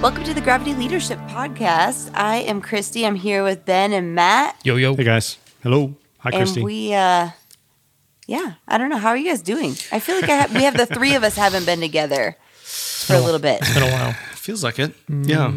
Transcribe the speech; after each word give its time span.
Welcome 0.00 0.24
to 0.24 0.32
the 0.34 0.40
Gravity 0.40 0.74
Leadership 0.74 1.18
Podcast. 1.28 2.10
I 2.14 2.36
am 2.38 2.60
Christy. 2.62 3.04
I'm 3.06 3.14
here 3.16 3.44
with 3.44 3.64
Ben 3.66 3.92
and 3.92 4.14
Matt. 4.14 4.56
Yo, 4.64 4.76
yo. 4.76 4.94
Hey 4.96 5.04
guys. 5.04 5.36
Hello. 5.62 5.94
Hi, 6.18 6.30
and 6.30 6.36
Christy. 6.38 6.62
we, 6.62 6.94
uh, 6.94 7.30
yeah, 8.26 8.54
I 8.66 8.78
don't 8.78 8.88
know. 8.88 8.96
How 8.96 9.10
are 9.10 9.16
you 9.16 9.28
guys 9.28 9.42
doing? 9.42 9.72
I 9.92 9.98
feel 10.00 10.16
like 10.20 10.28
I 10.30 10.36
ha- 10.42 10.50
we 10.54 10.62
have 10.64 10.76
the 10.76 10.86
three 10.86 11.14
of 11.14 11.22
us 11.22 11.36
haven't 11.36 11.66
been 11.66 11.80
together 11.80 12.36
for 12.62 13.14
a 13.14 13.20
little 13.20 13.38
bit. 13.40 13.60
It's 13.60 13.74
been 13.74 13.82
a 13.82 13.90
while. 13.92 14.12
Feels 14.34 14.64
like 14.64 14.78
it. 14.78 14.94
Yeah. 15.08 15.52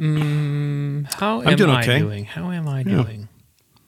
Mm, 0.00 1.12
How 1.14 1.42
I'm 1.42 1.56
doing 1.56 1.70
I 1.70 1.82
okay. 1.82 1.98
doing? 2.00 2.24
How 2.24 2.50
am 2.50 2.66
I 2.68 2.82
doing? 2.82 3.28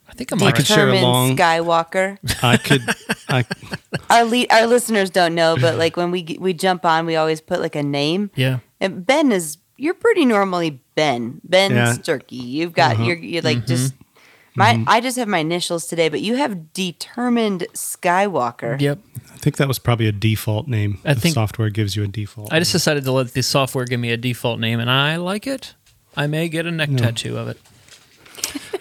I 0.07 0.13
think 0.13 0.31
I'm 0.31 0.41
I 0.43 0.51
could 0.51 0.59
right. 0.59 0.67
share 0.67 0.83
a 0.87 0.95
Herman 0.95 1.01
long- 1.03 1.35
Skywalker. 1.37 2.17
I 2.41 2.57
could. 2.57 2.81
I. 3.27 3.45
Our 4.09 4.23
le- 4.23 4.45
our 4.49 4.65
listeners 4.67 5.09
don't 5.09 5.35
know, 5.35 5.57
but 5.59 5.77
like 5.77 5.97
when 5.97 6.11
we 6.11 6.23
g- 6.23 6.37
we 6.39 6.53
jump 6.53 6.85
on, 6.85 7.05
we 7.05 7.17
always 7.17 7.41
put 7.41 7.59
like 7.59 7.75
a 7.75 7.83
name. 7.83 8.31
Yeah. 8.35 8.59
And 8.79 9.05
Ben 9.05 9.31
is 9.31 9.57
you're 9.77 9.93
pretty 9.93 10.25
normally 10.25 10.81
Ben. 10.95 11.39
Ben 11.43 11.71
Yeah. 11.71 11.93
Sternke. 11.93 12.23
You've 12.31 12.73
got 12.73 12.93
Uh-huh. 12.95 13.03
you're, 13.03 13.17
you're 13.17 13.41
like 13.43 13.65
just 13.65 13.93
Mm-hmm. 13.93 14.83
my 14.83 14.83
I 14.97 15.01
just 15.01 15.17
have 15.17 15.27
my 15.27 15.37
initials 15.39 15.85
today, 15.87 16.09
but 16.09 16.21
you 16.21 16.35
have 16.35 16.73
determined 16.73 17.65
Skywalker. 17.73 18.79
Yep. 18.81 18.99
I 19.33 19.37
think 19.37 19.57
that 19.57 19.67
was 19.67 19.77
probably 19.77 20.07
a 20.07 20.11
default 20.11 20.67
name. 20.67 20.97
I 21.05 21.13
the 21.13 21.21
think- 21.21 21.35
software 21.35 21.69
gives 21.69 21.95
you 21.95 22.03
a 22.03 22.07
default. 22.07 22.51
I 22.51 22.57
just 22.59 22.71
decided 22.71 23.03
to 23.03 23.11
let 23.11 23.33
the 23.33 23.43
software 23.43 23.85
give 23.85 23.99
me 23.99 24.09
a 24.11 24.17
default 24.17 24.59
name, 24.59 24.79
and 24.79 24.89
I 24.89 25.17
like 25.17 25.45
it. 25.45 25.75
I 26.15 26.25
may 26.25 26.49
get 26.49 26.65
a 26.65 26.71
neck 26.71 26.89
tattoo 26.97 27.37
of 27.37 27.47
it. 27.49 27.59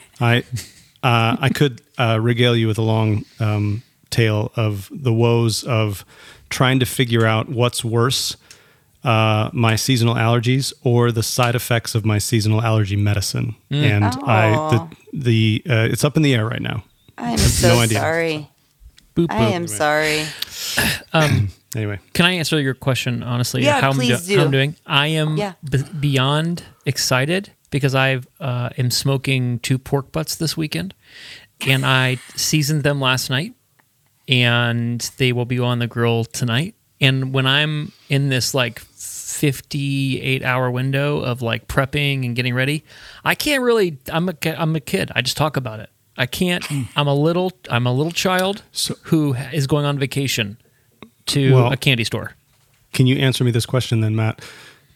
I. 0.20 0.44
Uh, 1.02 1.36
I 1.38 1.50
could 1.50 1.82
uh, 1.98 2.18
regale 2.20 2.56
you 2.56 2.66
with 2.66 2.78
a 2.78 2.82
long 2.82 3.24
um, 3.38 3.82
tale 4.10 4.50
of 4.56 4.88
the 4.90 5.12
woes 5.12 5.62
of 5.62 6.04
trying 6.48 6.80
to 6.80 6.86
figure 6.86 7.24
out 7.26 7.48
what's 7.48 7.84
worse, 7.84 8.36
uh, 9.06 9.50
my 9.52 9.76
seasonal 9.76 10.14
allergies 10.16 10.72
or 10.82 11.12
the 11.12 11.22
side 11.22 11.54
effects 11.54 11.94
of 11.94 12.04
my 12.04 12.18
seasonal 12.18 12.60
allergy 12.62 12.96
medicine. 12.96 13.54
And 13.70 14.04
I, 14.04 14.50
the, 14.70 14.96
the 15.12 15.62
uh, 15.70 15.88
it's 15.92 16.04
up 16.04 16.16
in 16.16 16.22
the 16.22 16.34
air 16.34 16.44
right 16.46 16.60
now. 16.62 16.82
I 17.16 17.30
am 17.30 17.38
so 17.38 17.68
no 17.68 17.80
idea. 17.80 17.98
sorry. 18.00 18.50
Boop, 19.14 19.28
I 19.30 19.34
boop. 19.40 19.50
am 19.52 19.66
sorry. 19.68 20.24
Um, 21.12 21.48
Anyway, 21.74 21.98
Can 22.14 22.24
I 22.24 22.32
answer 22.32 22.58
your 22.58 22.72
question 22.72 23.22
honestly? 23.22 23.62
Yeah, 23.62 23.80
how 23.82 23.90
I'm, 23.90 23.96
please 23.96 24.34
how 24.34 24.42
I'm 24.44 24.50
doing? 24.50 24.76
I 24.86 25.08
am 25.08 25.36
Yeah. 25.36 25.52
b- 25.68 25.82
beyond 26.00 26.62
excited 26.86 27.52
because 27.70 27.94
I 27.94 28.20
uh, 28.40 28.70
am 28.78 28.90
smoking 28.90 29.58
two 29.58 29.76
pork 29.78 30.10
butts 30.10 30.36
this 30.36 30.56
weekend, 30.56 30.94
and 31.66 31.84
I 31.84 32.16
seasoned 32.34 32.82
them 32.82 32.98
last 32.98 33.28
night, 33.28 33.52
and 34.26 35.00
they 35.18 35.32
will 35.32 35.44
be 35.44 35.58
on 35.58 35.78
the 35.80 35.86
grill 35.86 36.24
tonight. 36.24 36.74
And 37.00 37.32
when 37.34 37.46
I'm 37.46 37.92
in 38.08 38.28
this 38.30 38.54
like 38.54 38.78
58 38.80 40.42
hour 40.42 40.70
window 40.70 41.20
of 41.20 41.42
like 41.42 41.68
prepping 41.68 42.24
and 42.24 42.34
getting 42.34 42.54
ready, 42.54 42.84
I 43.24 43.34
can't 43.34 43.62
really. 43.62 43.98
I'm 44.10 44.28
a 44.28 44.34
I'm 44.58 44.74
a 44.76 44.80
kid. 44.80 45.10
I 45.14 45.22
just 45.22 45.36
talk 45.36 45.56
about 45.56 45.80
it. 45.80 45.90
I 46.16 46.26
can't. 46.26 46.64
I'm 46.96 47.06
a 47.06 47.14
little. 47.14 47.52
I'm 47.70 47.86
a 47.86 47.92
little 47.92 48.12
child 48.12 48.62
So- 48.72 48.96
who 49.04 49.34
is 49.52 49.66
going 49.66 49.84
on 49.84 49.98
vacation 49.98 50.56
to 51.26 51.54
Well- 51.54 51.72
a 51.72 51.76
candy 51.76 52.04
store. 52.04 52.32
Can 52.92 53.06
you 53.06 53.16
answer 53.18 53.44
me 53.44 53.50
this 53.50 53.66
question 53.66 54.00
then, 54.00 54.16
Matt? 54.16 54.40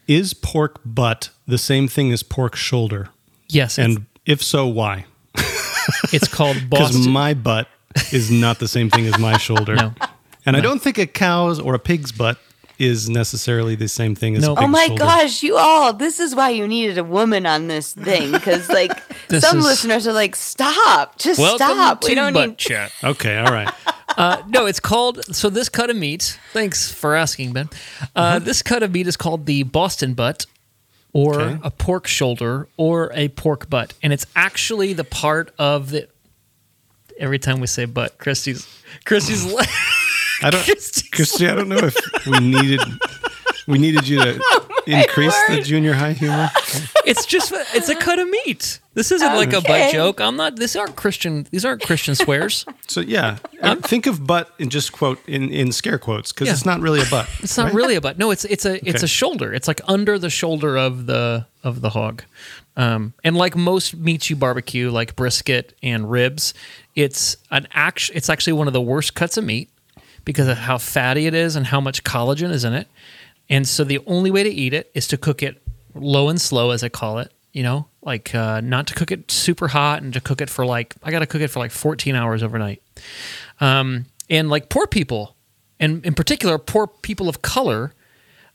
Is 0.09 0.32
pork 0.32 0.81
butt 0.87 1.28
the 1.47 1.59
same 1.59 1.87
thing 1.87 2.12
as 2.12 2.22
pork 2.22 2.56
shoulder? 2.56 3.11
Yes, 3.49 3.78
and 3.78 4.06
if 4.25 4.43
so, 4.43 4.67
why? 4.67 5.05
it's 6.12 6.27
called 6.28 6.56
Because 6.71 6.93
Boston. 6.97 7.12
my 7.12 7.34
butt 7.34 7.69
is 8.11 8.31
not 8.31 8.59
the 8.59 8.69
same 8.69 8.88
thing 8.91 9.06
as 9.06 9.19
my 9.19 9.37
shoulder. 9.47 9.75
No. 9.77 9.93
And 10.46 10.56
I 10.56 10.60
don't 10.60 10.80
think 10.80 10.98
a 10.98 11.06
cow's 11.06 11.60
or 11.60 11.74
a 11.74 11.78
pig's 11.78 12.12
butt 12.12 12.38
is 12.78 13.10
necessarily 13.10 13.74
the 13.74 13.88
same 13.88 14.14
thing 14.14 14.34
as 14.36 14.42
No. 14.42 14.52
a 14.52 14.56
pig's 14.56 14.64
Oh 14.64 14.68
my 14.68 14.86
shoulder. 14.86 15.04
gosh, 15.04 15.42
you 15.42 15.56
all, 15.58 15.92
this 15.92 16.18
is 16.18 16.34
why 16.34 16.48
you 16.48 16.66
needed 16.66 16.96
a 16.96 17.04
woman 17.04 17.44
on 17.44 17.68
this 17.68 17.92
thing. 17.92 18.32
Because, 18.32 18.68
like, 18.70 18.90
This 19.28 19.44
some 19.44 19.58
is- 19.58 19.64
listeners 19.66 20.06
are 20.06 20.14
like, 20.14 20.34
stop, 20.34 21.18
just 21.18 21.38
Welcome 21.38 21.58
stop. 21.58 22.00
to 22.00 22.08
We 22.08 22.14
don't 22.14 22.32
butt 22.32 22.48
need. 22.48 22.58
chat. 22.68 22.90
Okay, 23.04 23.36
all 23.38 23.52
right. 23.52 23.70
Uh, 24.16 24.42
no, 24.48 24.64
it's 24.66 24.80
called. 24.80 25.22
So 25.36 25.50
this 25.50 25.68
cut 25.68 25.90
of 25.90 25.96
meat. 25.96 26.38
Thanks 26.52 26.90
for 26.90 27.14
asking, 27.14 27.52
Ben. 27.52 27.68
Uh, 28.16 28.38
This 28.38 28.62
cut 28.62 28.82
of 28.82 28.90
meat 28.92 29.06
is 29.06 29.16
called 29.16 29.44
the 29.46 29.62
Boston 29.62 30.14
butt, 30.14 30.46
or 31.12 31.40
Okay. 31.40 31.60
a 31.62 31.70
pork 31.70 32.06
shoulder, 32.06 32.66
or 32.78 33.12
a 33.14 33.28
pork 33.28 33.68
butt, 33.70 33.92
and 34.02 34.12
it's 34.12 34.26
actually 34.34 34.94
the 34.94 35.04
part 35.04 35.52
of 35.58 35.90
the. 35.90 36.08
Every 37.18 37.38
time 37.38 37.60
we 37.60 37.66
say 37.66 37.84
butt, 37.84 38.16
Christy's 38.18 38.66
Christy's. 39.04 39.44
like- 39.52 39.68
I 40.42 40.50
don't, 40.50 40.64
Christy- 40.64 41.08
Christy. 41.10 41.48
I 41.48 41.54
don't 41.54 41.68
know 41.68 41.78
if 41.82 41.96
we 42.26 42.38
needed 42.40 42.80
we 43.66 43.78
needed 43.78 44.08
you 44.08 44.18
to 44.18 44.40
increase 44.86 45.36
the 45.48 45.60
junior 45.62 45.92
high 45.92 46.12
humor. 46.14 46.50
it's 47.06 47.24
just 47.26 47.52
it's 47.74 47.88
a 47.88 47.94
cut 47.94 48.18
of 48.18 48.28
meat. 48.28 48.80
This 48.94 49.12
isn't 49.12 49.34
like 49.34 49.52
a 49.52 49.60
butt 49.60 49.92
joke. 49.92 50.20
I'm 50.20 50.36
not. 50.36 50.56
These 50.56 50.74
aren't 50.76 50.96
Christian. 50.96 51.46
These 51.50 51.64
aren't 51.64 51.82
Christian 51.82 52.14
swears. 52.16 52.64
So 52.88 53.00
yeah, 53.00 53.36
think 53.82 54.06
of 54.06 54.26
butt 54.26 54.52
in 54.58 54.68
just 54.70 54.92
quote 54.92 55.20
in 55.28 55.50
in 55.50 55.70
scare 55.72 55.98
quotes 55.98 56.32
because 56.32 56.46
Yeah. 56.48 56.54
it's 56.54 56.66
not 56.66 56.80
really 56.80 57.00
a 57.00 57.06
butt. 57.10 57.28
It's 57.40 57.56
not 57.56 57.72
really 57.72 57.94
a 57.94 58.00
butt. 58.00 58.18
No, 58.18 58.30
it's 58.30 58.44
it's 58.46 58.64
a 58.64 58.74
it's 58.86 58.96
Okay. 58.98 59.04
a 59.04 59.08
shoulder. 59.08 59.52
It's 59.54 59.68
like 59.68 59.80
under 59.86 60.18
the 60.18 60.30
shoulder 60.30 60.76
of 60.76 61.06
the 61.06 61.46
of 61.62 61.80
the 61.82 61.90
hog. 61.90 62.24
Um, 62.76 63.12
and 63.22 63.36
like 63.36 63.54
most 63.56 63.94
meats 63.94 64.30
you 64.30 64.36
barbecue, 64.36 64.90
like 64.90 65.14
brisket 65.14 65.76
and 65.82 66.10
ribs, 66.10 66.54
it's 66.96 67.36
an 67.50 67.68
act. 67.72 68.10
It's 68.14 68.30
actually 68.30 68.54
one 68.54 68.66
of 68.68 68.72
the 68.72 68.80
worst 68.80 69.14
cuts 69.14 69.36
of 69.36 69.44
meat 69.44 69.68
because 70.25 70.48
of 70.48 70.58
how 70.58 70.78
fatty 70.78 71.26
it 71.26 71.34
is 71.34 71.56
and 71.56 71.66
how 71.66 71.81
much 71.81 72.04
collagen 72.04 72.50
is 72.50 72.64
in 72.64 72.72
it. 72.72 72.88
And 73.48 73.66
so 73.66 73.84
the 73.84 73.98
only 74.06 74.31
way 74.31 74.42
to 74.42 74.50
eat 74.50 74.72
it 74.72 74.91
is 74.94 75.08
to 75.08 75.16
cook 75.16 75.42
it 75.42 75.60
low 75.94 76.28
and 76.28 76.41
slow, 76.41 76.70
as 76.70 76.82
I 76.82 76.88
call 76.88 77.19
it. 77.19 77.32
You 77.53 77.64
know, 77.64 77.88
like 78.00 78.32
uh, 78.32 78.60
not 78.60 78.86
to 78.86 78.94
cook 78.94 79.10
it 79.10 79.28
super 79.28 79.66
hot 79.66 80.03
and 80.03 80.12
to 80.12 80.20
cook 80.20 80.41
it 80.41 80.48
for 80.48 80.64
like 80.64 80.94
I 81.03 81.10
got 81.10 81.19
to 81.19 81.26
cook 81.26 81.41
it 81.41 81.48
for 81.48 81.58
like 81.58 81.72
14 81.72 82.14
hours 82.14 82.44
overnight. 82.44 82.81
Um, 83.60 84.06
and 84.28 84.48
like 84.48 84.69
poor 84.69 84.86
people, 84.86 85.34
and 85.81 86.04
in 86.06 86.14
particular 86.14 86.58
poor 86.58 86.87
people 86.87 87.28
of 87.28 87.42
color, 87.42 87.92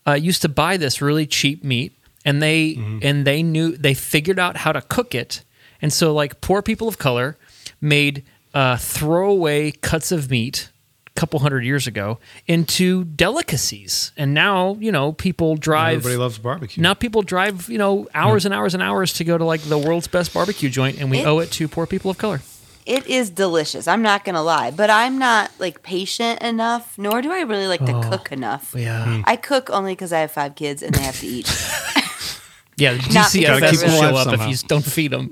uh, 0.07 0.13
used 0.13 0.41
to 0.43 0.49
buy 0.49 0.77
this 0.77 1.01
really 1.01 1.25
cheap 1.25 1.61
meat, 1.61 1.91
and 2.23 2.41
they 2.41 2.75
and 3.03 3.27
they 3.27 3.43
knew 3.43 3.75
they 3.75 3.93
figured 3.93 4.39
out 4.39 4.55
how 4.55 4.71
to 4.71 4.81
cook 4.81 5.13
it, 5.13 5.43
and 5.81 5.91
so 5.91 6.13
like 6.13 6.39
poor 6.39 6.61
people 6.61 6.87
of 6.87 6.97
color 6.97 7.37
made 7.81 8.23
uh, 8.53 8.77
throwaway 8.77 9.71
cuts 9.71 10.13
of 10.13 10.31
meat 10.31 10.69
couple 11.15 11.39
hundred 11.39 11.63
years 11.63 11.87
ago 11.87 12.19
into 12.47 13.05
delicacies, 13.05 14.11
and 14.17 14.33
now 14.33 14.75
you 14.79 14.91
know 14.91 15.13
people 15.13 15.55
drive. 15.55 15.97
Everybody 15.99 16.17
loves 16.17 16.37
barbecue. 16.37 16.81
now 16.83 16.93
people 16.93 17.21
drive 17.21 17.69
you 17.69 17.77
know 17.77 18.07
hours 18.13 18.45
and 18.45 18.53
hours 18.53 18.73
and 18.73 18.83
hours 18.83 19.13
to 19.13 19.23
go 19.23 19.37
to 19.37 19.43
like 19.45 19.61
the 19.61 19.77
world's 19.77 20.07
best 20.07 20.33
barbecue 20.33 20.69
joint, 20.69 20.99
and 20.99 21.09
we 21.09 21.19
It- 21.19 21.25
owe 21.25 21.39
it 21.39 21.51
to 21.53 21.67
poor 21.67 21.85
people 21.87 22.11
of 22.11 22.17
color. 22.17 22.41
It 22.85 23.07
is 23.07 23.31
delicious. 23.31 23.87
I'm 23.87 24.03
not 24.03 24.23
going 24.25 24.35
to 24.35 24.41
lie, 24.43 24.69
but 24.69 24.91
I'm 24.91 25.17
not 25.17 25.49
like 25.57 25.81
patient 25.81 26.43
enough, 26.43 26.95
nor 26.99 27.19
do 27.23 27.31
I 27.31 27.41
really 27.41 27.65
like 27.65 27.83
to 27.83 27.93
oh, 27.93 28.01
cook 28.11 28.31
enough. 28.31 28.73
Oh, 28.75 28.79
Yeah, 28.79 29.03
hmm. 29.05 29.21
I 29.25 29.37
cook 29.37 29.71
only 29.71 29.93
because 29.93 30.13
I 30.13 30.19
have 30.19 30.29
five 30.31 30.53
kids 30.53 30.83
and 30.83 30.93
they 30.93 31.01
have 31.01 31.19
to 31.21 31.25
eat. 31.25 31.47
yeah. 32.77 32.91
Not 33.11 33.31
DCFS 33.31 33.61
will 33.83 33.89
show 33.89 34.07
really- 34.09 34.17
up 34.19 34.33
if 34.39 34.47
you 34.61 34.67
don't 34.67 34.85
feed 34.85 35.09
them. 35.11 35.31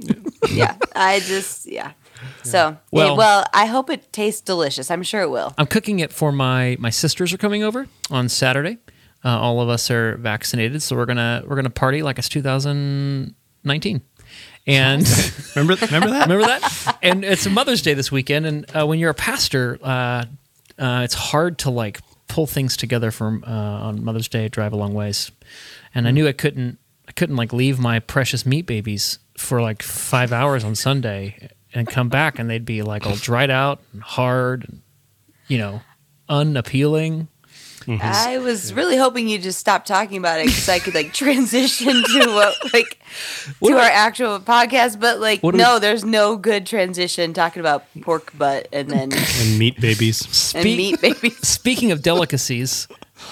yeah, 0.52 0.76
I 0.96 1.20
just, 1.20 1.68
yeah. 1.68 1.92
So, 2.44 2.78
Well- 2.92 3.08
well, 3.10 3.18
well, 3.18 3.46
I 3.54 3.66
hope 3.66 3.90
it 3.90 4.12
tastes 4.14 4.42
delicious. 4.42 4.90
I'm 4.92 5.04
sure 5.04 5.22
it 5.22 5.30
will. 5.30 5.54
I'm 5.58 5.68
cooking 5.68 6.00
it 6.00 6.12
for 6.14 6.32
my 6.32 6.76
my 6.80 6.90
sisters 6.90 7.34
are 7.34 7.38
coming 7.38 7.64
over 7.64 7.88
on 8.12 8.30
Saturday. 8.30 8.78
Uh, 9.26 9.40
all 9.40 9.62
of 9.62 9.70
us 9.70 9.90
are 9.90 10.18
vaccinated, 10.18 10.82
so 10.82 10.96
we're 10.96 11.06
gonna 11.06 11.44
we're 11.48 11.56
gonna 11.56 11.70
party 11.70 12.02
like 12.04 12.18
it's 12.20 12.28
2019. 12.30 14.02
And 14.66 15.02
remember 15.56 15.76
remember 15.86 16.10
that? 16.10 16.28
remember 16.28 16.46
that? 16.46 16.98
And 17.02 17.24
it's 17.26 17.48
Mother's 17.48 17.82
Day 17.82 17.94
this 17.94 18.12
weekend. 18.12 18.46
And 18.46 18.66
uh, 18.76 18.86
when 18.88 19.00
you're 19.00 19.10
a 19.12 19.14
pastor, 19.16 19.78
uh, 19.82 20.26
uh, 20.80 21.02
it's 21.04 21.14
hard 21.14 21.58
to 21.60 21.70
like 21.70 22.00
pull 22.28 22.48
things 22.48 22.76
together 22.78 23.12
for 23.12 23.40
uh, 23.46 23.50
on 23.52 24.04
Mother's 24.04 24.28
Day. 24.28 24.48
Drive 24.50 24.74
a 24.74 24.76
long 24.78 24.94
ways, 24.94 25.32
and 25.94 26.08
I 26.08 26.12
knew 26.12 26.28
I 26.28 26.32
couldn't 26.34 26.78
I 27.08 27.12
couldn't 27.12 27.36
like 27.36 27.54
leave 27.54 27.80
my 27.80 28.00
precious 28.00 28.46
meat 28.46 28.66
babies 28.66 29.20
for 29.38 29.62
like 29.62 29.82
five 29.84 30.32
hours 30.32 30.64
on 30.64 30.76
Sunday 30.76 31.50
and 31.74 31.88
come 31.88 32.10
back 32.10 32.40
and 32.40 32.50
they'd 32.50 32.66
be 32.66 32.82
like 32.82 33.06
all 33.06 33.16
dried 33.16 33.50
out 33.50 33.82
and 33.94 34.02
hard 34.02 34.66
and 34.70 34.82
you 35.48 35.58
know 35.58 35.82
unappealing 36.30 37.28
mm-hmm. 37.82 38.00
I 38.02 38.38
was 38.38 38.74
really 38.74 38.96
hoping 38.98 39.28
you'd 39.28 39.42
just 39.42 39.60
stop 39.60 39.84
talking 39.86 40.18
about 40.18 40.40
it 40.40 40.48
because 40.48 40.70
I 40.70 40.80
could 40.80 40.96
like 40.96 41.14
transition 41.24 41.92
to 42.04 42.26
what 42.28 42.74
like 42.74 43.00
to 43.64 43.74
our 43.74 43.82
actual 43.82 44.40
podcast. 44.40 45.00
But 45.00 45.20
like, 45.20 45.44
no, 45.44 45.74
we- 45.76 45.80
there's 45.80 46.06
no 46.06 46.38
good 46.38 46.66
transition 46.66 47.34
talking 47.34 47.60
about 47.60 47.84
pork 48.02 48.36
butt 48.38 48.68
and 48.72 48.90
then 48.90 49.12
And 49.42 49.60
meat 49.60 49.80
babies. 49.82 50.22
and 50.56 50.64
Speak- 50.64 50.78
meat 50.78 51.02
babies. 51.02 51.38
Speaking 51.48 51.92
of 51.92 52.02
delicacies, 52.02 52.88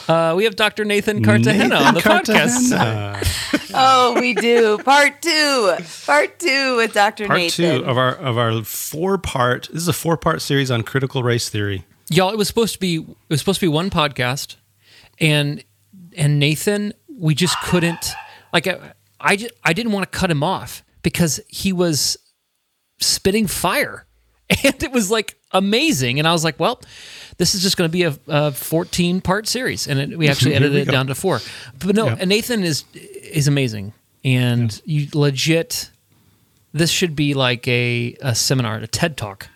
uh, 0.07 0.33
we 0.35 0.43
have 0.45 0.55
Dr. 0.55 0.85
Nathan 0.85 1.23
Cartagena 1.23 1.75
on 1.75 1.93
the 1.93 2.01
podcast. 2.01 3.37
Oh, 3.73 4.19
we 4.19 4.33
do 4.33 4.77
part 4.79 5.21
two, 5.21 5.75
part 6.05 6.39
two 6.39 6.75
with 6.75 6.91
Dr. 6.93 7.27
Part 7.27 7.39
Nathan. 7.39 7.79
two 7.79 7.85
of 7.85 7.97
our 7.97 8.15
of 8.15 8.37
our 8.37 8.63
four 8.63 9.17
part. 9.17 9.69
This 9.71 9.81
is 9.83 9.87
a 9.87 9.93
four 9.93 10.17
part 10.17 10.41
series 10.41 10.69
on 10.69 10.83
critical 10.83 11.23
race 11.23 11.47
theory. 11.47 11.85
Y'all, 12.09 12.31
it 12.31 12.37
was 12.37 12.49
supposed 12.49 12.73
to 12.73 12.79
be 12.81 12.95
it 12.97 13.07
was 13.29 13.39
supposed 13.39 13.61
to 13.61 13.65
be 13.65 13.69
one 13.69 13.89
podcast, 13.89 14.57
and 15.21 15.63
and 16.17 16.37
Nathan, 16.37 16.93
we 17.17 17.33
just 17.33 17.57
couldn't 17.61 18.11
like 18.51 18.67
I 18.67 18.91
I, 19.21 19.35
ju- 19.37 19.49
I 19.63 19.71
didn't 19.71 19.93
want 19.93 20.11
to 20.11 20.17
cut 20.17 20.29
him 20.29 20.43
off 20.43 20.83
because 21.01 21.39
he 21.47 21.71
was 21.71 22.17
spitting 22.99 23.47
fire, 23.47 24.05
and 24.49 24.83
it 24.83 24.91
was 24.91 25.09
like 25.09 25.37
amazing, 25.51 26.19
and 26.19 26.27
I 26.27 26.33
was 26.33 26.43
like, 26.43 26.59
well, 26.59 26.81
this 27.41 27.55
is 27.55 27.63
just 27.63 27.75
going 27.75 27.89
to 27.89 27.91
be 27.91 28.03
a, 28.03 28.15
a 28.27 28.51
fourteen 28.51 29.19
part 29.19 29.47
series, 29.47 29.87
and 29.87 29.99
it, 29.99 30.15
we 30.17 30.29
actually 30.31 30.51
Here 30.51 30.59
we 30.61 30.65
edited 30.67 30.87
it 30.87 30.91
down 30.91 31.07
to 31.07 31.15
four. 31.15 31.39
But 31.79 31.95
no, 31.95 32.05
Yeah. 32.09 32.25
Nathan 32.25 32.63
is 32.63 32.83
is 32.93 33.47
amazing, 33.47 33.93
and 34.23 34.79
you 34.85 35.07
legit. 35.13 35.89
This 36.71 36.91
should 36.91 37.15
be 37.15 37.33
like 37.33 37.67
a, 37.67 38.15
a 38.21 38.35
seminar, 38.35 38.77
a 38.77 38.87
TED 38.87 39.17
talk 39.17 39.47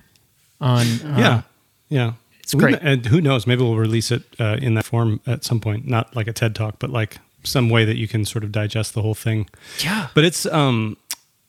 on 0.60 0.82
uh, 0.82 1.16
yeah, 1.20 1.42
yeah. 1.90 2.14
it's 2.40 2.56
We- 2.56 2.60
great. 2.62 2.80
and 2.82 3.06
who 3.06 3.22
knows? 3.22 3.46
Maybe 3.46 3.62
we'll 3.62 3.78
release 3.78 4.10
it 4.12 4.24
uh, 4.40 4.58
in 4.60 4.74
that 4.74 4.86
form 4.86 5.22
at 5.28 5.44
some 5.46 5.60
point. 5.62 5.88
Not 5.88 6.16
like 6.16 6.28
a 6.28 6.34
TED 6.34 6.56
talk, 6.56 6.76
but 6.80 6.90
like 6.90 7.18
some 7.44 7.70
way 7.70 7.86
that 7.86 7.98
you 7.98 8.08
can 8.08 8.26
sort 8.26 8.44
of 8.44 8.52
digest 8.52 8.96
the 8.96 9.04
whole 9.04 9.14
thing. 9.16 9.48
Yeah. 9.84 10.08
But 10.16 10.26
it's 10.26 10.46
um. 10.48 10.98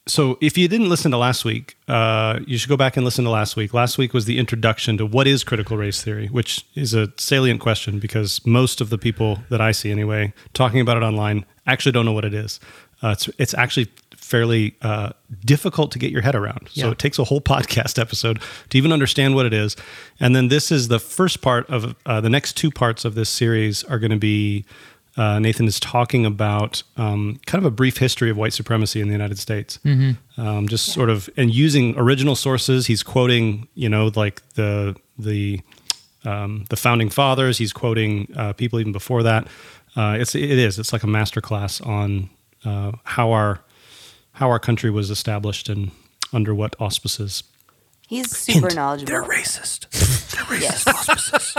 So 0.08 0.38
if 0.41 0.56
you 0.56 0.69
didn't 0.69 0.88
listen 0.88 1.11
to 1.11 1.17
last 1.17 1.44
week, 1.44 1.76
uh, 1.88 2.38
you 2.47 2.58
should 2.58 2.69
go 2.69 2.76
back 2.76 2.97
and 2.97 3.05
listen 3.05 3.25
to 3.25 3.31
last 3.31 3.56
week. 3.56 3.75
Last 3.75 3.99
week 3.99 4.14
was 4.14 4.25
the 4.25 4.38
introduction 4.38 4.97
to 4.99 5.06
what 5.06 5.26
is 5.26 5.43
critical 5.43 5.76
race 5.76 6.00
theory, 6.03 6.29
which 6.29 6.64
is 6.76 6.94
a 6.94 7.12
salient 7.17 7.61
question 7.61 7.99
because 7.99 8.44
most 8.47 8.81
of 8.81 8.88
the 8.91 8.99
people 8.99 9.41
that 9.50 9.61
I 9.61 9.73
see 9.73 9.91
anyway 9.91 10.32
talking 10.55 10.81
about 10.81 10.97
it 10.97 11.03
online 11.03 11.44
actually 11.67 11.91
don't 11.93 12.05
know 12.05 12.12
what 12.12 12.25
it 12.25 12.35
is. 12.35 12.61
Uh, 13.03 13.08
it's 13.08 13.29
it's 13.38 13.55
actually 13.55 13.88
fairly 14.17 14.76
uh, 14.82 15.11
difficult 15.44 15.91
to 15.93 15.99
get 15.99 16.11
your 16.12 16.23
head 16.23 16.35
around. 16.37 16.69
So 16.73 16.87
Yeah. 16.87 16.93
it 16.93 16.99
takes 16.99 17.19
a 17.19 17.25
whole 17.25 17.41
podcast 17.55 17.99
episode 17.99 18.41
to 18.70 18.79
even 18.79 18.93
understand 18.93 19.35
what 19.35 19.44
it 19.44 19.53
is. 19.53 19.75
And 20.20 20.37
then 20.37 20.49
this 20.49 20.70
is 20.70 20.87
the 20.88 21.00
first 21.00 21.41
part 21.43 21.69
of 21.69 21.97
uh, 22.06 22.20
the 22.20 22.31
next 22.31 22.56
two 22.56 22.70
parts 22.70 23.05
of 23.05 23.17
this 23.17 23.29
series 23.29 23.82
are 23.85 23.99
going 23.99 24.12
to 24.12 24.17
be 24.19 24.64
uh, 25.16 25.38
Nathan 25.38 25.66
is 25.66 25.80
talking 25.80 26.26
about 26.26 26.82
um, 26.96 27.40
kind 27.46 27.64
of 27.64 27.66
a 27.66 27.70
brief 27.70 27.96
history 27.98 28.30
of 28.30 28.36
white 28.36 28.52
supremacy 28.52 29.00
in 29.00 29.08
the 29.08 29.12
United 29.12 29.38
States. 29.38 29.78
Um, 30.36 30.68
just 30.68 30.86
sort 30.92 31.08
of 31.08 31.30
and 31.36 31.54
using 31.54 31.94
original 31.96 32.36
sources. 32.36 32.86
He's 32.86 33.02
quoting, 33.02 33.68
you 33.74 33.88
know, 33.88 34.10
like 34.14 34.46
the 34.54 34.94
the 35.18 35.60
um, 36.24 36.64
the 36.68 36.76
founding 36.76 37.08
fathers. 37.08 37.58
He's 37.58 37.72
quoting 37.72 38.32
uh, 38.36 38.52
people 38.52 38.78
even 38.80 38.92
before 38.92 39.22
that. 39.22 39.46
Uh, 39.96 40.16
it's 40.20 40.34
it 40.34 40.50
is 40.50 40.78
it's 40.78 40.92
like 40.92 41.02
a 41.02 41.06
master 41.06 41.40
class 41.40 41.80
on 41.80 42.28
uh, 42.64 42.92
how 43.04 43.32
our 43.32 43.60
how 44.32 44.50
our 44.50 44.58
country 44.58 44.90
was 44.90 45.10
established 45.10 45.69
and 45.70 45.90
under 46.32 46.54
what 46.54 46.76
auspices. 46.78 47.42
He's 48.06 48.31
super 48.37 48.73
knowledgeable. 48.75 49.11
They're 49.11 49.23
racist. 49.25 49.91
They're 50.31 50.44
racist 50.58 51.56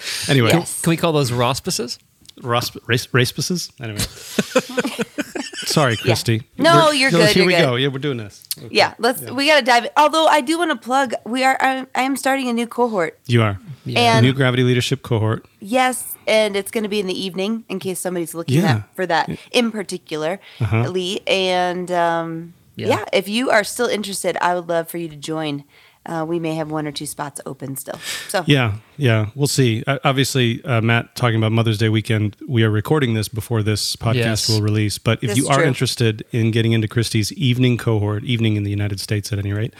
yes. 0.00 0.28
Anyway, 0.28 0.50
Yes. 0.50 0.80
Can 0.80 0.90
we 0.90 0.96
call 0.96 1.12
those 1.12 1.30
rospices? 1.30 1.98
Rosp- 2.40 2.78
race 2.86 3.06
racespices. 3.08 3.70
Anyway, 3.82 3.98
sorry, 5.66 5.96
Christy. 5.98 6.42
No, 6.56 6.86
We're- 6.86 6.98
you're 6.98 7.10
no, 7.10 7.18
good, 7.18 7.28
Here 7.34 7.42
you're 7.42 7.46
we 7.48 7.52
good. 7.52 7.62
go. 7.62 7.74
Yeah, 7.76 7.88
we're 7.88 7.98
doing 7.98 8.16
this. 8.16 8.42
Okay. 8.56 8.68
Yeah, 8.70 8.94
let's. 8.98 9.20
We 9.30 9.46
gotta 9.48 9.62
dive. 9.64 9.84
In. 9.84 9.90
Although 9.96 10.26
I 10.26 10.40
do 10.40 10.56
want 10.56 10.70
to 10.70 10.76
plug, 10.76 11.12
we 11.26 11.44
are. 11.44 11.58
I, 11.60 11.86
I 11.94 12.02
am 12.02 12.16
starting 12.16 12.48
a 12.48 12.54
new 12.54 12.66
cohort. 12.66 13.18
You 13.26 13.42
are. 13.42 13.58
And- 13.94 14.24
New 14.24 14.32
Gravity 14.32 14.62
Leadership 14.62 15.02
Cohort. 15.02 15.44
Yes, 15.58 16.16
and 16.26 16.56
it's 16.56 16.70
going 16.70 16.84
to 16.84 16.88
be 16.88 17.00
in 17.00 17.06
the 17.06 17.18
evening 17.18 17.64
in 17.68 17.78
case 17.78 17.98
somebody's 17.98 18.34
looking 18.34 18.62
Yeah. 18.62 18.76
at, 18.76 18.94
for 18.96 19.04
that 19.06 19.28
in 19.52 19.70
particular, 19.70 20.40
Uh-huh. 20.60 20.88
Lee. 20.88 21.20
And 21.26 21.90
um, 21.90 22.54
Yeah. 22.80 22.88
yeah. 22.88 23.04
if 23.12 23.28
you 23.28 23.50
are 23.50 23.64
still 23.64 23.86
interested, 23.88 24.36
I 24.40 24.54
would 24.54 24.68
love 24.68 24.88
for 24.88 24.98
you 24.98 25.08
to 25.08 25.16
join. 25.16 25.64
Uh, 26.06 26.24
we 26.26 26.38
may 26.38 26.54
have 26.54 26.70
one 26.70 26.86
or 26.86 26.92
two 26.92 27.04
spots 27.04 27.42
open 27.44 27.76
still. 27.76 27.98
So 28.28 28.42
Yeah, 28.46 28.76
yeah. 28.96 29.26
We'll 29.34 29.46
see. 29.48 29.84
Uh, 29.86 29.98
obviously, 30.02 30.64
uh, 30.64 30.80
Matt 30.80 31.14
talking 31.14 31.36
about 31.36 31.52
Mother's 31.52 31.76
Day 31.76 31.90
weekend. 31.90 32.36
We 32.48 32.62
are 32.64 32.70
recording 32.70 33.12
this 33.12 33.28
before 33.28 33.62
this 33.62 33.96
podcast 33.96 34.14
Yes. 34.14 34.48
will 34.48 34.62
release. 34.62 34.96
But 34.96 35.22
if 35.22 35.28
This 35.30 35.38
you 35.38 35.48
are 35.48 35.58
true. 35.58 35.66
interested 35.66 36.24
in 36.32 36.52
getting 36.52 36.72
into 36.72 36.88
Christy's 36.88 37.32
evening 37.34 37.76
cohort, 37.76 38.24
evening 38.24 38.56
in 38.56 38.62
the 38.64 38.70
United 38.70 38.98
States 38.98 39.30
at 39.30 39.38
any 39.38 39.52
rate, 39.52 39.74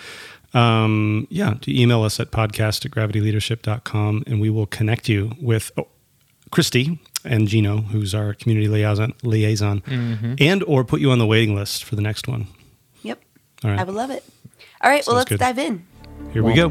um, 0.52 1.26
yeah, 1.31 1.55
to 1.62 1.81
email 1.81 2.02
us 2.02 2.20
at 2.20 2.31
podcast 2.31 2.85
at 2.85 2.91
gravityleadership.com 2.91 4.25
and 4.26 4.41
we 4.43 4.50
will 4.50 4.67
connect 4.67 5.08
you 5.08 5.32
with 5.41 5.73
oh, 5.79 5.87
Christy 6.50 7.00
and 7.25 7.49
Gino, 7.49 7.79
who's 7.79 8.14
our 8.14 8.35
community 8.35 8.69
liaison, 8.69 9.14
liaison 9.23 9.81
Mm-hmm. 9.87 10.35
and 10.38 10.62
or 10.64 10.85
put 10.85 11.00
you 11.00 11.11
on 11.12 11.19
the 11.19 11.26
waiting 11.26 11.55
list 11.55 11.82
for 11.85 11.97
the 11.97 12.02
next 12.02 12.29
one. 12.29 12.47
Yep, 13.62 13.64
All 13.64 13.70
right. 13.70 13.80
I 13.80 13.84
would 13.84 13.94
love 13.94 14.10
it. 14.10 14.24
All 14.80 14.90
right, 14.90 15.06
well, 15.06 15.16
let's 15.16 15.28
good. 15.28 15.38
dive 15.38 15.58
in. 15.58 15.86
Here 16.32 16.42
we 16.42 16.54
go. 16.54 16.70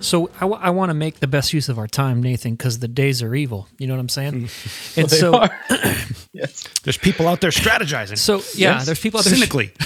So 0.00 0.28
I, 0.38 0.68
want 0.68 0.90
to 0.90 0.94
make 0.94 1.20
the 1.20 1.26
best 1.26 1.54
use 1.54 1.70
of 1.70 1.78
our 1.78 1.86
time, 1.86 2.22
Nathan, 2.22 2.52
because 2.54 2.80
the 2.80 2.88
days 2.88 3.22
are 3.22 3.34
evil. 3.34 3.66
You 3.78 3.86
know 3.86 3.94
what 3.94 4.00
I'm 4.00 4.08
saying? 4.10 4.50
And 4.96 5.08
They 5.08 5.16
so, 5.16 5.34
are. 5.34 5.60
yes. 6.32 6.64
There's 6.82 6.98
people 6.98 7.28
out 7.28 7.40
there 7.40 7.50
strategizing. 7.50 8.18
so 8.18 8.36
yeah, 8.54 8.76
Yes. 8.76 8.86
there's 8.86 9.00
people 9.00 9.18
out 9.20 9.24
there. 9.24 9.34
cynically. 9.34 9.72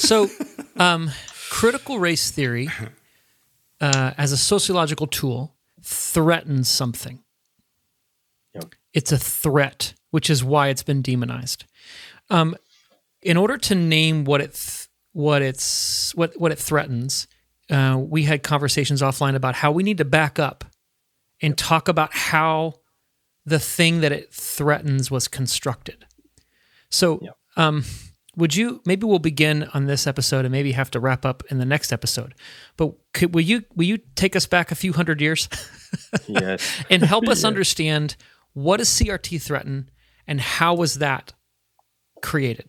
So, 0.00 0.28
um, 0.76 1.10
critical 1.50 1.98
race 1.98 2.30
theory, 2.30 2.70
uh, 3.82 4.12
as 4.16 4.32
a 4.32 4.36
sociological 4.38 5.06
tool, 5.06 5.54
threatens 5.82 6.70
something. 6.70 7.22
Yep. 8.54 8.64
It's 8.94 9.12
a 9.12 9.18
threat, 9.18 9.92
which 10.10 10.30
is 10.30 10.42
why 10.42 10.68
it's 10.68 10.82
been 10.82 11.02
demonized. 11.02 11.66
Um, 12.30 12.56
in 13.20 13.36
order 13.36 13.58
to 13.58 13.74
name 13.74 14.24
what 14.24 14.40
it 14.40 14.54
th- 14.54 14.88
what 15.12 15.42
it's 15.42 16.14
what 16.14 16.32
what 16.40 16.50
it 16.50 16.58
threatens, 16.58 17.26
uh, 17.68 17.98
we 18.02 18.22
had 18.22 18.42
conversations 18.42 19.02
offline 19.02 19.34
about 19.34 19.56
how 19.56 19.70
we 19.70 19.82
need 19.82 19.98
to 19.98 20.06
back 20.06 20.38
up 20.38 20.64
and 21.42 21.58
talk 21.58 21.88
about 21.88 22.14
how 22.14 22.79
the 23.50 23.58
thing 23.60 24.00
that 24.00 24.12
it 24.12 24.32
threatens 24.32 25.10
was 25.10 25.28
constructed. 25.28 26.06
So, 26.90 27.18
Yep. 27.22 27.36
um, 27.56 27.84
would 28.36 28.54
you 28.56 28.80
maybe 28.86 29.04
we'll 29.06 29.18
begin 29.18 29.64
on 29.74 29.86
this 29.86 30.06
episode 30.06 30.44
and 30.46 30.52
maybe 30.52 30.72
have 30.72 30.90
to 30.92 31.00
wrap 31.00 31.26
up 31.26 31.42
in 31.50 31.58
the 31.58 31.64
next 31.64 31.92
episode. 31.92 32.34
But 32.76 32.94
could, 33.12 33.34
will 33.34 33.42
you 33.42 33.64
will 33.76 33.84
you 33.86 33.98
take 34.14 34.34
us 34.36 34.46
back 34.46 34.70
a 34.70 34.74
few 34.74 34.92
hundred 34.92 35.20
years 35.20 35.48
Yes. 36.28 36.82
and 36.88 37.02
help 37.02 37.28
us 37.28 37.42
Yeah. 37.42 37.48
understand 37.48 38.16
what 38.54 38.78
does 38.78 38.88
CRT 38.88 39.42
threaten 39.42 39.90
and 40.26 40.40
how 40.40 40.74
was 40.74 40.98
that 40.98 41.32
created? 42.22 42.68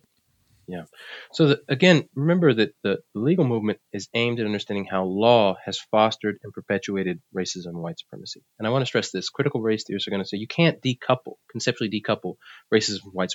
Yeah. 0.68 0.84
So 1.32 1.48
the, 1.48 1.60
again, 1.68 2.08
remember 2.14 2.54
that 2.54 2.74
the 2.82 2.98
legal 3.14 3.44
movement 3.44 3.80
is 3.92 4.08
aimed 4.14 4.38
at 4.38 4.46
understanding 4.46 4.86
how 4.90 5.04
law 5.04 5.56
has 5.64 5.78
fostered 5.90 6.38
and 6.42 6.52
perpetuated 6.52 7.20
racism 7.36 7.66
and 7.66 7.78
white 7.78 7.98
supremacy. 7.98 8.42
And 8.58 8.66
I 8.66 8.70
want 8.70 8.82
to 8.82 8.86
stress 8.86 9.10
this: 9.10 9.28
critical 9.28 9.60
race 9.60 9.84
theorists 9.84 10.06
are 10.06 10.12
going 10.12 10.22
to 10.22 10.28
say 10.28 10.36
you 10.36 10.46
can't 10.46 10.80
decouple, 10.80 11.34
conceptually 11.50 11.90
decouple 11.90 12.36
racism 12.72 13.00
from 13.00 13.12
white 13.12 13.32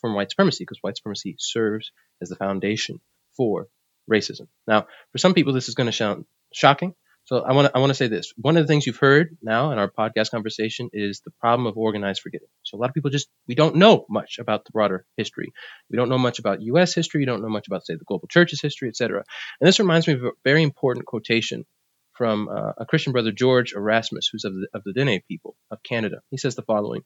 from 0.00 0.14
white 0.14 0.30
supremacy 0.30 0.64
because 0.64 0.78
white 0.82 0.96
supremacy 0.96 1.36
serves 1.38 1.90
as 2.20 2.28
the 2.28 2.36
foundation 2.36 3.00
for 3.36 3.68
racism. 4.10 4.48
Now, 4.66 4.86
for 5.12 5.18
some 5.18 5.34
people, 5.34 5.52
this 5.52 5.68
is 5.68 5.74
going 5.74 5.88
to 5.88 5.92
sound 5.92 6.26
shocking. 6.52 6.94
So 7.26 7.40
I 7.40 7.52
want 7.54 7.66
to 7.66 7.76
I 7.76 7.80
want 7.80 7.90
to 7.90 7.94
say 7.94 8.06
this. 8.06 8.32
One 8.36 8.56
of 8.56 8.62
the 8.62 8.68
things 8.68 8.86
you've 8.86 8.98
heard 8.98 9.36
now 9.42 9.72
in 9.72 9.78
our 9.78 9.90
podcast 9.90 10.30
conversation 10.30 10.90
is 10.92 11.22
the 11.24 11.32
problem 11.40 11.66
of 11.66 11.76
organized 11.76 12.20
forgetting. 12.22 12.46
So 12.62 12.76
a 12.76 12.78
lot 12.78 12.88
of 12.88 12.94
people 12.94 13.10
just 13.10 13.28
we 13.48 13.56
don't 13.56 13.76
know 13.76 14.06
much 14.08 14.38
about 14.38 14.64
the 14.64 14.70
broader 14.70 15.04
history. 15.16 15.52
We 15.90 15.96
don't 15.96 16.08
know 16.08 16.18
much 16.18 16.38
about 16.38 16.62
U.S. 16.62 16.94
history. 16.94 17.22
We 17.22 17.26
don't 17.26 17.42
know 17.42 17.48
much 17.48 17.66
about 17.66 17.84
say 17.84 17.94
the 17.94 18.04
global 18.04 18.28
church's 18.28 18.62
history, 18.62 18.88
etc. 18.88 19.24
And 19.60 19.66
this 19.66 19.80
reminds 19.80 20.06
me 20.06 20.12
of 20.14 20.22
a 20.22 20.30
very 20.44 20.62
important 20.62 21.04
quotation 21.04 21.66
from 22.12 22.48
uh, 22.48 22.72
a 22.78 22.86
Christian 22.86 23.12
brother 23.12 23.32
George 23.32 23.72
Erasmus, 23.72 24.28
who's 24.30 24.44
of 24.44 24.54
the, 24.54 24.68
of 24.72 24.84
the 24.84 24.92
Dene 24.92 25.20
people 25.26 25.56
of 25.72 25.82
Canada. 25.82 26.18
He 26.30 26.36
says 26.36 26.54
the 26.54 26.62
following: 26.62 27.02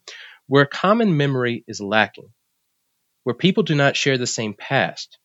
Where 0.49 0.67
common 0.67 1.17
memory 1.17 1.65
is 1.67 1.81
lacking, 1.81 2.29
where 3.25 3.35
people 3.35 3.63
do 3.63 3.75
not 3.75 3.97
share 3.97 4.19
the 4.19 4.27
same 4.27 4.53
past, 4.53 5.19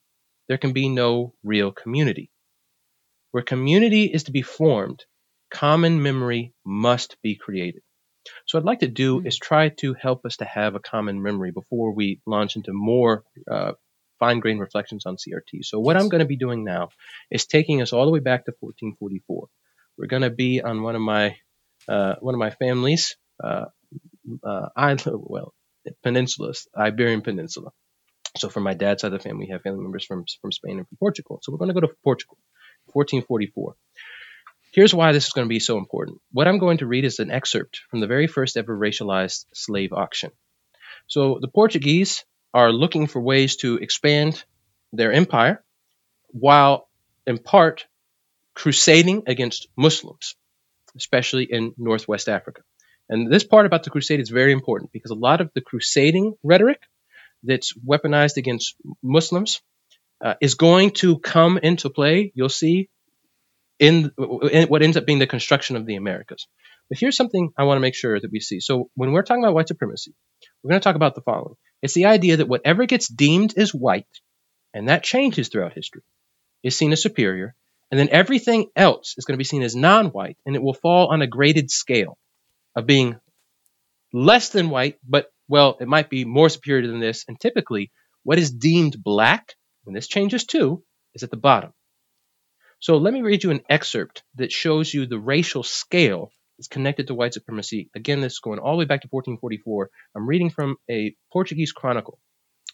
there 0.48 0.58
can 0.58 0.72
be 0.72 0.88
no 0.88 1.34
real 1.44 1.74
community. 1.74 2.32
Where 3.36 3.44
community 3.44 4.06
is 4.06 4.24
to 4.24 4.32
be 4.32 4.44
formed, 4.44 5.04
common 5.52 6.02
memory 6.02 6.54
must 6.66 7.18
be 7.22 7.36
created. 7.36 7.82
So, 8.46 8.58
what 8.58 8.62
I'd 8.62 8.66
like 8.66 8.80
to 8.80 8.88
do 8.88 9.20
is 9.26 9.38
try 9.38 9.68
to 9.82 9.94
help 9.94 10.26
us 10.26 10.38
to 10.38 10.46
have 10.46 10.76
a 10.76 10.80
common 10.80 11.22
memory 11.22 11.52
before 11.52 11.92
we 11.92 12.22
launch 12.26 12.56
into 12.56 12.72
more 12.72 13.26
uh, 13.52 13.74
fine 14.20 14.40
grained 14.40 14.62
reflections 14.62 15.06
on 15.06 15.18
CRT. 15.18 15.66
So, 15.66 15.82
what 15.82 15.98
I'm 15.98 16.08
going 16.08 16.20
to 16.20 16.26
be 16.26 16.38
doing 16.38 16.64
now 16.64 16.92
is 17.30 17.46
taking 17.46 17.82
us 17.82 17.92
all 17.92 18.06
the 18.06 18.12
way 18.14 18.22
back 18.22 18.46
to 18.46 18.54
1444. 18.62 19.48
We're 19.98 20.08
going 20.08 20.22
to 20.22 20.30
be 20.30 20.62
on 20.62 20.82
one 20.82 20.96
of 20.96 21.02
my 21.02 21.36
uh, 21.90 22.16
one 22.22 22.36
of 22.36 22.40
my 22.40 22.52
families, 22.52 23.18
uh, 23.44 23.66
uh, 24.46 24.70
island, 24.78 25.02
well, 25.14 25.54
peninsulas, 26.06 26.68
Iberian 26.74 27.22
Peninsula. 27.22 27.72
So, 28.38 28.48
from 28.48 28.64
my 28.64 28.76
dad's 28.76 29.02
side 29.02 29.12
of 29.12 29.20
the 29.22 29.28
family, 29.28 29.48
we 29.48 29.52
have 29.52 29.62
family 29.62 29.82
members 29.82 30.06
from 30.06 30.24
from 30.42 30.54
Spain 30.54 30.78
and 30.78 30.88
from 30.88 30.98
Portugal. 31.00 31.40
So, 31.42 31.52
we're 31.52 31.58
going 31.58 31.74
to 31.74 31.82
go 31.82 31.86
to 31.86 31.94
Portugal, 32.02 32.38
1444. 32.96 33.76
Here's 34.72 34.94
why 34.94 35.12
this 35.12 35.28
is 35.28 35.34
going 35.34 35.46
to 35.46 35.50
be 35.50 35.60
so 35.60 35.78
important. 35.78 36.20
What 36.32 36.48
I'm 36.48 36.60
going 36.60 36.80
to 36.80 36.88
read 36.88 37.06
is 37.06 37.20
an 37.20 37.32
excerpt 37.32 37.82
from 37.90 38.00
the 38.00 38.08
very 38.08 38.28
first 38.28 38.58
ever 38.58 38.78
racialized 38.78 39.46
slave 39.54 39.94
auction. 39.94 40.32
So 41.08 41.40
the 41.42 41.48
Portuguese 41.48 42.26
are 42.54 42.72
looking 42.72 43.08
for 43.08 43.22
ways 43.22 43.58
to 43.58 43.78
expand 43.78 44.44
their 44.94 45.12
empire 45.12 45.64
while, 46.28 46.88
in 47.28 47.38
part, 47.38 47.86
crusading 48.54 49.24
against 49.28 49.68
Muslims, 49.78 50.36
especially 50.96 51.48
in 51.50 51.74
Northwest 51.78 52.30
Africa. 52.30 52.62
And 53.10 53.32
this 53.32 53.44
part 53.44 53.66
about 53.66 53.84
the 53.84 53.90
crusade 53.90 54.20
is 54.20 54.30
very 54.30 54.52
important 54.52 54.92
because 54.92 55.12
a 55.12 55.16
lot 55.16 55.42
of 55.42 55.52
the 55.54 55.62
crusading 55.62 56.34
rhetoric 56.44 56.80
that's 57.44 57.74
weaponized 57.78 58.38
against 58.38 58.76
Muslims 59.04 59.62
uh, 60.24 60.36
is 60.42 60.56
going 60.56 60.92
to 60.92 61.20
come 61.20 61.58
into 61.58 61.90
play. 61.90 62.32
You'll 62.36 62.50
see 62.50 62.90
in, 63.80 64.12
in 64.52 64.68
what 64.68 64.82
ends 64.82 64.98
up 64.98 65.06
being 65.06 65.20
the 65.20 65.28
construction 65.28 65.76
of 65.76 65.86
the 65.86 65.96
Americas. 65.96 66.48
But 66.90 67.00
here's 67.00 67.18
something 67.18 67.52
I 67.58 67.64
want 67.64 67.78
to 67.78 67.82
make 67.82 67.96
sure 67.96 68.20
that 68.20 68.32
we 68.32 68.40
see. 68.40 68.60
So 68.60 68.90
when 68.96 69.12
we're 69.12 69.24
talking 69.24 69.44
about 69.44 69.56
white 69.56 69.68
supremacy, 69.68 70.14
we're 70.64 70.70
going 70.70 70.82
to 70.82 70.84
talk 70.84 70.96
about 70.96 71.16
the 71.16 71.22
following. 71.22 71.56
It's 71.82 71.94
the 71.94 72.06
idea 72.06 72.38
that 72.38 72.48
whatever 72.48 72.86
gets 72.86 73.08
deemed 73.08 73.58
as 73.58 73.74
white, 73.74 74.08
and 74.74 74.90
that 74.90 75.04
changes 75.04 75.50
throughout 75.50 75.74
history, 75.74 76.02
is 76.64 76.78
seen 76.78 76.92
as 76.92 77.02
superior, 77.02 77.56
and 77.92 78.00
then 78.00 78.10
everything 78.10 78.70
else 78.76 79.16
is 79.18 79.26
going 79.26 79.34
to 79.34 79.40
be 79.40 79.44
seen 79.44 79.64
as 79.64 79.76
non-white, 79.76 80.38
and 80.46 80.56
it 80.56 80.62
will 80.62 80.74
fall 80.74 81.08
on 81.08 81.22
a 81.22 81.28
graded 81.28 81.70
scale 81.70 82.18
of 82.76 82.86
being 82.86 83.18
less 84.14 84.50
than 84.50 84.70
white, 84.70 84.98
but 85.08 85.28
well, 85.48 85.78
it 85.80 85.88
might 85.88 86.10
be 86.10 86.26
more 86.26 86.50
superior 86.50 86.88
than 86.88 87.00
this. 87.00 87.26
And 87.28 87.40
typically, 87.40 87.92
what 88.24 88.40
is 88.40 88.52
deemed 88.52 89.02
black, 89.02 89.54
and 89.86 89.96
this 89.96 90.08
changes 90.08 90.46
too, 90.46 90.84
is 91.14 91.24
at 91.24 91.32
the 91.32 91.38
bottom. 91.38 91.74
So 92.80 92.98
let 92.98 93.14
me 93.14 93.22
read 93.22 93.44
you 93.44 93.52
an 93.52 93.62
excerpt 93.70 94.24
that 94.36 94.52
shows 94.52 94.94
you 94.94 95.06
the 95.06 95.20
racial 95.20 95.64
scale 95.64 96.30
that's 96.58 96.68
connected 96.68 97.08
to 97.08 97.14
white 97.14 97.34
supremacy. 97.34 97.90
Again, 97.96 98.22
this 98.22 98.34
is 98.34 98.40
going 98.40 98.60
all 98.60 98.74
the 98.74 98.80
way 98.80 98.86
back 98.86 99.02
to 99.02 99.08
1444. 99.10 99.90
I'm 100.16 100.28
reading 100.28 100.50
from 100.50 100.78
a 100.90 101.16
Portuguese 101.32 101.72
chronicle. 101.72 102.20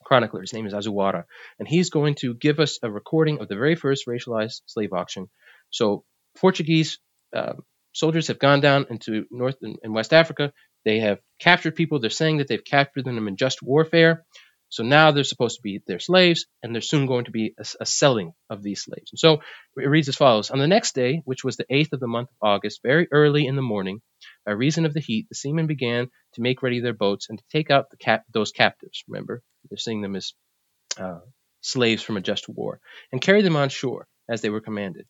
Chronicler, 0.03 0.41
his 0.41 0.53
name 0.53 0.65
is 0.65 0.73
Azurara, 0.73 1.25
and 1.59 1.67
he's 1.67 1.91
going 1.91 2.15
to 2.15 2.33
give 2.33 2.59
us 2.59 2.79
a 2.81 2.89
recording 2.89 3.39
of 3.39 3.47
the 3.47 3.55
very 3.55 3.75
first 3.75 4.07
racialized 4.07 4.61
slave 4.65 4.93
auction. 4.93 5.29
So, 5.69 6.03
Portuguese 6.35 6.99
uh, 7.35 7.53
soldiers 7.93 8.27
have 8.27 8.39
gone 8.39 8.61
down 8.61 8.87
into 8.89 9.25
North 9.29 9.57
and 9.61 9.93
West 9.93 10.13
Africa. 10.13 10.53
They 10.85 10.99
have 10.99 11.19
captured 11.39 11.75
people. 11.75 11.99
They're 11.99 12.09
saying 12.09 12.37
that 12.37 12.47
they've 12.47 12.63
captured 12.63 13.05
them 13.05 13.27
in 13.27 13.35
just 13.35 13.61
warfare. 13.61 14.25
So 14.71 14.83
now 14.83 15.11
they're 15.11 15.25
supposed 15.25 15.57
to 15.57 15.61
be 15.61 15.81
their 15.85 15.99
slaves, 15.99 16.45
and 16.63 16.73
there's 16.73 16.89
soon 16.89 17.05
going 17.05 17.25
to 17.25 17.31
be 17.31 17.53
a, 17.59 17.65
a, 17.81 17.85
selling 17.85 18.31
of 18.49 18.63
these 18.63 18.83
slaves. 18.83 19.11
And 19.11 19.19
so 19.19 19.41
it 19.75 19.89
reads 19.89 20.07
as 20.07 20.15
follows 20.15 20.49
On 20.49 20.59
the 20.59 20.67
next 20.67 20.95
day, 20.95 21.21
which 21.25 21.43
was 21.43 21.57
the 21.57 21.65
8th 21.65 21.91
of 21.91 21.99
the 21.99 22.07
month 22.07 22.29
of 22.29 22.47
August, 22.47 22.79
very 22.81 23.09
early 23.11 23.45
in 23.45 23.57
the 23.57 23.61
morning, 23.61 24.01
by 24.45 24.53
reason 24.53 24.85
of 24.85 24.93
the 24.93 25.01
heat, 25.01 25.27
the 25.27 25.35
seamen 25.35 25.67
began 25.67 26.09
to 26.35 26.41
make 26.41 26.63
ready 26.63 26.79
their 26.79 26.93
boats 26.93 27.27
and 27.29 27.37
to 27.37 27.43
take 27.51 27.69
out 27.69 27.87
cap- 27.99 28.23
those 28.33 28.53
captives. 28.53 29.03
Remember, 29.09 29.43
they're 29.69 29.77
seeing 29.77 30.01
them 30.01 30.15
as 30.15 30.33
uh, 30.97 31.19
slaves 31.59 32.01
from 32.01 32.15
a 32.15 32.21
just 32.21 32.47
war, 32.47 32.79
and 33.11 33.21
carry 33.21 33.41
them 33.41 33.57
on 33.57 33.67
shore 33.67 34.07
as 34.29 34.39
they 34.39 34.49
were 34.49 34.61
commanded. 34.61 35.05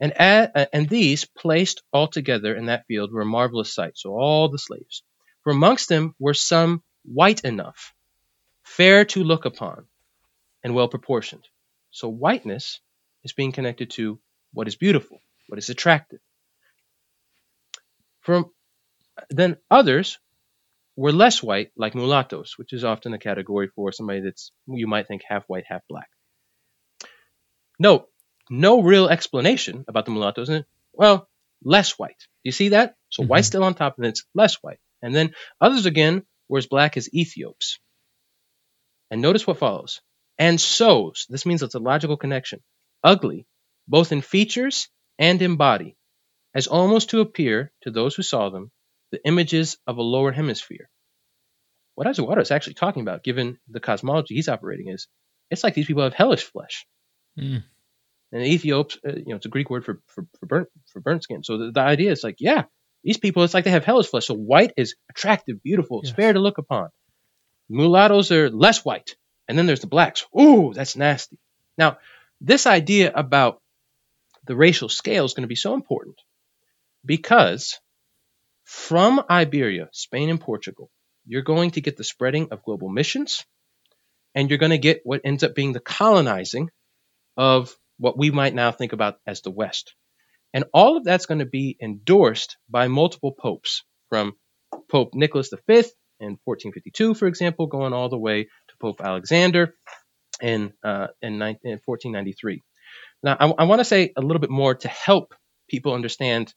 And, 0.00 0.20
at, 0.20 0.50
uh, 0.56 0.66
and 0.72 0.88
these, 0.88 1.24
placed 1.24 1.84
all 1.92 2.08
together 2.08 2.56
in 2.56 2.66
that 2.66 2.86
field, 2.88 3.12
were 3.12 3.20
a 3.20 3.24
marvelous 3.26 3.72
sight. 3.72 3.92
So 3.96 4.10
all 4.18 4.48
the 4.48 4.58
slaves. 4.58 5.04
For 5.44 5.52
amongst 5.52 5.88
them 5.88 6.16
were 6.18 6.34
some 6.34 6.82
white 7.04 7.42
enough 7.44 7.94
fair 8.68 9.04
to 9.06 9.24
look 9.24 9.44
upon, 9.44 9.86
and 10.62 10.74
well 10.74 10.88
proportioned. 10.88 11.46
So 11.90 12.08
whiteness 12.08 12.80
is 13.24 13.32
being 13.32 13.52
connected 13.52 13.90
to 13.90 14.20
what 14.52 14.68
is 14.68 14.76
beautiful, 14.76 15.20
what 15.48 15.58
is 15.58 15.70
attractive. 15.70 16.20
From 18.20 18.50
then 19.30 19.56
others 19.70 20.18
were 20.96 21.12
less 21.12 21.42
white, 21.42 21.70
like 21.76 21.94
mulattoes, 21.94 22.54
which 22.56 22.72
is 22.72 22.84
often 22.84 23.14
a 23.14 23.18
category 23.18 23.68
for 23.74 23.90
somebody 23.92 24.20
that's 24.20 24.52
you 24.66 24.86
might 24.86 25.08
think 25.08 25.22
half 25.26 25.44
white, 25.46 25.64
half 25.66 25.82
black. 25.88 26.08
No, 27.78 28.06
no 28.50 28.82
real 28.82 29.08
explanation 29.08 29.84
about 29.88 30.04
the 30.04 30.10
mulattoes. 30.10 30.48
And 30.50 30.64
well, 30.92 31.28
less 31.64 31.98
white. 31.98 32.18
Do 32.18 32.44
you 32.44 32.52
see 32.52 32.70
that? 32.70 32.96
So 33.08 33.22
mm-hmm. 33.22 33.30
white 33.30 33.44
still 33.44 33.64
on 33.64 33.74
top, 33.74 33.96
and 33.96 34.06
it's 34.06 34.24
less 34.34 34.56
white. 34.56 34.80
And 35.00 35.14
then 35.14 35.34
others 35.60 35.86
again 35.86 36.24
were 36.48 36.58
as 36.58 36.66
black 36.66 36.96
as 36.96 37.08
Ethiops. 37.08 37.78
And 39.10 39.22
notice 39.22 39.46
what 39.46 39.58
follows. 39.58 40.00
And 40.38 40.60
so, 40.60 41.12
this 41.28 41.46
means 41.46 41.62
it's 41.62 41.74
a 41.74 41.80
logical 41.80 42.16
connection. 42.16 42.60
Ugly, 43.02 43.46
both 43.88 44.12
in 44.12 44.20
features 44.20 44.88
and 45.18 45.40
in 45.42 45.56
body, 45.56 45.96
as 46.54 46.66
almost 46.66 47.10
to 47.10 47.20
appear, 47.20 47.72
to 47.82 47.90
those 47.90 48.14
who 48.14 48.22
saw 48.22 48.50
them, 48.50 48.70
the 49.10 49.24
images 49.26 49.78
of 49.86 49.98
a 49.98 50.02
lower 50.02 50.32
hemisphere. 50.32 50.88
What 51.94 52.06
Azurara 52.06 52.42
is 52.42 52.50
actually 52.50 52.74
talking 52.74 53.02
about, 53.02 53.24
given 53.24 53.58
the 53.68 53.80
cosmology 53.80 54.34
he's 54.34 54.48
operating, 54.48 54.88
is 54.88 55.08
it's 55.50 55.64
like 55.64 55.74
these 55.74 55.86
people 55.86 56.04
have 56.04 56.14
hellish 56.14 56.44
flesh. 56.44 56.86
Mm. 57.38 57.64
And 58.30 58.42
Ethiops, 58.42 58.98
uh, 59.06 59.16
you 59.16 59.30
know, 59.30 59.36
it's 59.36 59.46
a 59.46 59.50
Greek 59.50 59.70
word 59.70 59.84
for, 59.84 60.00
for, 60.06 60.26
for 60.38 60.46
burnt 60.46 60.68
for 60.92 61.00
burnt 61.00 61.22
skin. 61.22 61.42
So 61.42 61.58
the, 61.58 61.72
the, 61.72 61.80
idea 61.80 62.12
is 62.12 62.22
like, 62.22 62.36
yeah, 62.38 62.64
these 63.02 63.16
people, 63.16 63.42
it's 63.42 63.54
like 63.54 63.64
they 63.64 63.70
have 63.70 63.84
hellish 63.84 64.08
flesh. 64.08 64.26
So 64.26 64.34
white 64.34 64.72
is 64.76 64.96
attractive, 65.10 65.62
beautiful, 65.62 66.00
it's 66.00 66.10
yes. 66.10 66.16
fair 66.16 66.32
to 66.32 66.38
look 66.38 66.58
upon. 66.58 66.90
Mulattoes 67.68 68.32
are 68.32 68.50
less 68.50 68.84
white. 68.84 69.16
And 69.48 69.56
then 69.56 69.66
there's 69.66 69.80
the 69.80 69.86
blacks. 69.86 70.26
Ooh, 70.38 70.72
that's 70.74 70.96
nasty. 70.96 71.38
Now, 71.76 71.98
this 72.40 72.66
idea 72.66 73.12
about 73.14 73.60
the 74.46 74.56
racial 74.56 74.88
scale 74.88 75.24
is 75.24 75.34
going 75.34 75.42
to 75.42 75.48
be 75.48 75.54
so 75.56 75.74
important 75.74 76.16
because 77.04 77.78
from 78.64 79.22
Iberia, 79.30 79.88
Spain, 79.92 80.28
and 80.28 80.40
Portugal, 80.40 80.90
you're 81.26 81.42
going 81.42 81.72
to 81.72 81.80
get 81.80 81.96
the 81.96 82.04
spreading 82.04 82.48
of 82.50 82.62
global 82.62 82.88
missions, 82.88 83.44
and 84.34 84.48
you're 84.48 84.58
going 84.58 84.70
to 84.70 84.78
get 84.78 85.00
what 85.04 85.22
ends 85.24 85.42
up 85.42 85.54
being 85.54 85.72
the 85.72 85.80
colonizing 85.80 86.70
of 87.36 87.74
what 87.98 88.18
we 88.18 88.30
might 88.30 88.54
now 88.54 88.70
think 88.72 88.92
about 88.92 89.18
as 89.26 89.40
the 89.40 89.50
West. 89.50 89.94
And 90.54 90.64
all 90.72 90.96
of 90.96 91.04
that's 91.04 91.26
going 91.26 91.40
to 91.40 91.46
be 91.46 91.76
endorsed 91.80 92.56
by 92.68 92.88
multiple 92.88 93.32
popes, 93.32 93.84
from 94.08 94.34
Pope 94.90 95.14
Nicholas 95.14 95.50
V 95.66 95.82
in 96.20 96.38
1452, 96.44 97.14
for 97.14 97.26
example, 97.26 97.66
going 97.66 97.92
all 97.92 98.08
the 98.08 98.18
way 98.18 98.44
to 98.44 98.76
Pope 98.80 99.00
Alexander 99.00 99.74
in, 100.40 100.72
uh, 100.84 101.08
in, 101.22 101.34
in 101.34 101.80
1493. 101.84 102.62
Now, 103.22 103.36
I, 103.38 103.46
I 103.46 103.64
want 103.64 103.80
to 103.80 103.84
say 103.84 104.12
a 104.16 104.20
little 104.20 104.40
bit 104.40 104.50
more 104.50 104.74
to 104.74 104.88
help 104.88 105.34
people 105.68 105.94
understand 105.94 106.52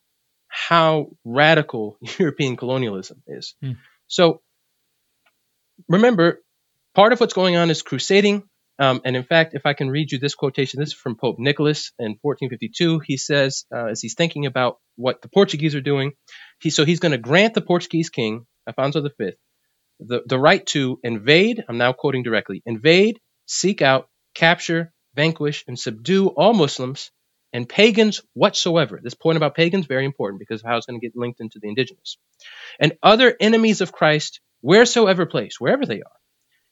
how 0.48 1.12
radical 1.24 1.98
European 2.20 2.56
colonialism 2.58 3.24
is. 3.28 3.56
Hmm. 3.62 3.72
So, 4.08 4.42
remember, 5.88 6.42
part 6.94 7.14
of 7.14 7.20
what's 7.20 7.34
going 7.34 7.56
on 7.56 7.70
is 7.70 7.82
crusading. 7.82 8.44
Um, 8.80 9.02
and 9.06 9.16
in 9.16 9.24
fact, 9.24 9.54
if 9.54 9.66
I 9.66 9.74
can 9.74 9.90
read 9.90 10.12
you 10.12 10.18
this 10.18 10.34
quotation, 10.34 10.80
this 10.80 10.90
is 10.90 10.96
from 10.96 11.16
Pope 11.16 11.38
Nicholas 11.38 11.92
in 12.00 12.18
1452. 12.22 13.00
He 13.06 13.18
says, 13.18 13.66
uh, 13.74 13.88
as 13.88 14.02
he's 14.02 14.16
thinking 14.16 14.48
about 14.48 14.80
what 14.96 15.22
the 15.22 15.30
Portuguese 15.30 15.76
are 15.76 15.82
doing, 15.82 16.14
he, 16.60 16.72
so 16.72 16.84
he's 16.84 17.00
going 17.00 17.12
to 17.12 17.18
grant 17.18 17.54
the 17.54 17.62
Portuguese 17.62 18.10
king, 18.10 18.46
Afonso 18.68 19.08
V, 19.18 19.32
the, 20.02 20.24
the 20.26 20.40
right 20.40 20.66
to 20.68 21.00
invade, 21.04 21.64
I'm 21.68 21.78
now 21.78 21.94
quoting 21.94 22.24
directly, 22.24 22.62
invade, 22.66 23.20
seek 23.46 23.82
out, 23.82 24.10
capture, 24.34 24.92
vanquish, 25.16 25.64
and 25.68 25.78
subdue 25.78 26.28
all 26.28 26.54
Muslims 26.54 27.12
and 27.54 27.68
pagans 27.68 28.22
whatsoever. 28.34 29.00
This 29.04 29.14
point 29.14 29.38
about 29.38 29.56
pagans 29.56 29.86
very 29.86 30.06
important 30.06 30.40
because 30.40 30.62
of 30.62 30.68
how 30.68 30.78
it's 30.78 30.86
going 30.86 31.00
to 31.00 31.06
get 31.06 31.16
linked 31.16 31.42
into 31.42 31.60
the 31.60 31.68
indigenous. 31.68 32.18
And 32.80 32.98
other 33.04 33.36
enemies 33.40 33.82
of 33.82 33.92
Christ 33.92 34.40
wheresoever 34.62 35.26
place, 35.26 35.60
wherever 35.60 35.86
they 35.86 36.02
are. 36.02 36.20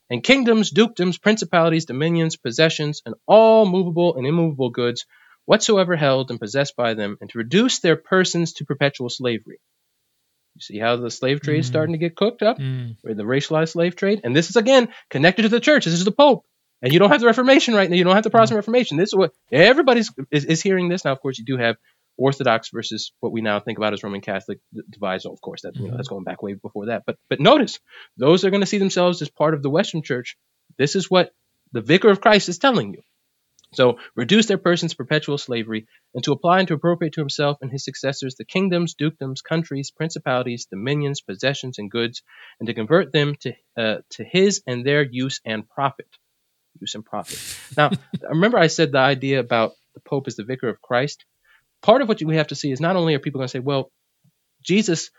And 0.09 0.23
kingdoms, 0.23 0.71
dukedoms, 0.71 1.21
principalities, 1.21 1.85
dominions, 1.85 2.37
possessions, 2.37 3.01
and 3.05 3.15
all 3.27 3.65
movable 3.65 4.15
and 4.15 4.25
immovable 4.25 4.69
goods 4.69 5.05
whatsoever 5.45 5.95
held 5.95 6.29
and 6.29 6.39
possessed 6.39 6.75
by 6.75 6.93
them, 6.93 7.17
and 7.21 7.29
to 7.31 7.37
reduce 7.39 7.79
their 7.79 7.95
persons 7.95 8.53
to 8.53 8.65
perpetual 8.65 9.09
slavery. 9.09 9.59
You 10.59 10.75
see 10.75 10.79
how 10.79 10.97
the 10.97 11.09
slave 11.09 11.39
trade 11.39 11.59
is 11.59 11.67
mm. 11.67 11.69
starting 11.69 11.93
to 11.93 11.99
get 11.99 12.17
cooked 12.17 12.41
up, 12.41 12.59
mm. 12.59 12.97
or 13.05 13.13
the 13.13 13.23
racialized 13.23 13.69
slave 13.69 13.95
trade. 13.95 14.19
And 14.25 14.35
this 14.35 14.49
is 14.49 14.57
again 14.57 14.89
connected 15.09 15.43
to 15.43 15.49
the 15.49 15.61
church. 15.61 15.85
This 15.85 15.93
is 15.93 16.03
the 16.03 16.11
Pope, 16.11 16.45
and 16.81 16.91
you 16.91 16.99
don't 16.99 17.11
have 17.11 17.21
the 17.21 17.27
Reformation 17.27 17.73
right 17.75 17.89
now. 17.89 17.95
You 17.95 18.03
don't 18.03 18.15
have 18.15 18.25
the 18.25 18.29
Protestant 18.29 18.57
mm. 18.57 18.59
Reformation. 18.59 18.97
This 18.97 19.09
is 19.09 19.15
what 19.15 19.31
everybody's 19.53 20.11
is, 20.31 20.43
is 20.43 20.61
hearing 20.61 20.89
this 20.89 21.05
now. 21.05 21.13
Of 21.13 21.21
course, 21.21 21.37
you 21.39 21.45
do 21.45 21.55
have 21.55 21.77
Orthodox 22.17 22.71
versus 22.71 23.13
what 23.21 23.31
we 23.31 23.39
now 23.39 23.61
think 23.61 23.77
about 23.77 23.93
as 23.93 24.03
Roman 24.03 24.19
Catholic 24.19 24.59
divides. 24.89 25.25
of 25.25 25.39
course, 25.39 25.61
that 25.61 25.77
you 25.77 25.87
know, 25.87 25.95
that's 25.95 26.09
going 26.09 26.25
back 26.25 26.43
way 26.43 26.55
before 26.55 26.87
that. 26.87 27.03
But 27.05 27.15
but 27.29 27.39
notice 27.39 27.79
those 28.17 28.43
are 28.43 28.49
going 28.49 28.61
to 28.61 28.67
see 28.67 28.79
themselves 28.79 29.21
as 29.21 29.29
part 29.29 29.53
of 29.53 29.63
the 29.63 29.69
Western 29.69 30.03
Church. 30.03 30.35
This 30.77 30.97
is 30.97 31.09
what 31.09 31.31
the 31.71 31.81
Vicar 31.81 32.09
of 32.09 32.19
Christ 32.19 32.49
is 32.49 32.57
telling 32.57 32.93
you. 32.93 33.01
So 33.73 33.99
reduce 34.15 34.47
their 34.47 34.57
persons 34.57 34.95
perpetual 34.95 35.37
slavery, 35.37 35.87
and 36.15 36.23
to 36.23 36.31
apply 36.31 36.59
and 36.59 36.67
to 36.69 36.73
appropriate 36.73 37.13
to 37.13 37.21
himself 37.21 37.59
and 37.61 37.71
his 37.71 37.83
successors 37.83 38.35
the 38.35 38.45
kingdoms, 38.45 38.95
dukedoms, 38.95 39.43
countries, 39.43 39.91
principalities, 39.91 40.65
dominions, 40.65 41.21
possessions, 41.21 41.77
and 41.77 41.91
goods, 41.91 42.23
and 42.59 42.67
to 42.67 42.73
convert 42.73 43.11
them 43.11 43.35
to 43.41 43.53
uh, 43.77 43.97
to 44.11 44.23
his 44.23 44.63
and 44.65 44.83
their 44.83 45.03
use 45.03 45.39
and 45.45 45.69
profit. 45.69 46.07
Use 46.79 46.95
and 46.95 47.05
profit. 47.05 47.39
Now, 47.77 47.91
remember 48.21 48.57
I 48.57 48.67
said 48.67 48.91
the 48.91 48.99
idea 48.99 49.39
about 49.39 49.73
the 49.93 49.99
Pope 49.99 50.27
as 50.27 50.35
the 50.35 50.43
vicar 50.43 50.69
of 50.69 50.81
Christ. 50.81 51.25
Part 51.81 52.01
of 52.01 52.07
what 52.07 52.21
we 52.23 52.37
have 52.37 52.47
to 52.47 52.55
see 52.55 52.71
is 52.71 52.81
not 52.81 52.95
only 52.95 53.13
are 53.13 53.19
people 53.19 53.39
going 53.39 53.47
to 53.47 53.51
say, 53.51 53.59
well, 53.59 53.91
Jesus, 54.63 55.11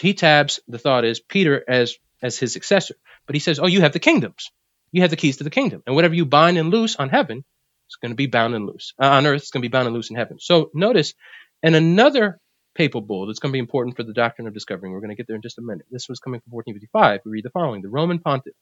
he 0.00 0.14
tabs 0.14 0.60
the 0.68 0.78
thought 0.78 1.04
is 1.04 1.20
Peter 1.20 1.64
as 1.66 1.96
as 2.22 2.38
his 2.38 2.52
successor, 2.52 2.96
but 3.26 3.34
he 3.34 3.40
says, 3.40 3.58
oh, 3.58 3.66
you 3.66 3.80
have 3.80 3.92
the 3.92 3.98
kingdoms 3.98 4.50
you 4.92 5.02
have 5.02 5.10
the 5.10 5.16
keys 5.16 5.38
to 5.38 5.44
the 5.44 5.50
kingdom. 5.50 5.82
And 5.86 5.94
whatever 5.94 6.14
you 6.14 6.26
bind 6.26 6.58
and 6.58 6.70
loose 6.70 6.96
on 6.96 7.08
heaven, 7.08 7.44
it's 7.86 7.96
going 7.96 8.10
to 8.10 8.16
be 8.16 8.26
bound 8.26 8.54
and 8.54 8.66
loose. 8.66 8.92
Uh, 9.00 9.06
on 9.06 9.26
earth, 9.26 9.42
it's 9.42 9.50
going 9.50 9.62
to 9.62 9.68
be 9.68 9.72
bound 9.72 9.86
and 9.86 9.94
loose 9.94 10.10
in 10.10 10.16
heaven. 10.16 10.38
So 10.40 10.70
notice, 10.74 11.14
and 11.62 11.74
another 11.76 12.38
papal 12.74 13.00
bull 13.00 13.26
that's 13.26 13.38
going 13.38 13.50
to 13.50 13.56
be 13.56 13.60
important 13.60 13.96
for 13.96 14.02
the 14.02 14.12
doctrine 14.12 14.46
of 14.46 14.54
discovering. 14.54 14.92
We're 14.92 15.00
going 15.00 15.10
to 15.10 15.16
get 15.16 15.26
there 15.26 15.36
in 15.36 15.42
just 15.42 15.58
a 15.58 15.62
minute. 15.62 15.86
This 15.90 16.08
was 16.08 16.20
coming 16.20 16.40
from 16.40 16.52
1455. 16.52 17.20
We 17.24 17.32
read 17.32 17.44
the 17.44 17.50
following 17.50 17.82
The 17.82 17.88
Roman 17.88 18.18
pontiff, 18.18 18.54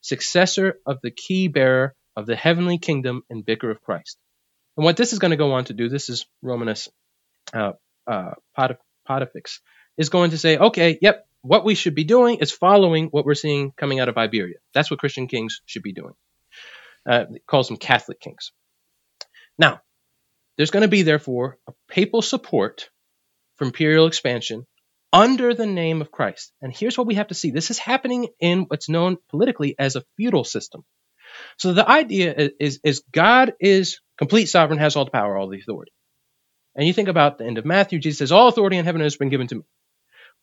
successor 0.00 0.78
of 0.86 0.98
the 1.02 1.10
key 1.10 1.48
bearer 1.48 1.94
of 2.16 2.26
the 2.26 2.36
heavenly 2.36 2.78
kingdom 2.78 3.22
and 3.28 3.44
vicar 3.44 3.70
of 3.70 3.82
Christ. 3.82 4.18
And 4.76 4.84
what 4.84 4.96
this 4.96 5.12
is 5.12 5.18
going 5.18 5.32
to 5.32 5.36
go 5.36 5.52
on 5.52 5.64
to 5.64 5.72
do, 5.72 5.88
this 5.88 6.08
is 6.08 6.26
Romanus 6.42 6.88
uh, 7.54 7.72
uh, 8.06 8.32
Pontifex, 9.06 9.60
is 9.98 10.10
going 10.10 10.30
to 10.30 10.38
say, 10.38 10.58
okay, 10.58 10.98
yep, 11.00 11.25
what 11.46 11.64
we 11.64 11.74
should 11.74 11.94
be 11.94 12.04
doing 12.04 12.38
is 12.38 12.52
following 12.52 13.06
what 13.06 13.24
we're 13.24 13.34
seeing 13.34 13.72
coming 13.72 14.00
out 14.00 14.08
of 14.08 14.18
Iberia. 14.18 14.56
That's 14.74 14.90
what 14.90 15.00
Christian 15.00 15.28
kings 15.28 15.60
should 15.66 15.82
be 15.82 15.92
doing. 15.92 16.14
Uh, 17.08 17.26
calls 17.46 17.68
them 17.68 17.76
Catholic 17.76 18.20
kings. 18.20 18.52
Now, 19.58 19.80
there's 20.56 20.70
going 20.70 20.82
to 20.82 20.88
be, 20.88 21.02
therefore, 21.02 21.58
a 21.68 21.72
papal 21.88 22.22
support 22.22 22.90
for 23.56 23.64
imperial 23.64 24.06
expansion 24.06 24.66
under 25.12 25.54
the 25.54 25.66
name 25.66 26.00
of 26.00 26.10
Christ. 26.10 26.52
And 26.60 26.76
here's 26.76 26.98
what 26.98 27.06
we 27.06 27.14
have 27.14 27.28
to 27.28 27.34
see 27.34 27.50
this 27.50 27.70
is 27.70 27.78
happening 27.78 28.28
in 28.40 28.62
what's 28.62 28.88
known 28.88 29.18
politically 29.30 29.76
as 29.78 29.96
a 29.96 30.04
feudal 30.16 30.44
system. 30.44 30.84
So 31.58 31.72
the 31.72 31.88
idea 31.88 32.34
is, 32.34 32.50
is, 32.58 32.80
is 32.82 33.02
God 33.12 33.54
is 33.60 34.00
complete 34.18 34.46
sovereign, 34.46 34.78
has 34.78 34.96
all 34.96 35.04
the 35.04 35.10
power, 35.10 35.36
all 35.36 35.48
the 35.48 35.60
authority. 35.60 35.92
And 36.74 36.86
you 36.86 36.92
think 36.92 37.08
about 37.08 37.38
the 37.38 37.46
end 37.46 37.58
of 37.58 37.64
Matthew, 37.64 37.98
Jesus 37.98 38.18
says, 38.18 38.32
All 38.32 38.48
authority 38.48 38.76
in 38.76 38.84
heaven 38.84 39.00
has 39.00 39.16
been 39.16 39.30
given 39.30 39.46
to 39.48 39.54
me. 39.56 39.62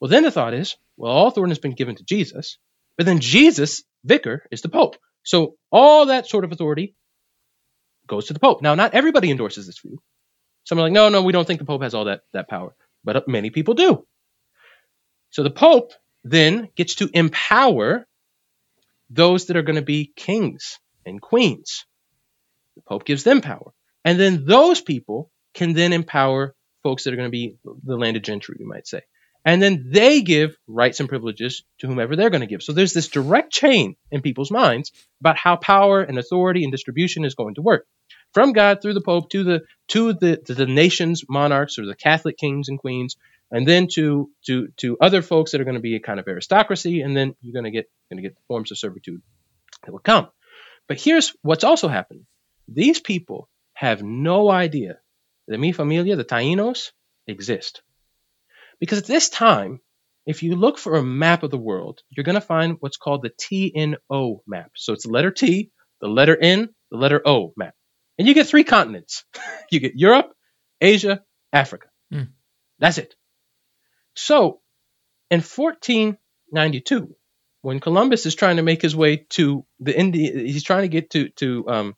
Well, 0.03 0.09
then 0.09 0.23
the 0.23 0.31
thought 0.31 0.53
is, 0.53 0.75
well, 0.97 1.13
all 1.13 1.27
authority 1.29 1.51
has 1.51 1.59
been 1.59 1.75
given 1.75 1.95
to 1.95 2.03
Jesus, 2.03 2.57
but 2.97 3.05
then 3.05 3.21
Jesus, 3.21 3.83
vicar, 4.03 4.45
is 4.51 4.61
the 4.61 4.67
Pope. 4.67 4.97
So 5.23 5.55
all 5.71 6.07
that 6.07 6.27
sort 6.27 6.43
of 6.43 6.51
authority 6.51 6.93
goes 8.05 8.25
to 8.25 8.33
the 8.33 8.41
Pope. 8.41 8.61
Now, 8.61 8.75
not 8.75 8.95
everybody 8.95 9.31
endorses 9.31 9.65
this 9.65 9.79
view. 9.79 10.01
Some 10.65 10.77
are 10.77 10.81
like, 10.81 10.91
no, 10.91 11.07
no, 11.07 11.23
we 11.23 11.31
don't 11.31 11.47
think 11.47 11.59
the 11.59 11.65
Pope 11.65 11.83
has 11.83 11.93
all 11.93 12.03
that, 12.03 12.23
that 12.33 12.49
power. 12.49 12.75
But 13.05 13.29
many 13.29 13.49
people 13.49 13.75
do. 13.75 14.05
So 15.29 15.41
the 15.41 15.49
Pope 15.49 15.93
then 16.25 16.67
gets 16.75 16.95
to 16.95 17.09
empower 17.13 18.05
those 19.09 19.45
that 19.45 19.55
are 19.55 19.61
going 19.61 19.77
to 19.77 19.81
be 19.81 20.11
kings 20.13 20.79
and 21.05 21.21
queens. 21.21 21.85
The 22.75 22.81
Pope 22.81 23.05
gives 23.05 23.23
them 23.23 23.39
power. 23.39 23.71
And 24.03 24.19
then 24.19 24.43
those 24.43 24.81
people 24.81 25.31
can 25.53 25.71
then 25.71 25.93
empower 25.93 26.55
folks 26.83 27.05
that 27.05 27.13
are 27.13 27.15
going 27.15 27.29
to 27.29 27.31
be 27.31 27.55
the 27.85 27.95
landed 27.95 28.25
gentry, 28.25 28.57
you 28.59 28.67
might 28.67 28.85
say 28.85 28.99
and 29.45 29.61
then 29.61 29.89
they 29.89 30.21
give 30.21 30.57
rights 30.67 30.99
and 30.99 31.09
privileges 31.09 31.63
to 31.79 31.87
whomever 31.87 32.15
they're 32.15 32.29
going 32.29 32.41
to 32.41 32.47
give. 32.47 32.63
So 32.63 32.73
there's 32.73 32.93
this 32.93 33.09
direct 33.09 33.51
chain 33.51 33.95
in 34.11 34.21
people's 34.21 34.51
minds 34.51 34.91
about 35.19 35.37
how 35.37 35.55
power 35.55 36.01
and 36.01 36.17
authority 36.17 36.63
and 36.63 36.71
distribution 36.71 37.25
is 37.25 37.35
going 37.35 37.55
to 37.55 37.61
work 37.61 37.85
from 38.33 38.53
God 38.53 38.81
through 38.81 38.95
the 38.95 39.01
Pope 39.01 39.29
to 39.29 39.43
the 39.43 39.61
to 39.89 40.13
the 40.13 40.37
to 40.37 40.53
the 40.53 40.65
nation's 40.65 41.23
monarchs 41.29 41.77
or 41.77 41.85
the 41.85 41.95
Catholic 41.95 42.37
kings 42.37 42.69
and 42.69 42.79
queens, 42.79 43.15
and 43.51 43.67
then 43.67 43.87
to 43.93 44.29
to 44.45 44.69
to 44.77 44.97
other 44.99 45.21
folks 45.21 45.51
that 45.51 45.61
are 45.61 45.65
going 45.65 45.75
to 45.75 45.81
be 45.81 45.95
a 45.95 45.99
kind 45.99 46.19
of 46.19 46.27
aristocracy, 46.27 47.01
and 47.01 47.15
then 47.15 47.35
you're 47.41 47.53
going 47.53 47.65
to 47.65 47.71
get 47.71 47.89
going 48.09 48.21
to 48.21 48.27
get 48.27 48.37
forms 48.47 48.71
of 48.71 48.77
servitude 48.77 49.21
that 49.83 49.91
will 49.91 49.99
come. 49.99 50.27
But 50.87 50.99
here's 50.99 51.33
what's 51.41 51.63
also 51.63 51.87
happened: 51.87 52.25
these 52.67 52.99
people 52.99 53.49
have 53.73 54.03
no 54.03 54.49
idea 54.49 54.99
that 55.47 55.59
mi 55.59 55.71
familia, 55.71 56.15
the 56.15 56.25
Taínos, 56.25 56.91
exist. 57.27 57.81
Because 58.79 58.99
at 58.99 59.05
this 59.05 59.29
time, 59.29 59.79
if 60.25 60.43
you 60.43 60.55
look 60.55 60.77
for 60.77 60.95
a 60.95 61.03
map 61.03 61.43
of 61.43 61.51
the 61.51 61.57
world, 61.57 62.01
you're 62.09 62.23
going 62.23 62.35
to 62.35 62.41
find 62.41 62.77
what's 62.79 62.97
called 62.97 63.23
the 63.23 63.29
TNO 63.29 64.39
map. 64.47 64.71
So 64.75 64.93
it's 64.93 65.05
the 65.05 65.11
letter 65.11 65.31
T, 65.31 65.71
the 66.01 66.07
letter 66.07 66.37
N, 66.39 66.69
the 66.91 66.97
letter 66.97 67.21
O 67.25 67.53
map. 67.57 67.73
And 68.17 68.27
you 68.27 68.33
get 68.33 68.47
three 68.47 68.63
continents. 68.63 69.25
you 69.71 69.79
get 69.79 69.93
Europe, 69.95 70.31
Asia, 70.79 71.21
Africa. 71.51 71.87
Mm. 72.13 72.29
That's 72.79 72.97
it. 72.97 73.15
So 74.15 74.61
in 75.29 75.41
1492, 75.41 77.15
when 77.61 77.79
Columbus 77.79 78.25
is 78.25 78.35
trying 78.35 78.57
to 78.57 78.63
make 78.63 78.81
his 78.81 78.95
way 78.95 79.25
to 79.31 79.65
the 79.79 79.97
India, 79.97 80.31
he's 80.31 80.63
trying 80.63 80.83
to 80.83 80.89
get 80.89 81.09
to 81.11 81.29
to 81.29 81.67
um, 81.69 81.95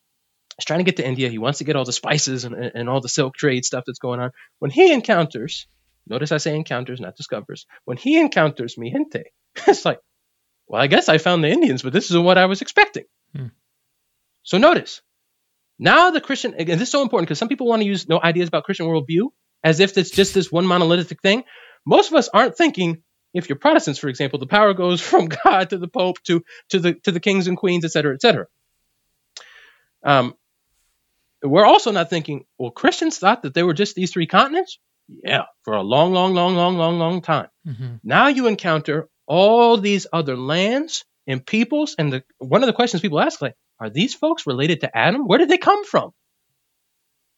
he's 0.57 0.65
trying 0.65 0.79
to 0.79 0.83
get 0.83 0.97
to 0.97 1.07
India. 1.07 1.29
He 1.29 1.39
wants 1.39 1.57
to 1.57 1.63
get 1.63 1.75
all 1.75 1.85
the 1.85 1.91
spices 1.91 2.45
and, 2.45 2.55
and 2.55 2.89
all 2.89 3.01
the 3.01 3.09
silk 3.09 3.35
trade 3.35 3.65
stuff 3.65 3.83
that's 3.85 3.99
going 3.99 4.19
on. 4.19 4.31
When 4.59 4.71
he 4.71 4.93
encounters 4.93 5.67
Notice 6.07 6.31
I 6.31 6.37
say 6.37 6.55
encounters, 6.55 6.99
not 6.99 7.15
discovers. 7.15 7.65
When 7.85 7.97
he 7.97 8.19
encounters 8.19 8.77
mi 8.77 8.91
gente, 8.91 9.23
it's 9.67 9.85
like, 9.85 9.99
well, 10.67 10.81
I 10.81 10.87
guess 10.87 11.09
I 11.09 11.17
found 11.17 11.43
the 11.43 11.49
Indians, 11.49 11.81
but 11.81 11.93
this 11.93 12.09
isn't 12.09 12.23
what 12.23 12.37
I 12.37 12.45
was 12.45 12.61
expecting. 12.61 13.05
Hmm. 13.35 13.47
So 14.43 14.57
notice, 14.57 15.01
now 15.79 16.11
the 16.11 16.21
Christian, 16.21 16.53
and 16.53 16.67
this 16.67 16.81
is 16.81 16.91
so 16.91 17.01
important 17.01 17.27
because 17.27 17.39
some 17.39 17.49
people 17.49 17.67
want 17.67 17.81
to 17.81 17.87
use 17.87 18.07
no 18.07 18.19
ideas 18.21 18.47
about 18.47 18.63
Christian 18.63 18.85
worldview 18.85 19.29
as 19.63 19.79
if 19.79 19.97
it's 19.97 20.11
just 20.11 20.33
this 20.33 20.51
one 20.51 20.65
monolithic 20.65 21.21
thing. 21.21 21.43
Most 21.85 22.11
of 22.11 22.17
us 22.17 22.29
aren't 22.31 22.55
thinking, 22.55 23.01
if 23.33 23.49
you're 23.49 23.57
Protestants, 23.57 23.99
for 23.99 24.07
example, 24.07 24.39
the 24.39 24.47
power 24.47 24.73
goes 24.73 25.01
from 25.09 25.27
God 25.27 25.71
to 25.71 25.77
the 25.77 25.87
Pope 25.87 26.21
to, 26.23 26.43
to, 26.69 26.79
the, 26.79 26.93
to 26.93 27.11
the 27.11 27.19
kings 27.19 27.47
and 27.47 27.57
queens, 27.57 27.83
et 27.83 27.91
cetera, 27.91 28.13
et 28.13 28.21
cetera. 28.21 28.47
Um, 30.03 30.35
we're 31.43 31.65
also 31.65 31.91
not 31.91 32.09
thinking, 32.09 32.45
well, 32.57 32.71
Christians 32.71 33.17
thought 33.17 33.41
that 33.41 33.53
there 33.53 33.65
were 33.65 33.73
just 33.73 33.95
these 33.95 34.11
three 34.11 34.27
continents. 34.27 34.79
Yeah, 35.07 35.43
for 35.63 35.73
a 35.73 35.81
long, 35.81 36.13
long, 36.13 36.33
long, 36.33 36.55
long, 36.55 36.77
long, 36.77 36.97
long 36.97 37.21
time. 37.21 37.47
Mm-hmm. 37.67 37.95
Now 38.03 38.27
you 38.27 38.47
encounter 38.47 39.07
all 39.27 39.77
these 39.77 40.07
other 40.11 40.35
lands 40.35 41.05
and 41.27 41.45
peoples, 41.45 41.95
and 41.97 42.11
the, 42.11 42.23
one 42.37 42.63
of 42.63 42.67
the 42.67 42.73
questions 42.73 43.01
people 43.01 43.19
ask, 43.19 43.41
like, 43.41 43.55
are 43.79 43.89
these 43.89 44.13
folks 44.13 44.47
related 44.47 44.81
to 44.81 44.97
Adam? 44.97 45.27
Where 45.27 45.39
did 45.39 45.49
they 45.49 45.57
come 45.57 45.85
from? 45.85 46.11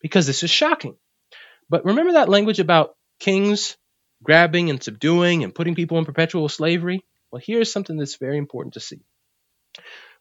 Because 0.01 0.27
this 0.27 0.43
is 0.43 0.49
shocking. 0.49 0.95
But 1.69 1.85
remember 1.85 2.13
that 2.13 2.29
language 2.29 2.59
about 2.59 2.95
kings 3.19 3.77
grabbing 4.23 4.69
and 4.69 4.81
subduing 4.81 5.43
and 5.43 5.53
putting 5.53 5.75
people 5.75 5.97
in 5.97 6.05
perpetual 6.05 6.49
slavery? 6.49 7.03
Well, 7.31 7.41
here's 7.43 7.71
something 7.71 7.97
that's 7.97 8.15
very 8.15 8.37
important 8.37 8.75
to 8.75 8.79
see. 8.79 9.01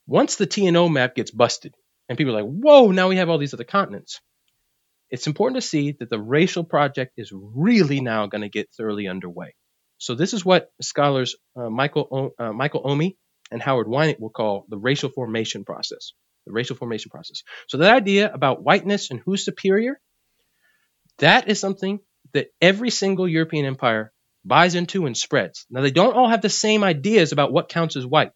Once 0.06 0.36
the 0.36 0.46
TNO 0.46 0.90
map 0.92 1.14
gets 1.14 1.30
busted, 1.30 1.74
and 2.08 2.16
people 2.16 2.36
are 2.36 2.42
like, 2.42 2.50
whoa, 2.50 2.90
now 2.90 3.08
we 3.08 3.16
have 3.16 3.28
all 3.28 3.38
these 3.38 3.54
other 3.54 3.64
continents 3.64 4.20
it's 5.10 5.26
important 5.26 5.60
to 5.60 5.66
see 5.66 5.92
that 5.98 6.10
the 6.10 6.20
racial 6.20 6.64
project 6.64 7.12
is 7.16 7.32
really 7.32 8.00
now 8.00 8.26
going 8.26 8.42
to 8.42 8.48
get 8.48 8.70
thoroughly 8.76 9.08
underway. 9.08 9.54
So 9.98 10.14
this 10.14 10.34
is 10.34 10.44
what 10.44 10.70
scholars 10.80 11.36
uh, 11.56 11.70
Michael 11.70 12.32
uh, 12.38 12.52
Michael 12.52 12.82
Omi 12.84 13.16
and 13.50 13.62
Howard 13.62 13.86
Winant 13.86 14.20
will 14.20 14.30
call 14.30 14.66
the 14.68 14.76
racial 14.76 15.10
formation 15.10 15.64
process. 15.64 16.12
The 16.46 16.52
racial 16.52 16.76
formation 16.76 17.10
process. 17.10 17.42
So 17.68 17.78
that 17.78 17.94
idea 17.94 18.32
about 18.32 18.62
whiteness 18.62 19.10
and 19.10 19.20
who's 19.24 19.44
superior, 19.44 19.98
that 21.18 21.48
is 21.48 21.58
something 21.58 21.98
that 22.34 22.48
every 22.60 22.90
single 22.90 23.26
European 23.26 23.64
empire 23.64 24.12
buys 24.44 24.74
into 24.74 25.06
and 25.06 25.16
spreads. 25.16 25.66
Now 25.70 25.80
they 25.80 25.90
don't 25.90 26.14
all 26.14 26.28
have 26.28 26.42
the 26.42 26.48
same 26.48 26.84
ideas 26.84 27.32
about 27.32 27.52
what 27.52 27.68
counts 27.68 27.96
as 27.96 28.06
white. 28.06 28.32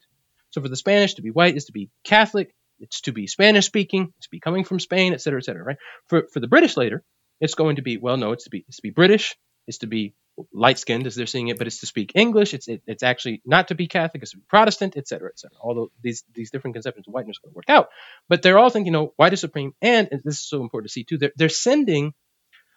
So 0.51 0.61
for 0.61 0.69
the 0.69 0.77
Spanish 0.77 1.15
to 1.15 1.23
be 1.23 1.31
white 1.31 1.57
is 1.57 1.67
to 1.67 1.73
be 1.73 1.91
Catholic, 2.03 2.53
it's 2.81 3.03
to 3.03 3.13
be 3.13 3.27
Spanish 3.27 3.67
speaking, 3.67 4.13
it's 4.19 4.27
to 4.27 4.31
be 4.31 4.41
coming 4.41 4.65
from 4.65 4.81
Spain, 4.81 5.13
et 5.13 5.21
cetera, 5.21 5.41
et 5.41 5.45
cetera, 5.45 5.63
right? 5.63 5.79
For, 6.09 6.27
for 6.33 6.41
the 6.41 6.49
British 6.49 6.77
later, 6.77 7.03
it's 7.41 7.55
going 7.55 7.77
to 7.77 7.83
be, 7.83 7.97
well, 7.97 8.17
no, 8.17 8.33
it's 8.33 8.45
to 8.45 8.51
be, 8.51 8.65
it's 8.69 8.77
to 8.77 8.83
be 8.83 8.91
British, 8.91 9.37
it's 9.67 9.79
to 9.79 9.87
be 9.87 10.15
light 10.53 10.79
skinned 10.79 11.07
as 11.07 11.15
they're 11.15 11.27
seeing 11.27 11.49
it, 11.49 11.59
but 11.59 11.67
it's 11.67 11.81
to 11.81 11.87
speak 11.87 12.13
English. 12.15 12.55
It's 12.55 12.67
it, 12.67 12.83
it's 12.87 13.03
actually 13.03 13.43
not 13.45 13.69
to 13.69 13.75
be 13.75 13.89
Catholic, 13.89 14.23
it's 14.23 14.33
to 14.33 14.39
be 14.39 14.45
Protestant, 14.49 14.97
et 14.97 15.07
cetera, 15.07 15.29
et 15.29 15.39
cetera. 15.39 15.59
Although 15.61 15.91
these 16.03 16.25
these 16.35 16.51
different 16.51 16.75
conceptions 16.75 17.07
of 17.07 17.13
whiteness 17.13 17.37
are 17.39 17.47
going 17.49 17.53
to 17.53 17.57
work 17.57 17.69
out, 17.69 17.89
but 18.29 18.41
they're 18.41 18.59
all 18.59 18.71
thinking, 18.71 18.87
you 18.87 18.93
know, 18.93 19.13
white 19.17 19.35
is 19.35 19.41
supreme, 19.41 19.75
and, 19.83 20.09
and 20.11 20.23
this 20.25 20.35
is 20.35 20.49
so 20.49 20.63
important 20.63 20.89
to 20.89 20.93
see 20.93 21.05
too. 21.05 21.19
They're 21.19 21.33
they're 21.37 21.49
sending 21.51 22.15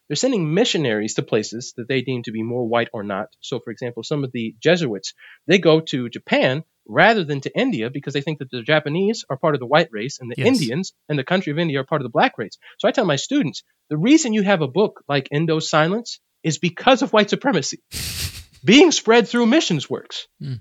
they're 0.10 0.16
sending 0.18 0.54
missionaries 0.54 1.14
to 1.14 1.24
places 1.24 1.74
that 1.78 1.88
they 1.88 2.02
deem 2.02 2.24
to 2.24 2.32
be 2.32 2.44
more 2.44 2.68
white 2.68 2.90
or 2.92 3.04
not. 3.04 3.28
So, 3.40 3.60
for 3.60 3.72
example, 3.72 4.04
some 4.04 4.26
of 4.26 4.34
the 4.34 4.56
Jesuits 4.60 5.14
they 5.48 5.60
go 5.60 5.80
to 5.80 6.10
Japan 6.10 6.66
rather 6.88 7.24
than 7.24 7.42
to 7.42 7.58
India 7.58 7.90
because 7.90 8.14
they 8.14 8.22
think 8.22 8.40
that 8.40 8.52
the 8.52 8.62
Japanese 8.62 9.24
are 9.30 9.38
part 9.38 9.56
of 9.56 9.60
the 9.60 9.66
white 9.66 9.90
race 9.92 10.20
and 10.20 10.30
the 10.30 10.36
Yes. 10.38 10.48
Indians 10.48 10.94
and 11.08 11.18
the 11.18 11.24
country 11.24 11.52
of 11.52 11.60
India 11.60 11.80
are 11.80 11.86
part 11.86 12.02
of 12.02 12.04
the 12.04 12.12
black 12.12 12.38
race. 12.38 12.58
So 12.80 12.88
I 12.88 12.92
tell 12.92 13.06
my 13.06 13.16
students 13.16 13.64
the 13.90 13.98
reason 13.98 14.34
you 14.34 14.44
have 14.44 14.62
a 14.62 14.68
book 14.68 15.04
like 15.08 15.30
Endo 15.32 15.60
Silence 15.60 16.20
is 16.44 16.58
because 16.58 17.02
of 17.02 17.14
white 17.14 17.30
supremacy 17.30 17.80
being 18.66 18.92
spread 18.92 19.28
through 19.28 19.46
missions 19.46 19.90
works. 19.90 20.28
Hmm. 20.40 20.56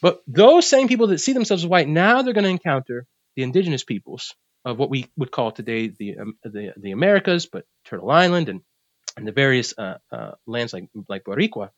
But 0.00 0.22
those 0.26 0.68
same 0.68 0.88
people 0.88 1.08
that 1.08 1.18
see 1.18 1.32
themselves 1.32 1.64
as 1.64 1.68
white 1.68 1.88
now 1.88 2.22
they're 2.22 2.34
going 2.34 2.44
to 2.44 2.50
encounter 2.50 3.06
the 3.36 3.42
indigenous 3.42 3.84
peoples 3.84 4.34
of 4.64 4.78
what 4.78 4.90
we 4.90 5.06
would 5.16 5.30
call 5.30 5.52
today 5.52 5.88
the 5.88 6.18
um, 6.18 6.34
the, 6.42 6.72
the 6.76 6.90
Americas, 6.92 7.46
but 7.46 7.64
Turtle 7.84 8.10
Island 8.10 8.48
and 8.48 8.60
and 9.16 9.26
the 9.26 9.32
various 9.32 9.76
uh, 9.76 9.98
uh, 10.12 10.32
lands 10.46 10.72
like 10.72 10.88
like 11.08 11.24
Boricua. 11.24 11.70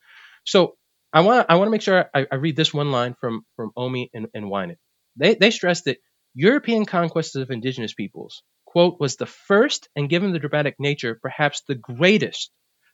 So 0.44 0.77
I 1.12 1.23
want 1.23 1.46
I 1.49 1.57
want 1.57 1.66
to 1.66 1.73
make 1.73 1.83
sure 1.83 2.09
I, 2.14 2.27
I 2.31 2.37
read 2.37 2.57
this 2.57 2.73
one 2.73 2.92
line 2.92 3.14
from 3.20 3.44
from 3.57 3.73
Omi 3.77 4.11
and, 4.14 4.29
and. 4.35 4.77
They 5.16 5.35
they 5.35 5.51
stress 5.51 5.83
that 5.83 5.99
European 6.35 6.87
conquests 6.87 7.35
of 7.35 7.51
indigenous 7.51 7.94
peoples 7.94 8.42
quote 8.64 9.01
was 9.01 9.16
the 9.16 9.27
first 9.27 9.88
and 9.96 10.09
given 10.09 10.33
the 10.33 10.38
dramatic 10.38 10.77
nature 10.79 11.18
perhaps 11.20 11.62
the 11.66 11.75
greatest 11.75 12.53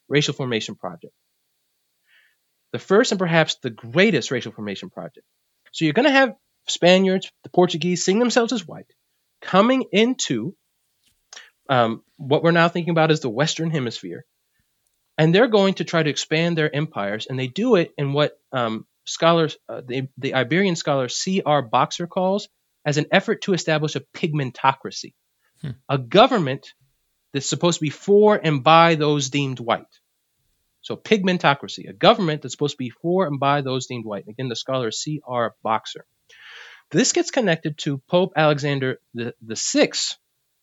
racial 0.08 0.32
formation 0.32 0.74
project. 0.74 1.12
The 2.72 2.78
first 2.78 3.12
and 3.12 3.18
perhaps 3.18 3.56
the 3.62 3.70
greatest 3.70 4.30
racial 4.30 4.52
formation 4.52 4.90
project. 4.90 5.26
So 5.72 5.84
you're 5.84 5.94
going 5.94 6.06
to 6.06 6.10
have 6.10 6.34
Spaniards, 6.66 7.30
the 7.44 7.50
Portuguese, 7.50 8.04
seeing 8.04 8.18
themselves 8.18 8.52
as 8.52 8.66
white, 8.66 8.90
coming 9.42 9.84
into 9.92 10.54
um, 11.68 12.02
what 12.16 12.42
we're 12.42 12.52
now 12.52 12.68
thinking 12.68 12.90
about 12.90 13.10
as 13.10 13.20
the 13.20 13.28
Western 13.28 13.70
Hemisphere, 13.70 14.24
and 15.18 15.34
they're 15.34 15.48
going 15.48 15.74
to 15.74 15.84
try 15.84 16.02
to 16.02 16.10
expand 16.10 16.56
their 16.56 16.74
empires, 16.74 17.26
and 17.28 17.38
they 17.38 17.46
do 17.46 17.76
it 17.76 17.92
in 17.96 18.12
what 18.12 18.38
um, 18.52 18.86
scholars, 19.04 19.56
uh, 19.68 19.80
the, 19.86 20.08
the 20.18 20.34
Iberian 20.34 20.76
scholar 20.76 21.08
C.R. 21.08 21.62
Boxer 21.62 22.06
calls 22.06 22.48
as 22.84 22.98
an 22.98 23.06
effort 23.10 23.42
to 23.42 23.54
establish 23.54 23.96
a 23.96 24.00
pigmentocracy, 24.00 25.14
a 25.88 25.98
government 25.98 26.72
that's 27.32 27.48
supposed 27.48 27.78
to 27.78 27.82
be 27.84 27.90
for 27.90 28.38
and 28.42 28.62
by 28.62 28.94
those 28.94 29.30
deemed 29.30 29.60
white. 29.60 29.84
So 30.82 30.96
pigmentocracy, 30.96 31.88
a 31.88 31.92
government 31.92 32.42
that's 32.42 32.54
supposed 32.54 32.74
to 32.74 32.78
be 32.78 32.90
for 32.90 33.26
and 33.26 33.40
by 33.40 33.62
those 33.62 33.86
deemed 33.86 34.04
white. 34.04 34.28
Again, 34.28 34.48
the 34.48 34.54
scholar 34.54 34.92
C.R. 34.92 35.54
Boxer. 35.62 36.04
This 36.92 37.12
gets 37.12 37.32
connected 37.32 37.76
to 37.78 37.98
Pope 38.08 38.34
Alexander 38.36 39.00
the, 39.12 39.34
the 39.42 39.56
Sixth 39.56 40.16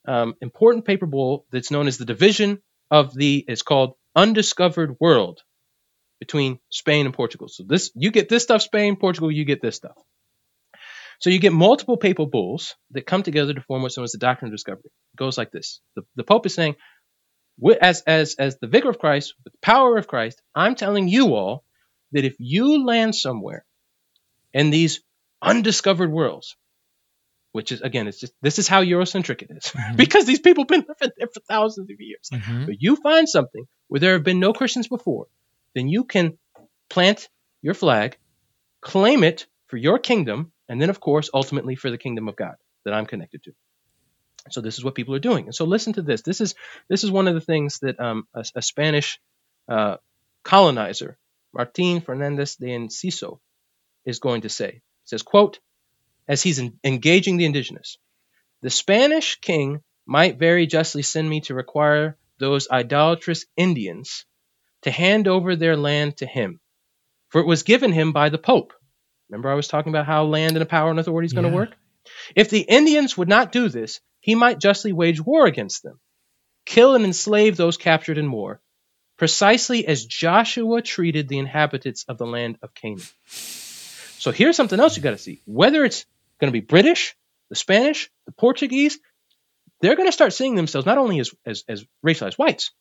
um, 0.07 0.35
important 0.41 0.85
papal 0.85 1.07
bull 1.07 1.45
that's 1.51 1.71
known 1.71 1.87
as 1.87 1.97
the 1.97 2.05
division 2.05 2.61
of 2.89 3.13
the 3.13 3.43
it's 3.47 3.63
called 3.63 3.95
undiscovered 4.15 4.97
world 4.99 5.41
between 6.19 6.59
Spain 6.69 7.05
and 7.05 7.13
Portugal. 7.13 7.47
So 7.47 7.63
this 7.67 7.91
you 7.95 8.11
get 8.11 8.29
this 8.29 8.43
stuff, 8.43 8.61
Spain, 8.61 8.95
Portugal, 8.95 9.31
you 9.31 9.45
get 9.45 9.61
this 9.61 9.75
stuff. 9.75 9.97
So 11.19 11.29
you 11.29 11.39
get 11.39 11.53
multiple 11.53 11.97
papal 11.97 12.25
bulls 12.25 12.75
that 12.91 13.05
come 13.05 13.23
together 13.23 13.53
to 13.53 13.61
form 13.61 13.81
what's 13.81 13.97
known 13.97 14.03
as 14.03 14.11
the 14.11 14.17
doctrine 14.17 14.49
of 14.49 14.53
discovery. 14.53 14.85
It 14.85 15.17
goes 15.17 15.37
like 15.37 15.51
this: 15.51 15.79
the, 15.95 16.03
the 16.15 16.23
Pope 16.23 16.45
is 16.45 16.53
saying, 16.53 16.75
as 17.81 18.01
as 18.01 18.35
as 18.35 18.57
the 18.57 18.67
vicar 18.67 18.89
of 18.89 18.99
Christ, 18.99 19.33
with 19.43 19.53
the 19.53 19.59
power 19.61 19.97
of 19.97 20.07
Christ, 20.07 20.41
I'm 20.55 20.75
telling 20.75 21.07
you 21.07 21.35
all 21.35 21.63
that 22.11 22.25
if 22.25 22.35
you 22.39 22.85
land 22.85 23.15
somewhere 23.15 23.65
in 24.53 24.69
these 24.69 25.01
undiscovered 25.41 26.11
worlds, 26.11 26.55
which 27.53 27.71
is 27.71 27.81
again, 27.81 28.07
it's 28.07 28.19
just 28.19 28.33
this 28.41 28.59
is 28.59 28.67
how 28.67 28.83
Eurocentric 28.83 29.41
it 29.43 29.51
is, 29.51 29.71
because 29.95 30.25
these 30.25 30.39
people 30.39 30.63
have 30.63 30.67
been 30.67 30.85
living 30.87 31.13
there 31.17 31.27
for 31.33 31.39
thousands 31.47 31.89
of 31.89 31.95
years. 31.99 32.29
Mhm. 32.31 32.65
But 32.65 32.75
you 32.81 32.97
find 32.97 33.29
something 33.29 33.65
where 33.87 33.99
there 34.01 34.13
have 34.13 34.23
been 34.23 34.39
no 34.41 34.53
Christians 34.53 34.87
before, 34.87 35.27
then 35.73 35.87
you 35.87 36.03
can 36.03 36.37
plant 36.89 37.29
your 37.61 37.73
flag, 37.73 38.17
claim 38.81 39.23
it 39.23 39.47
for 39.67 39.77
your 39.77 39.97
kingdom, 39.99 40.51
and 40.67 40.81
then, 40.81 40.89
of 40.89 40.99
course, 40.99 41.29
ultimately 41.33 41.75
for 41.75 41.89
the 41.89 41.97
kingdom 41.97 42.27
of 42.27 42.35
God 42.35 42.55
that 42.85 42.93
I'm 42.93 43.05
connected 43.05 43.43
to. 43.43 43.53
So 44.49 44.59
this 44.61 44.77
is 44.77 44.83
what 44.83 44.95
people 44.95 45.15
are 45.15 45.19
doing. 45.29 45.45
And 45.45 45.55
so 45.55 45.65
listen 45.65 45.93
to 45.93 46.01
this. 46.01 46.21
This 46.21 46.41
is 46.41 46.55
this 46.89 47.03
is 47.03 47.11
one 47.11 47.27
of 47.29 47.33
the 47.33 47.41
things 47.41 47.79
that 47.79 47.99
um, 47.99 48.27
a, 48.33 48.43
a 48.55 48.61
Spanish 48.61 49.19
uh, 49.69 49.97
colonizer, 50.43 51.17
Martin 51.53 52.01
Fernandez 52.01 52.55
de 52.57 52.67
Enciso, 52.67 53.39
is 54.05 54.19
going 54.19 54.41
to 54.41 54.49
say. 54.49 54.71
He 54.71 55.05
says, 55.05 55.21
quote, 55.23 55.59
as 56.27 56.41
he's 56.41 56.59
en- 56.59 56.79
engaging 56.83 57.37
the 57.37 57.45
indigenous, 57.45 57.97
the 58.61 58.69
Spanish 58.69 59.39
king 59.41 59.81
might 60.05 60.37
very 60.39 60.67
justly 60.67 61.01
send 61.01 61.29
me 61.29 61.41
to 61.41 61.53
require 61.53 62.17
those 62.39 62.69
idolatrous 62.69 63.45
Indians 63.55 64.25
to 64.83 64.91
hand 64.91 65.27
over 65.27 65.55
their 65.55 65.77
land 65.77 66.17
to 66.17 66.25
him, 66.25 66.59
for 67.29 67.39
it 67.41 67.47
was 67.47 67.63
given 67.63 67.91
him 67.91 68.11
by 68.11 68.29
the 68.29 68.37
Pope. 68.37 68.73
Remember, 69.29 69.49
I 69.49 69.55
was 69.55 69.67
talking 69.67 69.91
about 69.91 70.05
how 70.05 70.25
land 70.25 70.55
and 70.55 70.63
a 70.63 70.65
power 70.65 70.91
and 70.91 70.99
authority 70.99 71.25
is 71.25 71.33
going 71.33 71.43
to 71.45 71.49
Yeah. 71.49 71.55
work? 71.55 71.75
If 72.35 72.49
the 72.49 72.59
Indians 72.61 73.17
would 73.17 73.29
not 73.29 73.51
do 73.53 73.69
this, 73.69 74.01
he 74.19 74.35
might 74.35 74.59
justly 74.59 74.91
wage 74.91 75.21
war 75.21 75.45
against 75.45 75.83
them, 75.83 75.99
kill 76.65 76.95
and 76.95 77.05
enslave 77.05 77.55
those 77.55 77.77
captured 77.77 78.17
in 78.17 78.29
war, 78.31 78.61
precisely 79.17 79.87
as 79.87 80.05
Joshua 80.05 80.81
treated 80.81 81.27
the 81.29 81.39
inhabitants 81.39 82.03
of 82.09 82.17
the 82.17 82.25
land 82.25 82.57
of 82.61 82.73
Canaan. 82.73 83.05
So 84.19 84.31
here's 84.31 84.55
something 84.57 84.79
else 84.79 84.95
you 84.97 85.03
got 85.03 85.11
to 85.11 85.17
see. 85.17 85.41
Whether 85.45 85.83
it's 85.85 86.05
going 86.43 86.53
to 86.53 86.59
be 86.59 86.65
British, 86.65 87.15
the 87.49 87.55
Spanish, 87.55 88.09
the 88.25 88.33
Portuguese, 88.33 88.99
they're 89.81 89.95
going 89.95 90.07
to 90.07 90.13
start 90.13 90.33
seeing 90.33 90.55
themselves 90.55 90.85
not 90.85 90.97
only 90.97 91.19
as, 91.19 91.31
as, 91.45 91.63
as 91.69 91.85
racialized 92.05 92.35
whites, 92.35 92.71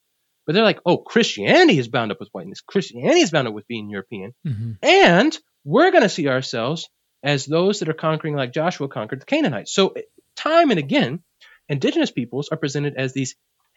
but 0.46 0.54
they're 0.54 0.64
like, 0.64 0.80
oh, 0.84 0.98
Christianity 0.98 1.78
is 1.78 1.88
bound 1.88 2.10
up 2.10 2.18
with 2.18 2.28
whiteness. 2.32 2.60
Christianity 2.60 3.20
is 3.20 3.30
bound 3.30 3.46
up 3.46 3.54
with 3.54 3.68
being 3.68 3.88
European. 3.88 4.34
Mhm. 4.44 4.78
And 4.82 5.38
we're 5.64 5.92
going 5.92 6.02
to 6.02 6.08
see 6.08 6.28
ourselves 6.28 6.88
as 7.22 7.46
those 7.46 7.78
that 7.78 7.88
are 7.88 7.94
conquering 7.94 8.34
like 8.34 8.52
Joshua 8.52 8.88
conquered 8.88 9.20
the 9.20 9.26
Canaanites. 9.26 9.72
So, 9.72 9.94
time 10.36 10.70
and 10.70 10.80
again, 10.80 11.22
indigenous 11.68 12.10
peoples 12.10 12.48
are 12.50 12.56
presented 12.56 12.94
as 12.96 13.12
these 13.12 13.36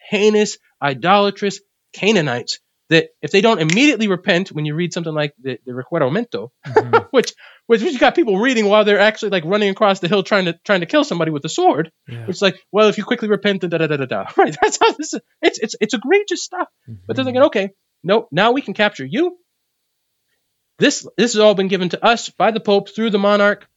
heinous, 0.10 0.58
idolatrous 0.82 1.62
Canaanites 1.94 2.60
that 2.90 3.10
if 3.22 3.32
they 3.32 3.42
don't 3.42 3.60
immediately 3.60 4.08
repent, 4.08 4.50
when 4.52 4.66
you 4.66 4.76
read 4.76 4.94
something 4.94 5.14
like 5.14 5.34
the, 5.42 5.58
the 5.66 5.72
Requerimiento, 5.72 6.50
Mhm. 6.68 7.08
which, 7.12 7.34
which 7.68 7.82
you 7.82 7.98
got 7.98 8.14
people 8.16 8.38
reading 8.38 8.68
while 8.68 8.86
they're 8.86 9.00
actually 9.00 9.30
like 9.32 9.44
running 9.46 9.70
across 9.70 10.00
the 10.00 10.08
hill 10.08 10.22
trying 10.24 10.46
to 10.46 10.54
trying 10.64 10.82
to 10.82 10.86
kill 10.86 11.04
somebody 11.04 11.32
with 11.32 11.44
a 11.46 11.50
sword, 11.50 11.92
Yeah. 12.08 12.28
is 12.28 12.42
like, 12.42 12.60
well, 12.72 12.88
if 12.88 12.98
you 13.00 13.04
quickly 13.04 13.28
repent, 13.28 13.62
da 13.62 13.68
da 13.70 13.88
da 13.88 13.98
da 13.98 14.06
da. 14.06 14.26
Right? 14.38 14.56
That's 14.62 14.78
how 14.80 14.92
this 14.92 15.14
is. 15.14 15.22
It's 15.42 15.60
it's 15.60 15.76
it's 15.82 15.94
egregious 15.96 16.44
stuff. 16.44 16.68
But 17.08 17.16
they're 17.16 17.26
thinking, 17.26 17.44
okay, 17.44 17.70
nope, 18.04 18.28
now 18.32 18.52
we 18.52 18.62
can 18.62 18.74
capture 18.76 19.06
you. 19.06 19.38
This 20.78 21.08
this 21.18 21.34
has 21.34 21.40
all 21.40 21.56
been 21.56 21.70
given 21.70 21.90
to 21.90 22.06
us 22.06 22.30
by 22.30 22.52
the 22.52 22.60
Pope 22.60 22.90
through 22.94 23.10
the 23.10 23.18
monarch, 23.20 23.68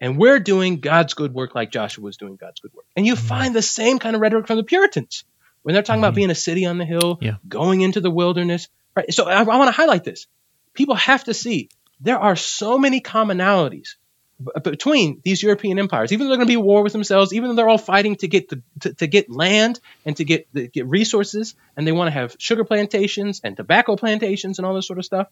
and 0.00 0.16
we're 0.16 0.38
doing 0.38 0.78
God's 0.80 1.14
good 1.14 1.34
work 1.34 1.54
like 1.54 1.70
Joshua 1.72 2.04
was 2.04 2.16
doing 2.16 2.36
God's 2.36 2.60
good 2.60 2.72
work. 2.72 2.86
And 2.96 3.04
you 3.04 3.16
find 3.16 3.54
the 3.54 3.62
same 3.62 3.98
kind 3.98 4.14
of 4.14 4.22
rhetoric 4.22 4.46
from 4.46 4.56
the 4.56 4.62
Puritans 4.64 5.24
when 5.62 5.74
they're 5.74 5.82
talking 5.82 6.00
about 6.00 6.10
mm-hmm. 6.10 6.16
being 6.16 6.30
a 6.30 6.34
city 6.34 6.66
on 6.66 6.78
the 6.78 6.84
hill, 6.84 7.18
Yeah. 7.20 7.36
going 7.48 7.80
into 7.80 8.00
the 8.00 8.10
wilderness. 8.10 8.68
Right. 8.96 9.12
So 9.12 9.24
I, 9.24 9.40
I 9.40 9.42
want 9.42 9.68
to 9.68 9.72
highlight 9.72 10.04
this. 10.04 10.26
People 10.74 10.94
have 10.96 11.24
to 11.24 11.34
see 11.34 11.68
there 12.00 12.18
are 12.18 12.36
so 12.36 12.78
many 12.78 13.00
commonalities 13.00 13.94
b- 14.42 14.52
uh, 14.54 14.60
between 14.60 15.20
these 15.24 15.42
European 15.42 15.78
empires, 15.78 16.12
even 16.12 16.26
though 16.26 16.30
they're 16.30 16.38
going 16.38 16.48
to 16.48 16.52
be 16.52 16.58
at 16.58 16.64
war 16.64 16.82
with 16.82 16.92
themselves, 16.92 17.32
even 17.32 17.48
though 17.48 17.54
they're 17.54 17.68
all 17.68 17.78
fighting 17.78 18.16
to 18.16 18.28
get 18.28 18.48
the, 18.48 18.62
to, 18.80 18.94
to 18.94 19.06
get 19.06 19.30
land 19.30 19.80
and 20.04 20.16
to 20.16 20.24
get 20.24 20.46
the, 20.52 20.68
get 20.68 20.86
resources, 20.86 21.54
and 21.76 21.86
they 21.86 21.92
want 21.92 22.08
to 22.08 22.12
have 22.12 22.36
sugar 22.38 22.64
plantations 22.64 23.40
and 23.44 23.56
tobacco 23.56 23.96
plantations 23.96 24.58
and 24.58 24.66
all 24.66 24.74
this 24.74 24.86
sort 24.86 24.98
of 24.98 25.04
stuff. 25.04 25.28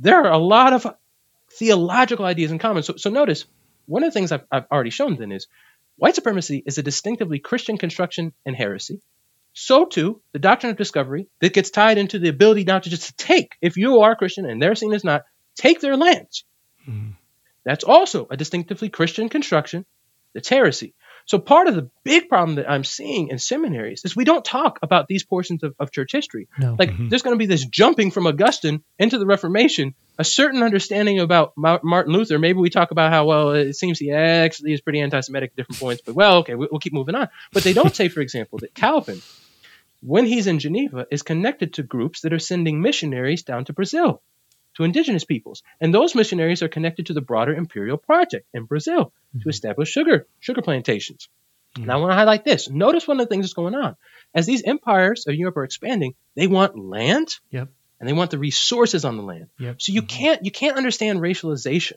There 0.00 0.16
are 0.16 0.32
a 0.32 0.38
lot 0.38 0.72
of 0.72 0.86
theological 1.52 2.24
ideas 2.24 2.50
in 2.50 2.58
common. 2.58 2.82
So, 2.82 2.96
so 2.96 3.10
notice 3.10 3.44
one 3.86 4.02
of 4.02 4.08
the 4.08 4.14
things 4.14 4.32
I've, 4.32 4.44
I've 4.50 4.66
already 4.70 4.90
shown 4.90 5.16
then 5.16 5.32
is 5.32 5.46
white 5.96 6.14
supremacy 6.14 6.62
is 6.64 6.78
a 6.78 6.82
distinctively 6.82 7.38
Christian 7.38 7.78
construction 7.78 8.32
and 8.44 8.54
heresy. 8.54 9.00
So 9.52 9.86
too, 9.86 10.20
the 10.32 10.38
doctrine 10.38 10.70
of 10.70 10.76
discovery 10.76 11.28
that 11.40 11.52
gets 11.52 11.70
tied 11.70 11.98
into 11.98 12.18
the 12.18 12.28
ability 12.28 12.64
not 12.64 12.84
to 12.84 12.90
just 12.90 13.16
take, 13.18 13.56
if 13.60 13.76
you 13.76 14.00
are 14.00 14.12
a 14.12 14.16
Christian 14.16 14.46
and 14.46 14.62
they're 14.62 14.74
seen 14.74 14.94
as 14.94 15.04
not, 15.04 15.22
take 15.56 15.80
their 15.80 15.96
lands. 15.96 16.44
Mm-hmm. 16.88 17.10
That's 17.64 17.84
also 17.84 18.26
a 18.30 18.36
distinctively 18.36 18.88
Christian 18.88 19.28
construction 19.28 19.84
that's 20.34 20.48
heresy. 20.48 20.94
So 21.26 21.38
part 21.38 21.68
of 21.68 21.74
the 21.74 21.90
big 22.04 22.28
problem 22.28 22.56
that 22.56 22.70
I'm 22.70 22.84
seeing 22.84 23.28
in 23.28 23.38
seminaries 23.38 24.02
is 24.04 24.16
we 24.16 24.24
don't 24.24 24.44
talk 24.44 24.78
about 24.80 25.08
these 25.08 25.24
portions 25.24 25.62
of, 25.62 25.74
of 25.78 25.92
church 25.92 26.12
history. 26.12 26.48
No. 26.58 26.76
Like 26.78 26.90
mm-hmm. 26.90 27.08
there's 27.08 27.22
going 27.22 27.34
to 27.34 27.38
be 27.38 27.46
this 27.46 27.66
jumping 27.66 28.10
from 28.10 28.26
Augustine 28.26 28.82
into 28.98 29.18
the 29.18 29.26
Reformation, 29.26 29.94
a 30.18 30.24
certain 30.24 30.62
understanding 30.62 31.20
about 31.20 31.52
Martin 31.56 32.12
Luther. 32.12 32.38
Maybe 32.38 32.58
we 32.58 32.70
talk 32.70 32.90
about 32.90 33.12
how 33.12 33.26
well 33.26 33.52
it 33.52 33.74
seems 33.74 33.98
he 33.98 34.10
actually 34.10 34.72
is 34.72 34.80
pretty 34.80 35.00
anti-Semitic 35.00 35.52
at 35.52 35.56
different 35.56 35.80
points, 35.80 36.02
but 36.04 36.14
well, 36.14 36.38
okay, 36.38 36.56
we- 36.56 36.68
we'll 36.70 36.80
keep 36.80 36.92
moving 36.92 37.14
on. 37.14 37.28
But 37.52 37.62
they 37.62 37.72
don't 37.72 37.94
say, 38.00 38.08
for 38.08 38.20
example, 38.20 38.58
that 38.58 38.74
Calvin, 38.74 39.22
when 40.02 40.26
he's 40.26 40.48
in 40.48 40.58
Geneva, 40.58 41.06
is 41.10 41.22
connected 41.22 41.74
to 41.74 41.84
groups 41.84 42.22
that 42.22 42.32
are 42.32 42.38
sending 42.40 42.82
missionaries 42.82 43.44
down 43.44 43.64
to 43.66 43.72
Brazil, 43.72 44.20
to 44.76 44.84
indigenous 44.84 45.24
peoples, 45.24 45.62
and 45.80 45.94
those 45.94 46.14
missionaries 46.14 46.62
are 46.62 46.68
connected 46.68 47.06
to 47.06 47.12
the 47.12 47.20
broader 47.20 47.54
imperial 47.54 47.96
project 47.96 48.46
in 48.52 48.64
Brazil 48.64 49.12
to 49.32 49.38
mm-hmm. 49.38 49.48
establish 49.48 49.90
sugar 49.90 50.26
sugar 50.40 50.62
plantations. 50.62 51.28
Now, 51.76 51.82
I 51.82 51.86
mm-hmm. 51.86 52.00
want 52.00 52.10
to 52.12 52.16
highlight 52.16 52.44
this. 52.44 52.68
Notice 52.68 53.06
one 53.06 53.20
of 53.20 53.28
the 53.28 53.32
things 53.32 53.44
that's 53.44 53.52
going 53.52 53.74
on. 53.74 53.96
As 54.34 54.46
these 54.46 54.62
empires 54.64 55.26
of 55.26 55.34
Europe 55.34 55.56
are 55.58 55.64
expanding, 55.64 56.14
they 56.34 56.46
want 56.46 56.78
land 56.78 57.28
Yep. 57.50 57.68
And 58.00 58.08
they 58.08 58.12
want 58.12 58.30
the 58.30 58.38
resources 58.38 59.04
on 59.04 59.16
the 59.16 59.22
land. 59.22 59.48
Yep. 59.58 59.82
So 59.82 59.92
you 59.92 60.02
mm-hmm. 60.02 60.16
can't 60.16 60.44
you 60.44 60.50
can't 60.50 60.76
understand 60.76 61.20
racialization 61.20 61.96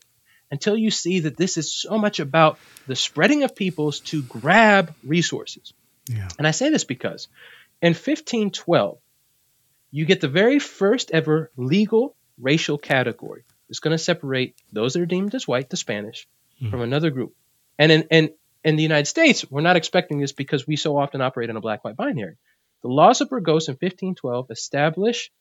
until 0.49 0.75
you 0.75 0.91
see 0.91 1.21
that 1.21 1.37
this 1.37 1.57
is 1.57 1.73
so 1.73 1.97
much 1.97 2.19
about 2.19 2.59
the 2.87 2.95
spreading 2.95 3.43
of 3.43 3.55
peoples 3.55 4.01
to 4.01 4.21
grab 4.23 4.93
resources. 5.03 5.73
Yeah. 6.07 6.27
And 6.37 6.45
I 6.45 6.51
say 6.51 6.69
this 6.69 6.83
because 6.83 7.27
in 7.81 7.93
1512, 7.93 8.97
you 9.91 10.05
get 10.05 10.21
the 10.21 10.27
very 10.27 10.59
first 10.59 11.11
ever 11.11 11.51
legal 11.55 12.15
racial 12.39 12.77
category. 12.77 13.43
It's 13.69 13.79
going 13.79 13.93
to 13.95 14.03
separate 14.03 14.55
those 14.73 14.93
that 14.93 15.01
are 15.01 15.05
deemed 15.05 15.33
as 15.35 15.47
white, 15.47 15.69
the 15.69 15.77
Spanish, 15.77 16.27
mm-hmm. 16.57 16.69
from 16.69 16.81
another 16.81 17.09
group. 17.09 17.33
And 17.79 17.91
in, 17.91 18.01
in, 18.11 18.33
in 18.63 18.75
the 18.75 18.83
United 18.83 19.07
States, 19.07 19.49
we're 19.49 19.61
not 19.61 19.77
expecting 19.77 20.19
this 20.19 20.33
because 20.33 20.67
we 20.67 20.75
so 20.75 20.97
often 20.97 21.21
operate 21.21 21.49
in 21.49 21.55
a 21.55 21.61
black 21.61 21.83
white 21.83 21.95
binary. 21.95 22.35
The 22.81 22.89
laws 22.89 23.21
of 23.21 23.29
Burgos 23.29 23.67
in 23.67 23.73
1512 23.73 24.51
establish 24.51 25.31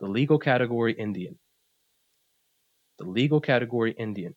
the 0.00 0.08
legal 0.08 0.38
category 0.38 0.92
Indian. 0.92 1.38
The 2.98 3.08
legal 3.08 3.40
category 3.40 3.92
Indian. 3.92 4.34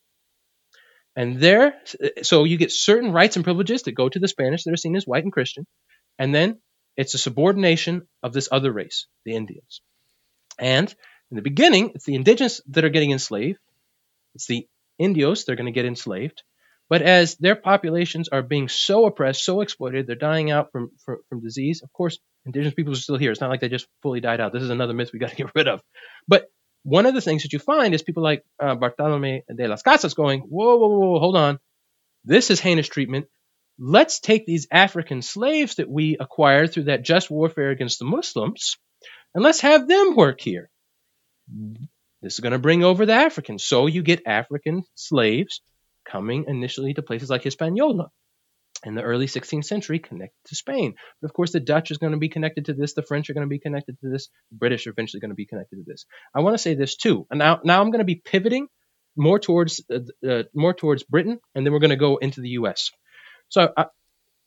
And 1.16 1.38
there, 1.38 1.74
so 2.22 2.44
you 2.44 2.56
get 2.56 2.72
certain 2.72 3.12
rights 3.12 3.36
and 3.36 3.44
privileges 3.44 3.82
that 3.82 3.92
go 3.92 4.08
to 4.08 4.18
the 4.18 4.28
Spanish 4.28 4.64
that 4.64 4.72
are 4.72 4.76
seen 4.76 4.96
as 4.96 5.06
white 5.06 5.22
and 5.22 5.32
Christian. 5.32 5.66
And 6.18 6.34
then 6.34 6.58
it's 6.96 7.14
a 7.14 7.18
subordination 7.18 8.06
of 8.22 8.32
this 8.32 8.48
other 8.50 8.72
race, 8.72 9.06
the 9.24 9.36
Indians. 9.36 9.80
And 10.58 10.92
in 11.30 11.36
the 11.36 11.42
beginning, 11.42 11.92
it's 11.94 12.04
the 12.04 12.14
indigenous 12.14 12.60
that 12.68 12.84
are 12.84 12.90
getting 12.90 13.12
enslaved. 13.12 13.58
It's 14.34 14.46
the 14.46 14.66
Indios, 14.98 15.44
they're 15.44 15.56
going 15.56 15.66
to 15.66 15.72
get 15.72 15.86
enslaved. 15.86 16.42
But 16.88 17.02
as 17.02 17.36
their 17.36 17.56
populations 17.56 18.28
are 18.28 18.42
being 18.42 18.68
so 18.68 19.06
oppressed, 19.06 19.44
so 19.44 19.60
exploited, 19.60 20.06
they're 20.06 20.16
dying 20.16 20.50
out 20.50 20.70
from, 20.70 20.90
from, 21.04 21.18
from 21.28 21.40
disease. 21.40 21.82
Of 21.82 21.92
course, 21.92 22.18
indigenous 22.46 22.74
peoples 22.74 22.98
are 22.98 23.02
still 23.02 23.16
here. 23.16 23.30
It's 23.30 23.40
not 23.40 23.50
like 23.50 23.60
they 23.60 23.68
just 23.68 23.86
fully 24.02 24.20
died 24.20 24.40
out. 24.40 24.52
This 24.52 24.62
is 24.62 24.70
another 24.70 24.94
myth 24.94 25.10
we 25.12 25.18
got 25.18 25.30
to 25.30 25.36
get 25.42 25.54
rid 25.54 25.68
of. 25.68 25.80
But 26.28 26.46
one 26.82 27.06
of 27.06 27.14
the 27.14 27.20
things 27.20 27.42
that 27.42 27.52
you 27.52 27.58
find 27.58 27.94
is 27.94 28.02
people 28.02 28.22
like 28.22 28.44
uh, 28.60 28.74
Bartolome 28.74 29.42
de 29.54 29.68
las 29.68 29.82
Casas 29.82 30.14
going, 30.14 30.40
whoa, 30.40 30.76
whoa, 30.76 30.88
whoa, 30.88 31.18
hold 31.18 31.36
on. 31.36 31.58
This 32.24 32.50
is 32.50 32.60
heinous 32.60 32.88
treatment. 32.88 33.26
Let's 33.78 34.20
take 34.20 34.46
these 34.46 34.68
African 34.70 35.22
slaves 35.22 35.76
that 35.76 35.90
we 35.90 36.16
acquired 36.18 36.72
through 36.72 36.84
that 36.84 37.02
just 37.02 37.30
warfare 37.30 37.70
against 37.70 37.98
the 37.98 38.04
Muslims 38.04 38.76
and 39.34 39.42
let's 39.42 39.60
have 39.60 39.88
them 39.88 40.14
work 40.14 40.40
here. 40.40 40.70
This 42.22 42.34
is 42.34 42.40
going 42.40 42.52
to 42.52 42.58
bring 42.58 42.84
over 42.84 43.04
the 43.04 43.12
Africans. 43.12 43.64
So 43.64 43.86
you 43.86 44.02
get 44.02 44.26
African 44.26 44.84
slaves 44.94 45.60
coming 46.04 46.44
initially 46.48 46.94
to 46.94 47.02
places 47.02 47.30
like 47.30 47.42
Hispaniola 47.42 48.10
in 48.84 48.94
the 48.94 49.02
early 49.02 49.26
16th 49.26 49.64
century 49.64 49.98
connected 49.98 50.36
to 50.46 50.56
Spain. 50.56 50.94
But 51.20 51.26
of 51.26 51.34
course, 51.34 51.52
the 51.52 51.60
Dutch 51.60 51.90
is 51.90 51.98
going 51.98 52.12
to 52.12 52.18
be 52.18 52.28
connected 52.28 52.66
to 52.66 52.74
this. 52.74 52.94
The 52.94 53.02
French 53.02 53.30
are 53.30 53.34
going 53.34 53.46
to 53.46 53.48
be 53.48 53.58
connected 53.58 53.98
to 54.00 54.10
this. 54.10 54.28
The 54.50 54.58
British 54.58 54.86
are 54.86 54.90
eventually 54.90 55.20
going 55.20 55.30
to 55.30 55.36
be 55.36 55.46
connected 55.46 55.76
to 55.76 55.84
this. 55.86 56.06
I 56.34 56.40
want 56.40 56.54
to 56.54 56.62
say 56.62 56.74
this 56.74 56.96
too. 56.96 57.26
And 57.30 57.38
now, 57.38 57.60
now 57.64 57.80
I'm 57.80 57.90
going 57.90 58.00
to 58.00 58.04
be 58.04 58.22
pivoting 58.24 58.68
more 59.16 59.38
towards 59.38 59.82
uh, 59.92 60.28
uh, 60.28 60.42
more 60.54 60.74
towards 60.74 61.04
Britain, 61.04 61.38
and 61.54 61.64
then 61.64 61.72
we're 61.72 61.78
going 61.78 61.90
to 61.90 61.96
go 61.96 62.16
into 62.16 62.40
the 62.40 62.50
U.S. 62.50 62.90
So 63.48 63.72
I, 63.76 63.86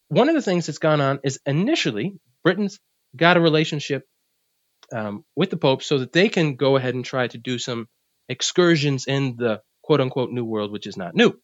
one 0.10 0.30
of 0.30 0.36
the 0.36 0.41
things 0.41 0.65
that's 0.65 0.78
gone 0.78 1.02
on 1.02 1.19
is 1.23 1.39
initially 1.45 2.15
Britain's 2.43 2.80
got 3.15 3.38
a 3.38 3.41
relationship 3.41 4.04
um, 4.93 5.23
with 5.36 5.50
the 5.50 5.58
Pope 5.58 5.84
so 5.84 6.00
that 6.00 6.13
they 6.13 6.30
can 6.30 6.56
go 6.56 6.76
ahead 6.76 6.95
and 6.95 7.04
try 7.04 7.28
to 7.28 7.38
do 7.38 7.58
some 7.58 7.88
excursions 8.30 9.06
in 9.08 9.36
the 9.38 9.62
quote 9.82 10.02
unquote 10.02 10.32
New 10.32 10.45
World, 10.45 10.71
which 10.71 10.88
is 10.88 10.97
not 10.97 11.15
new. 11.15 11.39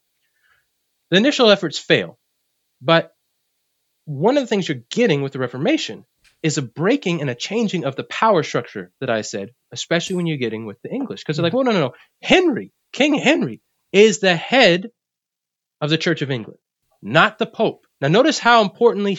The 1.11 1.17
initial 1.17 1.49
efforts 1.49 1.77
fail, 1.77 2.17
but 2.83 3.11
one 4.05 4.37
of 4.37 4.43
the 4.43 4.47
things 4.47 4.67
you're 4.67 4.83
getting 4.91 5.21
with 5.21 5.31
the 5.31 5.39
Reformation 5.39 6.05
is 6.41 6.57
a 6.57 6.61
breaking 6.61 7.21
and 7.21 7.29
a 7.29 7.35
changing 7.35 7.85
of 7.85 7.95
the 7.95 8.03
power 8.03 8.43
structure 8.43 8.91
that 8.99 9.09
I 9.09 9.21
said, 9.21 9.51
especially 9.71 10.17
when 10.17 10.27
you're 10.27 10.37
getting 10.37 10.65
with 10.65 10.81
the 10.81 10.89
English. 10.89 11.21
Because 11.21 11.37
they're 11.37 11.43
like, 11.43 11.53
well, 11.53 11.63
no, 11.63 11.71
no, 11.71 11.79
no. 11.79 11.93
Henry, 12.21 12.73
King 12.91 13.13
Henry, 13.13 13.61
is 13.93 14.19
the 14.19 14.35
head 14.35 14.91
of 15.79 15.89
the 15.89 15.97
Church 15.97 16.21
of 16.21 16.31
England, 16.31 16.59
not 17.01 17.37
the 17.37 17.45
Pope. 17.45 17.85
Now, 18.01 18.09
notice 18.09 18.39
how 18.39 18.61
importantly 18.61 19.17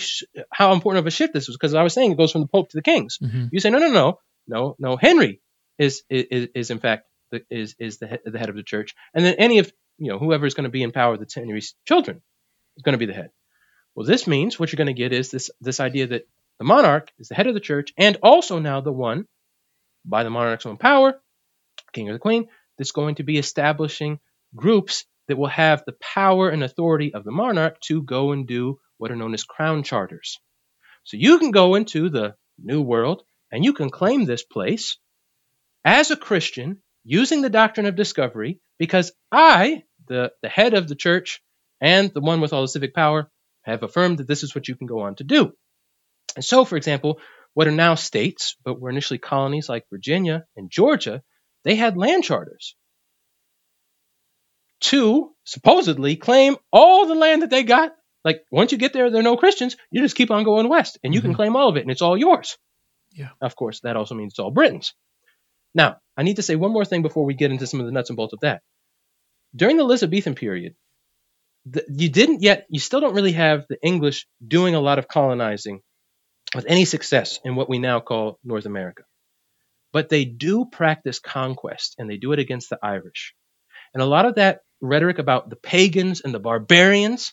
how 0.52 0.74
important 0.74 1.00
of 1.00 1.06
a 1.06 1.10
shift 1.10 1.32
this 1.32 1.48
was, 1.48 1.56
because 1.56 1.72
I 1.74 1.82
was 1.82 1.94
saying 1.94 2.12
it 2.12 2.18
goes 2.18 2.32
from 2.32 2.42
the 2.42 2.48
Pope 2.48 2.68
to 2.70 2.76
the 2.76 2.82
kings. 2.82 3.18
Mhm. 3.22 3.48
You 3.52 3.60
say, 3.60 3.70
no, 3.70 3.78
no, 3.78 3.90
no, 3.90 4.18
no, 4.46 4.76
no. 4.78 4.96
Henry 4.96 5.40
is 5.78 6.02
is, 6.10 6.48
is 6.54 6.70
in 6.70 6.78
fact 6.80 7.06
the, 7.30 7.42
is 7.50 7.74
is 7.78 7.98
the 7.98 8.06
head, 8.06 8.20
the 8.26 8.38
head 8.38 8.50
of 8.50 8.56
the 8.56 8.62
church, 8.62 8.94
and 9.14 9.24
then 9.24 9.34
any 9.38 9.58
of 9.60 9.72
you 9.96 10.10
know 10.10 10.18
whoever 10.18 10.44
is 10.44 10.52
going 10.54 10.64
to 10.64 10.70
be 10.70 10.82
in 10.82 10.92
power 10.92 11.16
that's 11.16 11.34
Henry's 11.34 11.74
children 11.88 12.20
is 12.76 12.82
going 12.82 12.92
to 12.92 12.98
be 12.98 13.06
the 13.06 13.14
head. 13.14 13.30
Well, 13.94 14.06
this 14.06 14.26
means 14.26 14.58
what 14.58 14.72
you're 14.72 14.78
going 14.78 14.88
to 14.88 14.92
get 14.92 15.12
is 15.12 15.30
this 15.30 15.50
this 15.60 15.80
idea 15.80 16.08
that 16.08 16.28
the 16.58 16.64
monarch 16.64 17.10
is 17.18 17.28
the 17.28 17.34
head 17.34 17.46
of 17.46 17.54
the 17.54 17.60
church, 17.60 17.92
and 17.96 18.16
also 18.22 18.58
now 18.58 18.80
the 18.80 18.92
one 18.92 19.26
by 20.04 20.24
the 20.24 20.30
monarch's 20.30 20.66
own 20.66 20.76
power, 20.76 21.20
king 21.92 22.08
or 22.08 22.12
the 22.12 22.18
queen, 22.18 22.48
that's 22.76 22.92
going 22.92 23.16
to 23.16 23.22
be 23.22 23.38
establishing 23.38 24.20
groups 24.54 25.04
that 25.28 25.38
will 25.38 25.48
have 25.48 25.84
the 25.84 25.96
power 26.00 26.50
and 26.50 26.62
authority 26.62 27.14
of 27.14 27.24
the 27.24 27.30
monarch 27.30 27.80
to 27.80 28.02
go 28.02 28.32
and 28.32 28.46
do 28.46 28.78
what 28.98 29.10
are 29.10 29.16
known 29.16 29.34
as 29.34 29.44
crown 29.44 29.82
charters. 29.82 30.38
So 31.04 31.16
you 31.16 31.38
can 31.38 31.50
go 31.50 31.74
into 31.74 32.08
the 32.08 32.34
New 32.58 32.82
World 32.82 33.22
and 33.50 33.64
you 33.64 33.72
can 33.72 33.90
claim 33.90 34.24
this 34.24 34.42
place 34.42 34.98
as 35.84 36.10
a 36.10 36.16
Christian 36.16 36.78
using 37.04 37.42
the 37.42 37.50
doctrine 37.50 37.86
of 37.86 37.96
discovery 37.96 38.60
because 38.78 39.12
I, 39.30 39.84
the, 40.08 40.32
the 40.42 40.48
head 40.48 40.74
of 40.74 40.88
the 40.88 40.94
church 40.94 41.42
and 41.80 42.12
the 42.12 42.20
one 42.20 42.40
with 42.40 42.52
all 42.52 42.62
the 42.62 42.68
civic 42.68 42.94
power, 42.94 43.30
have 43.64 43.82
affirmed 43.82 44.18
that 44.18 44.28
this 44.28 44.42
is 44.42 44.54
what 44.54 44.68
you 44.68 44.76
can 44.76 44.86
go 44.86 45.00
on 45.00 45.16
to 45.16 45.24
do. 45.24 45.52
And 46.36 46.44
so, 46.44 46.64
for 46.64 46.76
example, 46.76 47.20
what 47.54 47.68
are 47.68 47.72
now 47.72 47.94
states, 47.94 48.56
but 48.64 48.80
were 48.80 48.90
initially 48.90 49.18
colonies 49.18 49.68
like 49.68 49.86
Virginia 49.90 50.44
and 50.56 50.70
Georgia, 50.70 51.22
they 51.64 51.76
had 51.76 51.96
land 51.96 52.24
charters 52.24 52.74
to 54.80 55.32
supposedly 55.44 56.16
claim 56.16 56.56
all 56.72 57.06
the 57.06 57.14
land 57.14 57.42
that 57.42 57.50
they 57.50 57.62
got. 57.62 57.92
Like 58.24 58.44
once 58.50 58.72
you 58.72 58.78
get 58.78 58.92
there, 58.92 59.10
there 59.10 59.20
are 59.20 59.24
no 59.24 59.36
Christians. 59.36 59.76
You 59.90 60.02
just 60.02 60.16
keep 60.16 60.30
on 60.30 60.44
going 60.44 60.68
west, 60.68 60.98
and 61.04 61.14
you 61.14 61.20
can 61.20 61.32
Mhm. 61.32 61.36
claim 61.36 61.56
all 61.56 61.68
of 61.68 61.76
it, 61.76 61.82
and 61.82 61.90
it's 61.90 62.02
all 62.02 62.16
yours. 62.16 62.58
Yeah. 63.12 63.30
Of 63.40 63.54
course, 63.54 63.80
that 63.80 63.96
also 63.96 64.14
means 64.14 64.32
it's 64.32 64.38
all 64.38 64.50
Britain's. 64.50 64.94
Now, 65.74 66.00
I 66.16 66.22
need 66.22 66.36
to 66.36 66.42
say 66.42 66.56
one 66.56 66.72
more 66.72 66.84
thing 66.84 67.02
before 67.02 67.24
we 67.24 67.34
get 67.34 67.50
into 67.50 67.66
some 67.66 67.80
of 67.80 67.86
the 67.86 67.92
nuts 67.92 68.10
and 68.10 68.16
bolts 68.16 68.32
of 68.32 68.40
that. 68.40 68.62
During 69.54 69.76
the 69.76 69.84
Elizabethan 69.84 70.34
period, 70.34 70.74
the, 71.66 71.84
you 71.88 72.08
didn't 72.08 72.42
yet, 72.42 72.66
you 72.68 72.80
still 72.80 73.00
don't 73.00 73.14
really 73.14 73.32
have 73.32 73.66
the 73.68 73.78
English 73.82 74.26
doing 74.46 74.74
a 74.74 74.80
lot 74.80 74.98
of 74.98 75.08
colonizing 75.08 75.80
with 76.54 76.66
any 76.68 76.84
success 76.84 77.40
in 77.44 77.56
what 77.56 77.68
we 77.68 77.78
now 77.78 78.00
call 78.00 78.38
North 78.44 78.66
America. 78.66 79.02
But 79.92 80.08
they 80.08 80.24
do 80.24 80.64
practice 80.66 81.18
conquest, 81.20 81.94
and 81.98 82.10
they 82.10 82.16
do 82.16 82.32
it 82.32 82.38
against 82.38 82.68
the 82.70 82.78
Irish. 82.82 83.34
And 83.92 84.02
a 84.02 84.06
lot 84.06 84.26
of 84.26 84.34
that 84.36 84.60
rhetoric 84.80 85.18
about 85.18 85.48
the 85.50 85.56
pagans 85.56 86.20
and 86.20 86.34
the 86.34 86.40
barbarians 86.40 87.32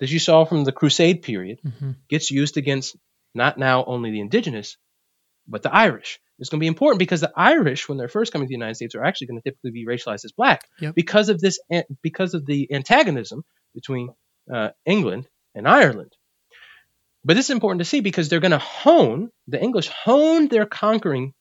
that 0.00 0.10
you 0.10 0.18
saw 0.18 0.44
from 0.44 0.64
the 0.64 0.72
Crusade 0.72 1.22
period 1.22 1.60
Mhm. 1.64 1.96
gets 2.08 2.30
used 2.30 2.56
against 2.56 2.96
not 3.34 3.58
now 3.58 3.84
only 3.84 4.10
the 4.10 4.20
indigenous, 4.20 4.76
but 5.46 5.62
the 5.62 5.74
Irish. 5.74 6.20
It's 6.38 6.48
going 6.50 6.58
to 6.58 6.64
be 6.64 6.68
important 6.68 6.98
because 6.98 7.20
the 7.20 7.32
Irish, 7.36 7.88
when 7.88 7.96
they're 7.96 8.08
first 8.08 8.32
coming 8.32 8.46
to 8.46 8.48
the 8.48 8.54
United 8.54 8.74
States, 8.74 8.94
are 8.94 9.04
actually 9.04 9.28
going 9.28 9.40
to 9.40 9.48
typically 9.50 9.70
be 9.70 9.86
racialized 9.86 10.24
as 10.24 10.32
black 10.32 10.66
Yep. 10.80 10.94
because 10.94 11.28
of 11.28 11.40
this, 11.40 11.60
because 12.02 12.34
of 12.34 12.44
the 12.44 12.72
antagonism 12.72 13.44
between 13.74 14.08
uh, 14.52 14.70
England 14.84 15.28
and 15.54 15.68
Ireland. 15.68 16.12
But 17.24 17.36
this 17.36 17.46
is 17.46 17.50
important 17.50 17.80
to 17.80 17.84
see 17.86 18.00
because 18.00 18.28
they're 18.28 18.40
going 18.40 18.50
to 18.50 18.58
hone 18.58 19.30
the 19.48 19.62
English 19.62 19.88
hone 19.88 20.48
their 20.48 20.66
conquering 20.66 21.32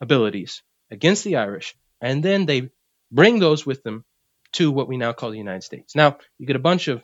abilities 0.00 0.62
against 0.90 1.24
the 1.24 1.36
Irish, 1.36 1.74
and 2.00 2.22
then 2.22 2.46
they 2.46 2.70
bring 3.10 3.38
those 3.38 3.66
with 3.66 3.82
them 3.82 4.04
to 4.52 4.70
what 4.70 4.88
we 4.88 4.96
now 4.96 5.12
call 5.12 5.30
the 5.30 5.38
United 5.38 5.62
States. 5.64 5.94
Now 5.96 6.18
you 6.38 6.46
get 6.46 6.56
a 6.56 6.60
bunch 6.60 6.88
of, 6.88 7.02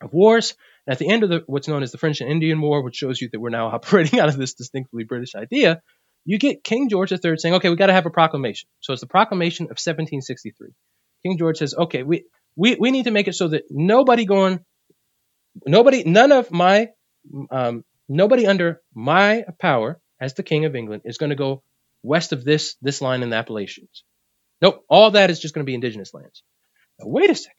of 0.00 0.12
wars. 0.12 0.54
And 0.86 0.92
at 0.92 0.98
the 0.98 1.10
end 1.10 1.24
of 1.24 1.28
the, 1.28 1.42
what's 1.46 1.68
known 1.68 1.82
as 1.82 1.92
the 1.92 1.98
French 1.98 2.20
and 2.20 2.30
Indian 2.30 2.60
War, 2.60 2.82
which 2.82 2.96
shows 2.96 3.20
you 3.20 3.28
that 3.32 3.40
we're 3.40 3.50
now 3.50 3.66
operating 3.74 4.20
out 4.20 4.28
of 4.28 4.36
this 4.36 4.54
distinctly 4.54 5.04
British 5.04 5.34
idea, 5.34 5.82
you 6.24 6.38
get 6.38 6.64
King 6.64 6.88
George 6.88 7.12
III 7.12 7.36
saying, 7.36 7.54
okay, 7.56 7.70
we 7.70 7.76
got 7.76 7.86
to 7.86 7.92
have 7.92 8.06
a 8.06 8.10
proclamation. 8.10 8.68
So 8.80 8.92
it's 8.92 9.00
the 9.00 9.06
proclamation 9.06 9.64
of 9.64 9.78
1763. 9.78 10.68
King 11.24 11.38
George 11.38 11.58
says, 11.58 11.74
okay, 11.74 12.02
we, 12.02 12.24
we, 12.56 12.76
we 12.76 12.90
need 12.90 13.04
to 13.04 13.10
make 13.10 13.28
it 13.28 13.34
so 13.34 13.48
that 13.48 13.64
nobody 13.70 14.24
going, 14.24 14.60
nobody, 15.66 16.04
none 16.04 16.32
of 16.32 16.50
my, 16.50 16.88
um, 17.50 17.84
nobody 18.08 18.46
under 18.46 18.80
my 18.94 19.44
power 19.58 20.00
as 20.20 20.34
the 20.34 20.42
King 20.42 20.64
of 20.64 20.76
England 20.76 21.02
is 21.04 21.18
going 21.18 21.30
to 21.30 21.36
go 21.36 21.62
west 22.02 22.32
of 22.32 22.44
this, 22.44 22.76
this 22.82 23.00
line 23.00 23.22
in 23.22 23.30
the 23.30 23.36
Appalachians. 23.36 24.04
Nope, 24.60 24.84
all 24.88 25.12
that 25.12 25.30
is 25.30 25.40
just 25.40 25.54
going 25.54 25.64
to 25.64 25.70
be 25.70 25.74
indigenous 25.74 26.12
lands. 26.12 26.42
Now, 26.98 27.08
wait 27.08 27.30
a 27.30 27.34
second. 27.34 27.54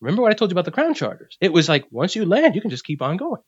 Remember 0.00 0.22
what 0.22 0.30
I 0.30 0.34
told 0.34 0.50
you 0.50 0.54
about 0.54 0.66
the 0.66 0.70
crown 0.70 0.94
charters? 0.94 1.38
It 1.40 1.52
was 1.52 1.68
like 1.68 1.86
once 1.90 2.14
you 2.14 2.26
land, 2.26 2.54
you 2.54 2.60
can 2.60 2.70
just 2.70 2.84
keep 2.84 3.00
on 3.00 3.16
going. 3.16 3.40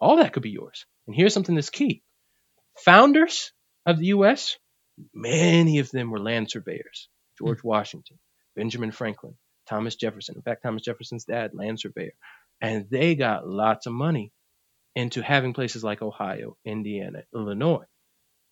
All 0.00 0.16
that 0.16 0.32
could 0.32 0.42
be 0.42 0.50
yours. 0.50 0.84
And 1.06 1.16
here's 1.16 1.32
something 1.32 1.54
that's 1.54 1.70
key. 1.70 2.02
Founders 2.84 3.52
of 3.86 3.98
the 3.98 4.06
U.S., 4.06 4.56
many 5.14 5.78
of 5.78 5.90
them 5.90 6.10
were 6.10 6.20
land 6.20 6.50
surveyors. 6.50 7.08
George 7.38 7.60
hmm. 7.60 7.68
Washington, 7.68 8.18
Benjamin 8.56 8.92
Franklin, 8.92 9.34
Thomas 9.68 9.96
Jefferson. 9.96 10.36
In 10.36 10.42
fact, 10.42 10.62
Thomas 10.62 10.82
Jefferson's 10.82 11.24
dad, 11.24 11.52
land 11.54 11.80
surveyor. 11.80 12.12
And 12.60 12.86
they 12.90 13.14
got 13.14 13.48
lots 13.48 13.86
of 13.86 13.92
money 13.92 14.32
into 14.94 15.22
having 15.22 15.54
places 15.54 15.84
like 15.84 16.02
Ohio, 16.02 16.56
Indiana, 16.64 17.22
Illinois. 17.34 17.84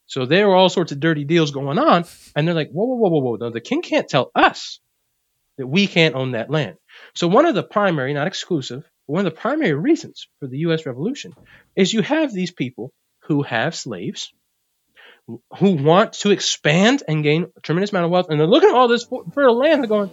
So 0.07 0.25
there 0.25 0.49
were 0.49 0.55
all 0.55 0.71
sorts 0.71 0.93
of 0.93 1.01
dirty 1.01 1.25
deals 1.25 1.51
going 1.51 1.79
on. 1.79 2.05
And 2.35 2.47
they're 2.47 2.55
like, 2.55 2.71
whoa, 2.71 2.87
whoa, 2.87 2.97
whoa, 2.97 3.09
whoa, 3.11 3.21
whoa. 3.21 3.37
No, 3.37 3.51
the 3.51 3.61
king 3.61 3.83
can't 3.83 4.09
tell 4.09 4.31
us 4.35 4.81
that 5.59 5.67
we 5.67 5.87
can't 5.87 6.15
own 6.15 6.33
that 6.33 6.51
land. 6.51 6.77
So 7.15 7.29
one 7.29 7.45
of 7.45 7.55
the 7.55 7.63
primary, 7.63 8.15
not 8.15 8.27
exclusive, 8.27 8.89
one 9.07 9.27
of 9.27 9.33
the 9.33 9.39
primary 9.39 9.75
reasons 9.75 10.29
for 10.41 10.47
the 10.47 10.59
U.S. 10.59 10.87
Revolution 10.87 11.35
is 11.77 11.93
you 11.93 12.03
have 12.03 12.33
these 12.33 12.53
people 12.53 12.93
who 13.29 13.43
have 13.43 13.75
slaves, 13.75 14.33
who 15.59 15.73
want 15.73 16.15
to 16.15 16.31
expand 16.31 17.03
and 17.07 17.23
gain 17.23 17.47
a 17.57 17.61
tremendous 17.61 17.93
amount 17.93 18.07
of 18.07 18.11
wealth, 18.11 18.27
and 18.31 18.41
they're 18.41 18.47
looking 18.47 18.71
at 18.71 18.75
all 18.75 18.89
this 18.89 19.07
fertile 19.33 19.57
land, 19.57 19.83
they're 19.83 19.89
going, 19.89 20.11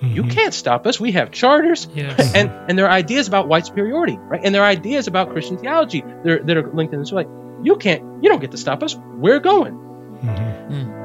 you 0.00 0.22
mm-hmm. 0.22 0.30
can't 0.30 0.54
stop 0.54 0.86
us. 0.86 0.98
We 0.98 1.12
have 1.12 1.30
charters, 1.30 1.88
Yes. 1.94 2.34
and 2.34 2.50
and 2.68 2.78
there 2.78 2.86
are 2.86 2.92
ideas 2.92 3.28
about 3.28 3.48
white 3.48 3.66
superiority, 3.66 4.16
right? 4.16 4.40
And 4.42 4.54
their 4.54 4.64
ideas 4.64 5.06
about 5.06 5.30
Christian 5.30 5.58
theology 5.58 6.00
that 6.00 6.26
are, 6.26 6.42
that 6.44 6.56
are 6.56 6.72
linked 6.72 6.94
in 6.94 7.00
this 7.00 7.12
way. 7.12 7.26
You 7.62 7.76
can't, 7.76 8.22
you 8.22 8.28
don't 8.28 8.40
get 8.40 8.50
to 8.52 8.56
stop 8.56 8.82
us. 8.82 8.96
We're 8.96 9.40
going. 9.40 9.74
Mm-hmm. 9.74 10.72
Mm. 10.74 11.01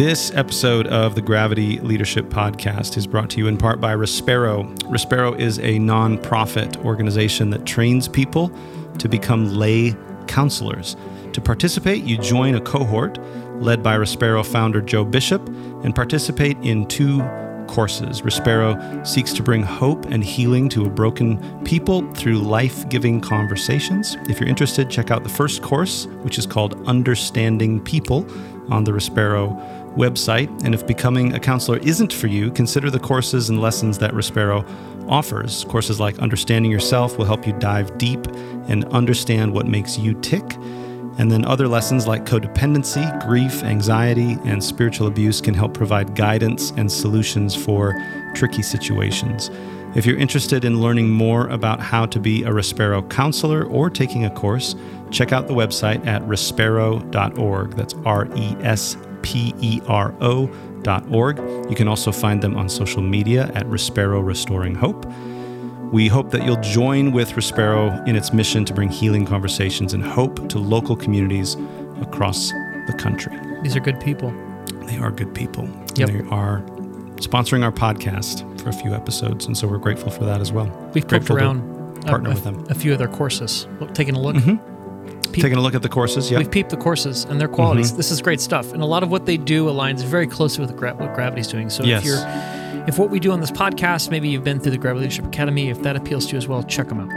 This 0.00 0.32
episode 0.34 0.86
of 0.86 1.14
the 1.14 1.20
Gravity 1.20 1.78
Leadership 1.80 2.30
Podcast 2.30 2.96
is 2.96 3.06
brought 3.06 3.28
to 3.28 3.38
you 3.38 3.48
in 3.48 3.58
part 3.58 3.82
by 3.82 3.94
Respero. 3.94 4.64
Respero 4.84 5.38
is 5.38 5.58
a 5.58 5.76
nonprofit 5.78 6.82
organization 6.86 7.50
that 7.50 7.66
trains 7.66 8.08
people 8.08 8.50
to 8.96 9.10
become 9.10 9.56
lay 9.56 9.94
counselors. 10.26 10.96
To 11.34 11.42
participate, 11.42 12.02
you 12.04 12.16
join 12.16 12.54
a 12.54 12.62
cohort 12.62 13.18
led 13.60 13.82
by 13.82 13.94
Respero 13.94 14.42
founder 14.42 14.80
Joe 14.80 15.04
Bishop 15.04 15.46
and 15.84 15.94
participate 15.94 16.56
in 16.62 16.86
two 16.86 17.20
courses. 17.70 18.22
Respero 18.22 19.06
seeks 19.06 19.32
to 19.34 19.42
bring 19.42 19.62
hope 19.62 20.04
and 20.06 20.22
healing 20.22 20.68
to 20.70 20.84
a 20.84 20.90
broken 20.90 21.38
people 21.64 22.02
through 22.14 22.38
life 22.38 22.88
giving 22.88 23.20
conversations. 23.20 24.16
If 24.28 24.40
you're 24.40 24.48
interested, 24.48 24.90
check 24.90 25.10
out 25.10 25.22
the 25.22 25.30
first 25.30 25.62
course, 25.62 26.06
which 26.22 26.36
is 26.38 26.46
called 26.46 26.74
Understanding 26.86 27.80
People 27.80 28.26
on 28.70 28.84
the 28.84 28.90
Respero 28.90 29.56
website. 29.94 30.48
And 30.64 30.74
if 30.74 30.86
becoming 30.86 31.32
a 31.34 31.40
counselor 31.40 31.78
isn't 31.78 32.12
for 32.12 32.26
you, 32.26 32.50
consider 32.50 32.90
the 32.90 33.00
courses 33.00 33.48
and 33.48 33.60
lessons 33.60 33.98
that 33.98 34.12
Respero 34.12 34.66
offers. 35.08 35.64
Courses 35.64 36.00
like 36.00 36.18
Understanding 36.18 36.70
Yourself 36.70 37.18
will 37.18 37.24
help 37.24 37.46
you 37.46 37.52
dive 37.54 37.96
deep 37.98 38.26
and 38.68 38.84
understand 38.86 39.52
what 39.52 39.66
makes 39.66 39.98
you 39.98 40.14
tick. 40.20 40.44
And 41.20 41.30
then 41.30 41.44
other 41.44 41.68
lessons 41.68 42.06
like 42.06 42.24
codependency, 42.24 43.04
grief, 43.26 43.62
anxiety, 43.62 44.38
and 44.46 44.64
spiritual 44.64 45.06
abuse 45.06 45.42
can 45.42 45.52
help 45.52 45.74
provide 45.74 46.14
guidance 46.14 46.70
and 46.78 46.90
solutions 46.90 47.54
for 47.54 47.94
tricky 48.34 48.62
situations. 48.62 49.50
If 49.94 50.06
you're 50.06 50.16
interested 50.16 50.64
in 50.64 50.80
learning 50.80 51.10
more 51.10 51.46
about 51.48 51.78
how 51.78 52.06
to 52.06 52.18
be 52.18 52.44
a 52.44 52.48
Respero 52.48 53.06
counselor 53.10 53.64
or 53.64 53.90
taking 53.90 54.24
a 54.24 54.30
course, 54.30 54.74
check 55.10 55.30
out 55.30 55.46
the 55.46 55.52
website 55.52 56.06
at 56.06 56.22
respero.org. 56.22 57.72
That's 57.72 57.94
R 58.06 58.26
E 58.34 58.56
S 58.62 58.96
P 59.20 59.54
E 59.60 59.82
R 59.88 60.14
O.org. 60.22 61.38
You 61.68 61.76
can 61.76 61.86
also 61.86 62.12
find 62.12 62.40
them 62.40 62.56
on 62.56 62.70
social 62.70 63.02
media 63.02 63.50
at 63.54 63.66
Respero 63.66 64.24
Restoring 64.24 64.74
Hope. 64.74 65.04
We 65.92 66.06
hope 66.08 66.30
that 66.30 66.44
you'll 66.44 66.60
join 66.60 67.12
with 67.12 67.32
Respero 67.32 68.06
in 68.06 68.14
its 68.14 68.32
mission 68.32 68.64
to 68.66 68.74
bring 68.74 68.88
healing 68.90 69.26
conversations 69.26 69.92
and 69.92 70.04
hope 70.04 70.48
to 70.50 70.58
local 70.58 70.94
communities 70.96 71.56
across 72.00 72.50
the 72.86 72.94
country. 72.98 73.36
These 73.62 73.74
are 73.76 73.80
good 73.80 74.00
people. 74.00 74.32
They 74.86 74.98
are 74.98 75.10
good 75.10 75.34
people. 75.34 75.68
Yep. 75.96 76.08
They 76.08 76.18
are 76.30 76.60
sponsoring 77.16 77.64
our 77.64 77.72
podcast 77.72 78.60
for 78.60 78.68
a 78.68 78.72
few 78.72 78.94
episodes, 78.94 79.46
and 79.46 79.56
so 79.56 79.66
we're 79.66 79.78
grateful 79.78 80.10
for 80.10 80.24
that 80.24 80.40
as 80.40 80.52
well. 80.52 80.66
We've 80.94 81.02
poked 81.02 81.26
Grateful 81.26 81.36
around 81.38 82.02
partner 82.02 82.30
a, 82.30 82.34
with 82.34 82.44
them. 82.44 82.64
a 82.70 82.74
few 82.74 82.92
of 82.92 82.98
their 82.98 83.08
courses. 83.08 83.66
Look, 83.80 83.92
taking 83.92 84.14
a 84.14 84.20
look. 84.20 84.36
Peep- 84.36 85.42
Taking 85.42 85.58
a 85.58 85.60
look 85.60 85.74
at 85.76 85.82
the 85.82 85.88
courses, 85.88 86.28
yeah. 86.30 86.38
We've 86.38 86.50
peeped 86.50 86.70
the 86.70 86.76
courses 86.76 87.22
and 87.24 87.40
their 87.40 87.46
qualities. 87.46 87.88
Mm-hmm. 87.90 87.96
This 87.98 88.10
is 88.10 88.20
great 88.20 88.40
stuff, 88.40 88.72
and 88.72 88.82
a 88.82 88.86
lot 88.86 89.02
of 89.04 89.10
what 89.12 89.26
they 89.26 89.36
do 89.36 89.66
aligns 89.66 90.02
very 90.04 90.26
closely 90.26 90.64
with 90.64 90.76
gra- 90.76 90.94
what 90.94 91.14
Gravity's 91.14 91.46
doing. 91.46 91.70
So 91.70 91.84
Yes. 91.84 92.00
if 92.02 92.06
you're, 92.06 92.18
if 92.86 92.98
what 92.98 93.10
we 93.10 93.20
do 93.20 93.30
on 93.32 93.40
this 93.40 93.50
podcast, 93.50 94.10
maybe 94.10 94.28
you've 94.28 94.44
been 94.44 94.60
through 94.60 94.72
the 94.72 94.78
Gravity 94.78 95.02
Leadership 95.02 95.26
Academy, 95.26 95.70
if 95.70 95.82
that 95.82 95.96
appeals 95.96 96.26
to 96.26 96.32
you 96.32 96.38
as 96.38 96.48
well, 96.48 96.62
check 96.62 96.88
them 96.88 97.00
out. 97.00 97.10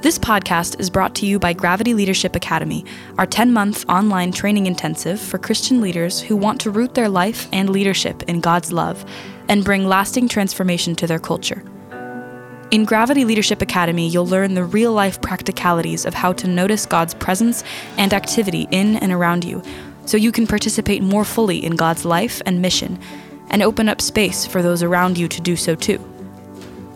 This 0.00 0.18
podcast 0.18 0.80
is 0.80 0.88
brought 0.88 1.14
to 1.16 1.26
you 1.26 1.38
by 1.38 1.52
Gravity 1.52 1.92
Leadership 1.92 2.34
Academy, 2.34 2.84
our 3.18 3.26
10 3.26 3.52
month 3.52 3.84
online 3.88 4.32
training 4.32 4.66
intensive 4.66 5.20
for 5.20 5.38
Christian 5.38 5.80
leaders 5.80 6.20
who 6.20 6.36
want 6.36 6.60
to 6.62 6.70
root 6.70 6.94
their 6.94 7.08
life 7.08 7.48
and 7.52 7.68
leadership 7.68 8.22
in 8.22 8.40
God's 8.40 8.72
love 8.72 9.04
and 9.48 9.64
bring 9.64 9.86
lasting 9.86 10.28
transformation 10.28 10.94
to 10.96 11.06
their 11.06 11.18
culture. 11.18 11.62
In 12.70 12.84
Gravity 12.84 13.24
Leadership 13.24 13.62
Academy, 13.62 14.08
you'll 14.08 14.26
learn 14.26 14.52
the 14.52 14.62
real 14.62 14.92
life 14.92 15.22
practicalities 15.22 16.04
of 16.04 16.12
how 16.12 16.34
to 16.34 16.46
notice 16.46 16.84
God's 16.84 17.14
presence 17.14 17.64
and 17.96 18.12
activity 18.12 18.68
in 18.70 18.96
and 18.96 19.10
around 19.10 19.42
you 19.42 19.62
so 20.04 20.18
you 20.18 20.30
can 20.30 20.46
participate 20.46 21.02
more 21.02 21.24
fully 21.24 21.64
in 21.64 21.76
God's 21.76 22.04
life 22.04 22.42
and 22.44 22.60
mission 22.60 22.98
and 23.48 23.62
open 23.62 23.88
up 23.88 24.02
space 24.02 24.44
for 24.44 24.60
those 24.60 24.82
around 24.82 25.16
you 25.16 25.28
to 25.28 25.40
do 25.40 25.56
so 25.56 25.74
too. 25.74 25.98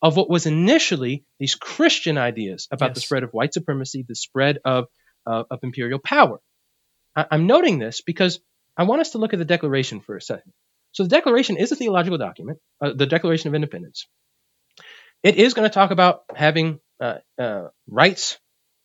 of 0.00 0.16
what 0.16 0.28
was 0.28 0.46
initially 0.46 1.24
these 1.38 1.54
Christian 1.54 2.18
ideas 2.18 2.68
about 2.70 2.94
the 2.94 3.00
spread 3.00 3.22
of 3.22 3.30
white 3.32 3.54
supremacy, 3.54 4.04
the 4.08 4.14
spread 4.14 4.58
of 4.64 4.86
uh, 5.26 5.44
of 5.50 5.60
imperial 5.62 5.98
power. 5.98 6.40
I, 7.14 7.26
I'm 7.30 7.46
noting 7.46 7.78
this 7.78 8.00
because 8.00 8.40
I 8.76 8.84
want 8.84 9.00
us 9.00 9.10
to 9.10 9.18
look 9.18 9.32
at 9.32 9.38
the 9.38 9.44
Declaration 9.44 10.00
for 10.00 10.16
a 10.16 10.20
second. 10.20 10.52
So 10.92 11.02
the 11.04 11.08
Declaration 11.08 11.56
is 11.56 11.72
a 11.72 11.76
theological 11.76 12.18
document, 12.18 12.58
uh, 12.80 12.92
the 12.94 13.06
Declaration 13.06 13.48
of 13.48 13.54
Independence. 13.54 14.06
It 15.22 15.36
is 15.36 15.54
going 15.54 15.68
to 15.68 15.72
talk 15.72 15.90
about 15.90 16.22
having 16.34 16.80
uh, 17.00 17.18
uh, 17.38 17.68
rights 17.86 18.38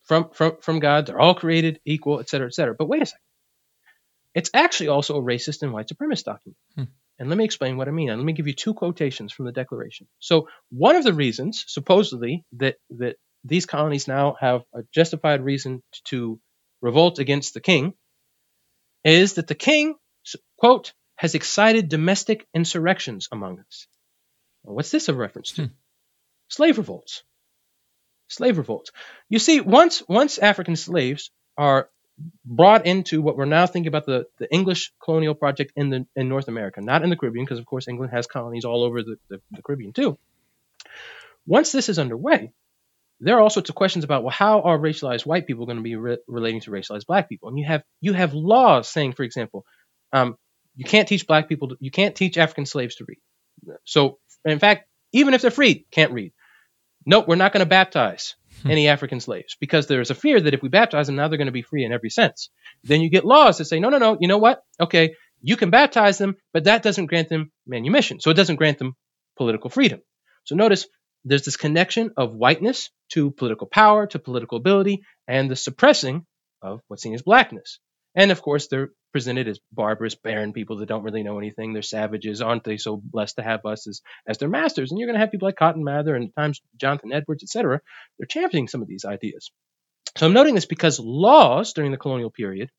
from, 0.08 0.30
from, 0.30 0.56
from 0.60 0.80
God. 0.80 1.06
They're 1.06 1.20
all 1.20 1.34
created 1.34 1.80
equal, 1.84 2.18
et 2.18 2.28
cetera, 2.28 2.48
et 2.48 2.54
cetera. 2.54 2.74
But 2.74 2.88
wait 2.88 3.02
a 3.02 3.06
second. 3.06 3.20
It's 4.34 4.50
actually 4.54 4.88
also 4.88 5.16
a 5.16 5.22
racist 5.22 5.62
and 5.62 5.72
white 5.72 5.88
supremacist 5.88 6.24
document. 6.24 6.56
Hmm. 6.74 6.84
And 7.18 7.28
let 7.28 7.38
me 7.38 7.44
explain 7.44 7.76
what 7.76 7.88
I 7.88 7.90
mean. 7.90 8.10
And 8.10 8.18
let 8.20 8.24
me 8.24 8.32
give 8.32 8.46
you 8.46 8.54
two 8.54 8.74
quotations 8.74 9.32
from 9.32 9.46
the 9.46 9.52
Declaration. 9.52 10.06
So 10.18 10.48
one 10.70 10.96
of 10.96 11.04
the 11.04 11.12
reasons, 11.12 11.64
supposedly, 11.66 12.44
that 12.58 12.76
that 12.98 13.16
these 13.44 13.66
colonies 13.66 14.06
now 14.08 14.36
have 14.40 14.62
a 14.74 14.82
justified 14.94 15.44
reason 15.44 15.82
to 16.04 16.38
revolt 16.80 17.18
against 17.18 17.54
the 17.54 17.60
king 17.60 17.94
is 19.04 19.34
that 19.34 19.46
the 19.46 19.54
king, 19.54 19.94
quote, 20.58 20.92
has 21.16 21.34
excited 21.34 21.88
domestic 21.88 22.46
insurrections 22.54 23.28
among 23.32 23.60
us. 23.60 23.88
Well, 24.62 24.76
what's 24.76 24.90
this 24.90 25.08
a 25.08 25.14
reference 25.14 25.52
to? 25.52 25.62
Hmm. 25.62 25.72
Slave 26.48 26.78
revolts. 26.78 27.24
Slave 28.28 28.58
revolts. 28.58 28.92
You 29.28 29.38
see, 29.38 29.60
once 29.60 30.02
once 30.08 30.38
African 30.38 30.76
slaves 30.76 31.30
are 31.56 31.88
brought 32.44 32.86
into 32.86 33.22
what 33.22 33.36
we're 33.36 33.44
now 33.44 33.66
thinking 33.66 33.88
about 33.88 34.06
the, 34.06 34.26
the 34.38 34.52
English 34.52 34.92
colonial 35.02 35.34
project 35.34 35.72
in 35.76 35.90
the 35.90 36.06
in 36.16 36.28
North 36.28 36.48
America, 36.48 36.80
not 36.80 37.02
in 37.02 37.10
the 37.10 37.16
Caribbean, 37.16 37.44
because 37.44 37.58
of 37.58 37.66
course 37.66 37.88
England 37.88 38.12
has 38.12 38.26
colonies 38.26 38.64
all 38.64 38.84
over 38.84 39.02
the, 39.02 39.16
the, 39.28 39.40
the 39.52 39.62
Caribbean 39.62 39.92
too. 39.92 40.18
Once 41.46 41.72
this 41.72 41.88
is 41.88 41.98
underway, 41.98 42.52
there 43.20 43.36
are 43.36 43.40
all 43.40 43.50
sorts 43.50 43.70
of 43.70 43.74
questions 43.74 44.04
about 44.04 44.22
well, 44.22 44.30
how 44.30 44.60
are 44.62 44.78
racialized 44.78 45.26
white 45.26 45.46
people 45.46 45.66
going 45.66 45.78
to 45.78 45.82
be 45.82 45.96
re- 45.96 46.18
relating 46.26 46.60
to 46.60 46.70
racialized 46.70 47.06
black 47.06 47.28
people? 47.28 47.48
And 47.48 47.58
you 47.58 47.64
have 47.66 47.82
you 48.00 48.12
have 48.12 48.34
laws 48.34 48.88
saying, 48.88 49.12
for 49.12 49.22
example, 49.22 49.64
um, 50.12 50.36
you 50.76 50.84
can't 50.84 51.08
teach 51.08 51.26
black 51.26 51.48
people, 51.48 51.68
to, 51.68 51.76
you 51.80 51.90
can't 51.90 52.14
teach 52.14 52.38
African 52.38 52.66
slaves 52.66 52.96
to 52.96 53.04
read. 53.04 53.18
So, 53.84 54.18
in 54.44 54.58
fact, 54.58 54.88
even 55.12 55.34
if 55.34 55.42
they're 55.42 55.50
freed, 55.50 55.86
can't 55.90 56.12
read. 56.12 56.32
Nope, 57.08 57.26
we're 57.26 57.36
not 57.36 57.54
going 57.54 57.64
to 57.64 57.66
baptize 57.66 58.34
hmm. 58.62 58.70
any 58.70 58.86
African 58.86 59.18
slaves 59.18 59.56
because 59.58 59.86
there's 59.86 60.10
a 60.10 60.14
fear 60.14 60.38
that 60.38 60.52
if 60.52 60.62
we 60.62 60.68
baptize 60.68 61.06
them, 61.06 61.16
now 61.16 61.26
they're 61.26 61.38
going 61.38 61.46
to 61.46 61.52
be 61.52 61.62
free 61.62 61.82
in 61.82 61.90
every 61.90 62.10
sense. 62.10 62.50
Then 62.84 63.00
you 63.00 63.08
get 63.08 63.24
laws 63.24 63.56
that 63.56 63.64
say, 63.64 63.80
no, 63.80 63.88
no, 63.88 63.96
no, 63.96 64.18
you 64.20 64.28
know 64.28 64.36
what? 64.36 64.62
Okay, 64.78 65.14
you 65.40 65.56
can 65.56 65.70
baptize 65.70 66.18
them, 66.18 66.36
but 66.52 66.64
that 66.64 66.82
doesn't 66.82 67.06
grant 67.06 67.30
them 67.30 67.50
manumission. 67.66 68.20
So 68.20 68.30
it 68.30 68.34
doesn't 68.34 68.56
grant 68.56 68.76
them 68.76 68.94
political 69.38 69.70
freedom. 69.70 70.02
So 70.44 70.54
notice 70.54 70.86
there's 71.24 71.46
this 71.46 71.56
connection 71.56 72.10
of 72.18 72.34
whiteness 72.34 72.90
to 73.12 73.30
political 73.30 73.66
power, 73.66 74.06
to 74.08 74.18
political 74.18 74.58
ability, 74.58 75.00
and 75.26 75.50
the 75.50 75.56
suppressing 75.56 76.26
of 76.60 76.82
what's 76.88 77.02
seen 77.02 77.14
as 77.14 77.22
blackness. 77.22 77.78
And 78.14 78.30
of 78.30 78.42
course, 78.42 78.68
they're 78.68 78.90
presented 79.12 79.48
as 79.48 79.60
barbarous, 79.72 80.14
barren 80.14 80.52
people 80.52 80.76
that 80.78 80.88
don't 80.88 81.02
really 81.02 81.22
know 81.22 81.38
anything. 81.38 81.72
They're 81.72 81.82
savages. 81.82 82.42
Aren't 82.42 82.64
they 82.64 82.76
so 82.76 83.00
blessed 83.02 83.36
to 83.36 83.42
have 83.42 83.64
us 83.64 83.86
as, 83.86 84.02
as 84.26 84.38
their 84.38 84.48
masters? 84.48 84.90
And 84.90 84.98
you're 84.98 85.08
going 85.08 85.16
to 85.16 85.20
have 85.20 85.30
people 85.30 85.48
like 85.48 85.56
Cotton 85.56 85.84
Mather 85.84 86.14
and 86.14 86.24
at 86.28 86.34
times 86.34 86.60
Jonathan 86.76 87.12
Edwards, 87.12 87.42
etc. 87.42 87.80
They're 88.18 88.26
championing 88.26 88.68
some 88.68 88.82
of 88.82 88.88
these 88.88 89.04
ideas. 89.04 89.50
So 90.16 90.26
I'm 90.26 90.32
noting 90.32 90.54
this 90.54 90.66
because 90.66 90.98
laws 90.98 91.72
during 91.72 91.90
the 91.90 91.98
colonial 91.98 92.30
period 92.30 92.70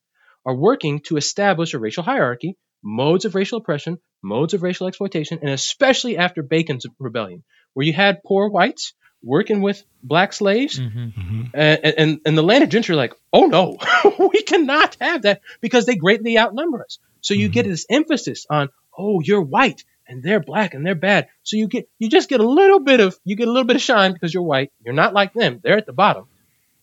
are 0.46 0.56
working 0.56 1.02
to 1.02 1.18
establish 1.18 1.74
a 1.74 1.80
racial 1.80 2.04
hierarchy, 2.04 2.58
modes 2.84 3.26
of 3.26 3.36
racial 3.36 3.60
oppression, 3.60 4.00
modes 4.24 4.54
of 4.54 4.64
racial 4.64 4.88
exploitation, 4.88 5.40
and 5.42 5.50
especially 5.50 6.18
after 6.18 6.44
Bacon's 6.44 6.86
rebellion, 6.98 7.44
where 7.74 7.86
you 7.86 7.94
had 7.94 8.24
poor 8.26 8.50
whites 8.50 8.94
working 9.24 9.62
with 9.62 9.84
black 10.02 10.34
slaves, 10.34 10.80
mm-hmm. 10.80 11.42
and, 11.54 11.86
and, 11.86 12.22
and 12.26 12.38
the 12.38 12.44
landed 12.44 12.72
gentry 12.72 12.94
are 12.94 12.98
like, 12.98 13.14
oh 13.34 13.46
no, 13.46 13.78
we 14.20 14.42
cannot 14.42 14.96
have 15.02 15.24
that 15.24 15.42
because 15.62 15.86
they 15.86 15.96
greatly 15.96 16.38
outnumber 16.38 16.84
us. 16.84 17.00
So 17.22 17.34
you 17.34 17.48
mm-hmm. 17.48 17.54
get 17.54 17.66
this 17.66 17.86
emphasis 17.90 18.46
on, 18.50 18.70
oh, 18.98 19.20
you're 19.22 19.42
white 19.42 19.84
and 20.08 20.24
they're 20.24 20.40
black 20.40 20.74
and 20.74 20.86
they're 20.86 20.96
bad. 20.96 21.28
So 21.44 21.58
you 21.58 21.68
get 21.68 21.90
you 22.00 22.10
just 22.10 22.30
get 22.30 22.40
a 22.40 22.50
little 22.50 22.80
bit 22.80 23.00
of 23.00 23.18
you 23.24 23.36
get 23.36 23.48
a 23.48 23.52
little 23.52 23.68
bit 23.68 23.76
of 23.76 23.82
shine 23.82 24.14
because 24.14 24.34
you're 24.34 24.44
white. 24.44 24.72
You're 24.84 24.94
not 24.94 25.14
like 25.14 25.34
them. 25.34 25.60
They're 25.64 25.78
at 25.78 25.86
the 25.86 25.94
bottom. 25.94 26.28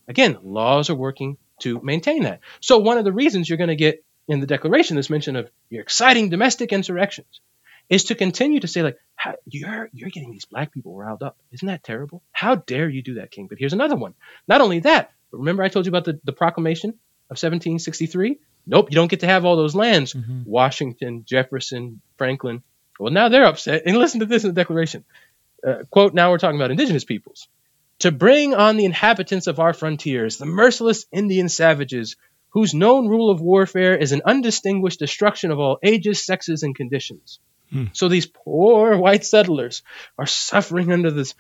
Again, 0.09 0.39
laws 0.43 0.89
are 0.89 0.95
working 0.95 1.37
to 1.61 1.81
maintain 1.83 2.23
that. 2.23 2.41
So 2.61 2.79
one 2.79 2.99
of 2.99 3.05
the 3.05 3.13
reasons 3.13 3.49
you're 3.49 3.59
going 3.59 3.69
to 3.69 3.77
get 3.77 4.05
in 4.29 4.41
the 4.41 4.47
Declaration 4.47 4.97
this 4.97 5.11
mention 5.11 5.37
of 5.37 5.51
your 5.71 5.83
exciting 5.83 6.29
domestic 6.29 6.73
insurrections 6.73 7.41
is 7.89 8.05
to 8.05 8.15
continue 8.15 8.61
to 8.61 8.69
say 8.69 8.83
like 8.83 8.99
you're 9.47 9.89
you're 9.93 10.11
getting 10.11 10.31
these 10.31 10.45
black 10.45 10.73
people 10.73 10.97
riled 10.97 11.23
up. 11.23 11.37
Isn't 11.53 11.69
that 11.69 11.85
terrible? 11.85 12.23
How 12.33 12.57
dare 12.57 12.89
you 12.89 13.03
do 13.03 13.15
that, 13.15 13.31
King? 13.31 13.47
But 13.47 13.59
here's 13.59 13.73
another 13.73 13.97
one. 13.97 14.15
Not 14.49 14.61
only 14.61 14.81
that, 14.81 15.13
but 15.31 15.39
remember 15.39 15.63
I 15.63 15.69
told 15.69 15.87
you 15.87 15.91
about 15.91 16.05
the, 16.05 16.21
the 16.25 16.33
proclamation 16.33 16.91
of 16.91 17.37
1763? 17.37 18.39
Nope, 18.67 18.91
you 18.91 18.97
don't 18.97 19.11
get 19.11 19.21
to 19.21 19.27
have 19.27 19.45
all 19.45 19.57
those 19.57 19.75
lands. 19.75 20.13
Mm-hmm. 20.13 20.43
Washington, 20.45 21.25
Jefferson, 21.25 22.01
Franklin. 22.19 22.63
Well, 22.99 23.13
now 23.13 23.29
they're 23.29 23.45
upset. 23.45 23.83
And 23.87 23.97
listen 23.97 24.21
to 24.21 24.27
this 24.27 24.43
in 24.43 24.51
the 24.51 24.61
Declaration. 24.61 25.05
Uh, 25.67 25.85
quote, 25.91 26.15
now 26.15 26.31
we're 26.31 26.39
talking 26.39 26.59
about 26.59 26.71
indigenous 26.71 27.05
peoples. 27.05 27.49
To 28.01 28.13
bring 28.13 28.55
on 28.55 28.77
the 28.77 28.85
inhabitants 28.85 29.47
of 29.47 29.61
our 29.61 29.73
frontiers, 29.73 30.37
the 30.37 30.47
merciless 30.47 31.07
Indian 31.13 31.49
savages, 31.49 32.17
whose 32.51 32.75
known 32.75 33.09
rule 33.09 33.31
of 33.31 33.41
warfare 33.41 33.97
is 33.97 34.13
an 34.13 34.23
undistinguished 34.25 34.99
destruction 34.99 35.51
of 35.51 35.59
all 35.59 35.79
ages, 35.83 36.25
sexes, 36.25 36.63
and 36.63 36.75
conditions 36.75 37.39
Hmm. 37.71 37.87
So 37.93 38.09
these 38.09 38.27
poor 38.27 38.97
white 38.97 39.25
settlers 39.25 39.83
are 40.19 40.27
suffering 40.27 40.93
under 40.93 41.11
this 41.11 41.35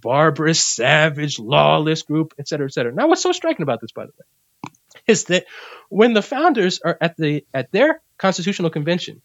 barbarous, 0.00 0.64
savage, 0.64 1.38
lawless 1.38 2.02
group, 2.02 2.34
et 2.38 2.48
cetera, 2.48 2.66
et 2.66 2.72
cetera. 2.72 2.92
Now, 2.92 3.08
what's 3.08 3.22
so 3.22 3.32
striking 3.32 3.62
about 3.62 3.80
this, 3.80 3.92
by 3.92 4.06
the 4.06 4.12
way, 4.12 4.72
is 5.06 5.24
that 5.24 5.46
when 5.88 6.14
the 6.14 6.22
founders 6.22 6.80
are 6.80 6.96
at 7.00 7.16
the 7.16 7.44
at 7.52 7.70
their 7.72 8.00
constitutional 8.18 8.70
convention, 8.70 9.20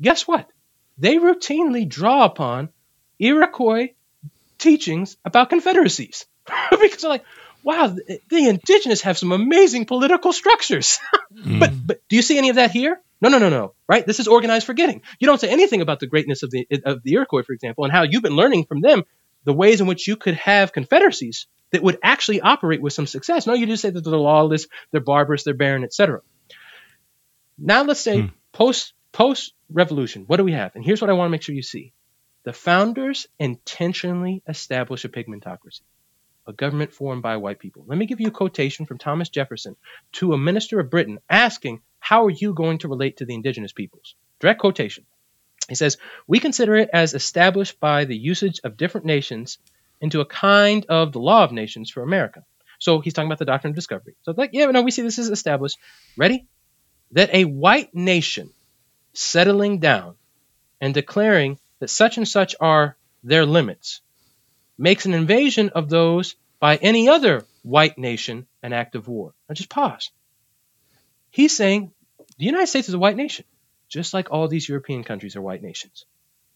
guess 0.00 0.26
what? 0.26 0.48
They 0.98 1.16
routinely 1.16 1.88
draw 1.88 2.24
upon 2.24 2.70
Iroquois 3.18 3.90
teachings 4.58 5.16
about 5.24 5.50
confederacies 5.50 6.26
because 6.70 7.02
they're 7.02 7.10
like, 7.10 7.24
wow, 7.62 7.88
the, 7.88 8.20
the 8.28 8.48
indigenous 8.48 9.02
have 9.02 9.18
some 9.18 9.32
amazing 9.32 9.84
political 9.84 10.32
structures. 10.32 10.98
mm. 11.34 11.58
But 11.60 11.72
but 11.86 12.00
do 12.08 12.16
you 12.16 12.22
see 12.22 12.38
any 12.38 12.50
of 12.50 12.56
that 12.56 12.70
here? 12.70 13.00
No, 13.20 13.28
no, 13.28 13.38
no, 13.38 13.48
no. 13.48 13.74
Right? 13.88 14.06
This 14.06 14.20
is 14.20 14.28
organized 14.28 14.66
forgetting. 14.66 15.02
You 15.18 15.26
don't 15.26 15.40
say 15.40 15.48
anything 15.48 15.80
about 15.80 16.00
the 16.00 16.06
greatness 16.06 16.42
of 16.42 16.50
the 16.50 16.66
of 16.84 17.02
the 17.02 17.14
Iroquois, 17.14 17.42
for 17.42 17.52
example, 17.52 17.84
and 17.84 17.92
how 17.92 18.02
you've 18.02 18.22
been 18.22 18.36
learning 18.36 18.66
from 18.66 18.80
them 18.80 19.04
the 19.44 19.52
ways 19.52 19.80
in 19.80 19.86
which 19.86 20.08
you 20.08 20.16
could 20.16 20.34
have 20.34 20.72
confederacies 20.72 21.46
that 21.70 21.82
would 21.82 21.98
actually 22.02 22.40
operate 22.40 22.82
with 22.82 22.92
some 22.92 23.06
success. 23.06 23.46
No, 23.46 23.54
you 23.54 23.66
just 23.66 23.82
say 23.82 23.90
that 23.90 24.00
they're 24.02 24.16
lawless, 24.16 24.66
they're 24.90 25.00
barbarous, 25.00 25.44
they're 25.44 25.54
barren, 25.54 25.84
etc. 25.84 26.20
Now 27.58 27.84
let's 27.84 28.00
say 28.00 28.22
hmm. 28.22 28.26
post 28.52 28.92
post 29.12 29.54
revolution. 29.70 30.24
What 30.26 30.36
do 30.36 30.44
we 30.44 30.52
have? 30.52 30.74
And 30.74 30.84
here's 30.84 31.00
what 31.00 31.10
I 31.10 31.14
want 31.14 31.28
to 31.28 31.32
make 31.32 31.42
sure 31.42 31.54
you 31.54 31.62
see: 31.62 31.92
the 32.44 32.52
founders 32.52 33.26
intentionally 33.38 34.42
establish 34.46 35.04
a 35.04 35.08
pigmentocracy 35.08 35.82
a 36.46 36.52
government 36.52 36.92
formed 36.92 37.22
by 37.22 37.36
white 37.36 37.58
people. 37.58 37.84
Let 37.86 37.98
me 37.98 38.06
give 38.06 38.20
you 38.20 38.28
a 38.28 38.32
quotation 38.32 38.86
from 38.86 38.98
Thomas 38.98 39.28
Jefferson 39.28 39.76
to 40.12 40.32
a 40.32 40.38
minister 40.38 40.78
of 40.78 40.90
Britain 40.90 41.18
asking 41.28 41.80
how 42.08 42.24
are 42.26 42.30
you 42.30 42.54
going 42.54 42.78
to 42.78 42.86
relate 42.86 43.16
to 43.16 43.24
the 43.24 43.34
indigenous 43.34 43.72
peoples? 43.72 44.14
Direct 44.38 44.60
quotation. 44.60 45.04
He 45.68 45.74
says, 45.74 45.96
We 46.28 46.38
consider 46.38 46.76
it 46.76 46.88
as 46.92 47.14
established 47.14 47.80
by 47.80 48.04
the 48.04 48.16
usage 48.16 48.60
of 48.62 48.76
different 48.76 49.06
nations 49.06 49.58
into 50.00 50.20
a 50.20 50.24
kind 50.24 50.86
of 50.88 51.10
the 51.10 51.18
law 51.18 51.42
of 51.42 51.50
nations 51.50 51.90
for 51.90 52.04
America. 52.04 52.44
So 52.78 53.00
he's 53.00 53.12
talking 53.12 53.26
about 53.26 53.40
the 53.40 53.44
doctrine 53.44 53.72
of 53.72 53.74
discovery. 53.74 54.14
So 54.22 54.30
it's 54.30 54.38
like, 54.38 54.50
yeah, 54.52 54.66
no, 54.66 54.82
we 54.82 54.92
see 54.92 55.02
this 55.02 55.18
is 55.18 55.30
established. 55.30 55.78
Ready? 56.16 56.46
That 57.10 57.34
a 57.34 57.44
white 57.44 57.92
nation 57.92 58.50
settling 59.12 59.80
down 59.80 60.14
and 60.80 60.94
declaring 60.94 61.58
that 61.80 61.90
such 61.90 62.18
and 62.18 62.28
such 62.28 62.54
are 62.60 62.96
their 63.24 63.44
limits 63.44 64.00
makes 64.78 65.06
an 65.06 65.14
invasion 65.14 65.70
of 65.70 65.88
those 65.88 66.36
by 66.60 66.76
any 66.76 67.08
other 67.08 67.44
white 67.62 67.98
nation 67.98 68.46
an 68.62 68.72
act 68.72 68.94
of 68.94 69.08
war. 69.08 69.34
Now 69.48 69.54
just 69.54 69.70
pause. 69.70 70.12
He's 71.30 71.54
saying 71.54 71.92
the 72.38 72.44
United 72.44 72.66
States 72.66 72.88
is 72.88 72.94
a 72.94 72.98
white 72.98 73.16
nation, 73.16 73.44
just 73.88 74.14
like 74.14 74.30
all 74.30 74.48
these 74.48 74.68
European 74.68 75.04
countries 75.04 75.36
are 75.36 75.42
white 75.42 75.62
nations. 75.62 76.04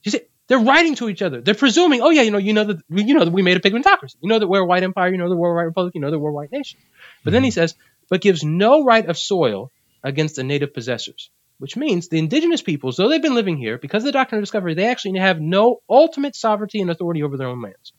You 0.03 0.11
see, 0.11 0.21
they're 0.47 0.59
writing 0.59 0.95
to 0.97 1.09
each 1.09 1.23
other. 1.23 1.41
They're 1.41 1.55
presuming, 1.55 2.03
oh 2.03 2.11
yeah, 2.11 2.23
you 2.23 2.31
know, 2.31 2.39
you 2.39 2.53
know 2.53 2.65
that 2.65 2.83
you 2.89 3.15
know 3.15 3.25
that 3.25 3.33
we 3.33 3.43
made 3.43 3.57
a 3.57 3.61
pigmentocracy. 3.61 4.17
You 4.21 4.29
know 4.29 4.39
that 4.39 4.49
we're 4.49 4.63
a 4.63 4.67
white 4.67 4.83
empire. 4.83 5.11
You 5.11 5.19
know 5.19 5.29
that 5.29 5.37
we're 5.37 5.53
a 5.53 5.55
white 5.55 5.63
republic. 5.63 5.95
You 5.95 6.01
know 6.01 6.11
that 6.11 6.19
we're 6.19 6.31
a 6.31 6.33
white 6.33 6.53
nation. 6.53 6.81
But 7.23 7.31
mm-hmm. 7.31 7.35
then 7.35 7.45
he 7.45 7.51
says, 7.51 7.75
but 8.09 8.21
gives 8.21 8.43
no 8.43 8.85
right 8.85 9.07
of 9.07 9.17
soil 9.17 9.71
against 10.03 10.37
the 10.37 10.43
native 10.43 10.75
possessors, 10.75 11.31
which 11.59 11.77
means 11.77 12.09
the 12.09 12.19
indigenous 12.19 12.63
peoples, 12.63 12.97
though 12.97 13.09
they've 13.09 13.23
been 13.23 13.35
living 13.35 13.59
here, 13.59 13.79
because 13.79 14.03
of 14.03 14.07
the 14.07 14.13
doctrine 14.13 14.39
of 14.39 14.43
discovery, 14.43 14.75
they 14.75 14.89
actually 14.89 15.19
have 15.19 15.41
no 15.41 15.83
ultimate 15.89 16.35
sovereignty 16.35 16.81
and 16.81 16.91
authority 16.91 17.23
over 17.23 17.37
their 17.37 17.49
own 17.49 17.63
lands. 17.63 17.93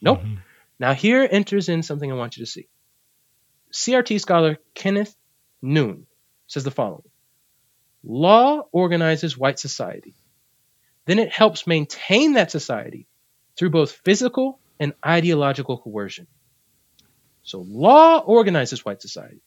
Nope. 0.00 0.20
Mm-hmm. 0.20 0.34
Now 0.78 0.94
here 0.94 1.26
enters 1.28 1.68
in 1.68 1.82
something 1.82 2.10
I 2.10 2.14
want 2.14 2.36
you 2.36 2.44
to 2.44 2.50
see. 2.50 2.68
CRT 3.72 4.20
scholar 4.20 4.58
Kenneth 4.74 5.14
Nunn 5.60 6.06
says 6.48 6.64
the 6.64 6.70
following 6.72 7.04
Law 8.02 8.62
organizes 8.72 9.38
white 9.38 9.58
society. 9.58 10.14
Then 11.04 11.18
it 11.18 11.32
helps 11.32 11.66
maintain 11.66 12.34
that 12.34 12.50
society 12.50 13.06
through 13.56 13.70
both 13.70 13.92
physical 14.04 14.60
and 14.78 14.94
ideological 15.04 15.78
coercion. 15.78 16.26
So, 17.42 17.64
law 17.66 18.18
organizes 18.18 18.84
white 18.84 19.00
society. 19.00 19.40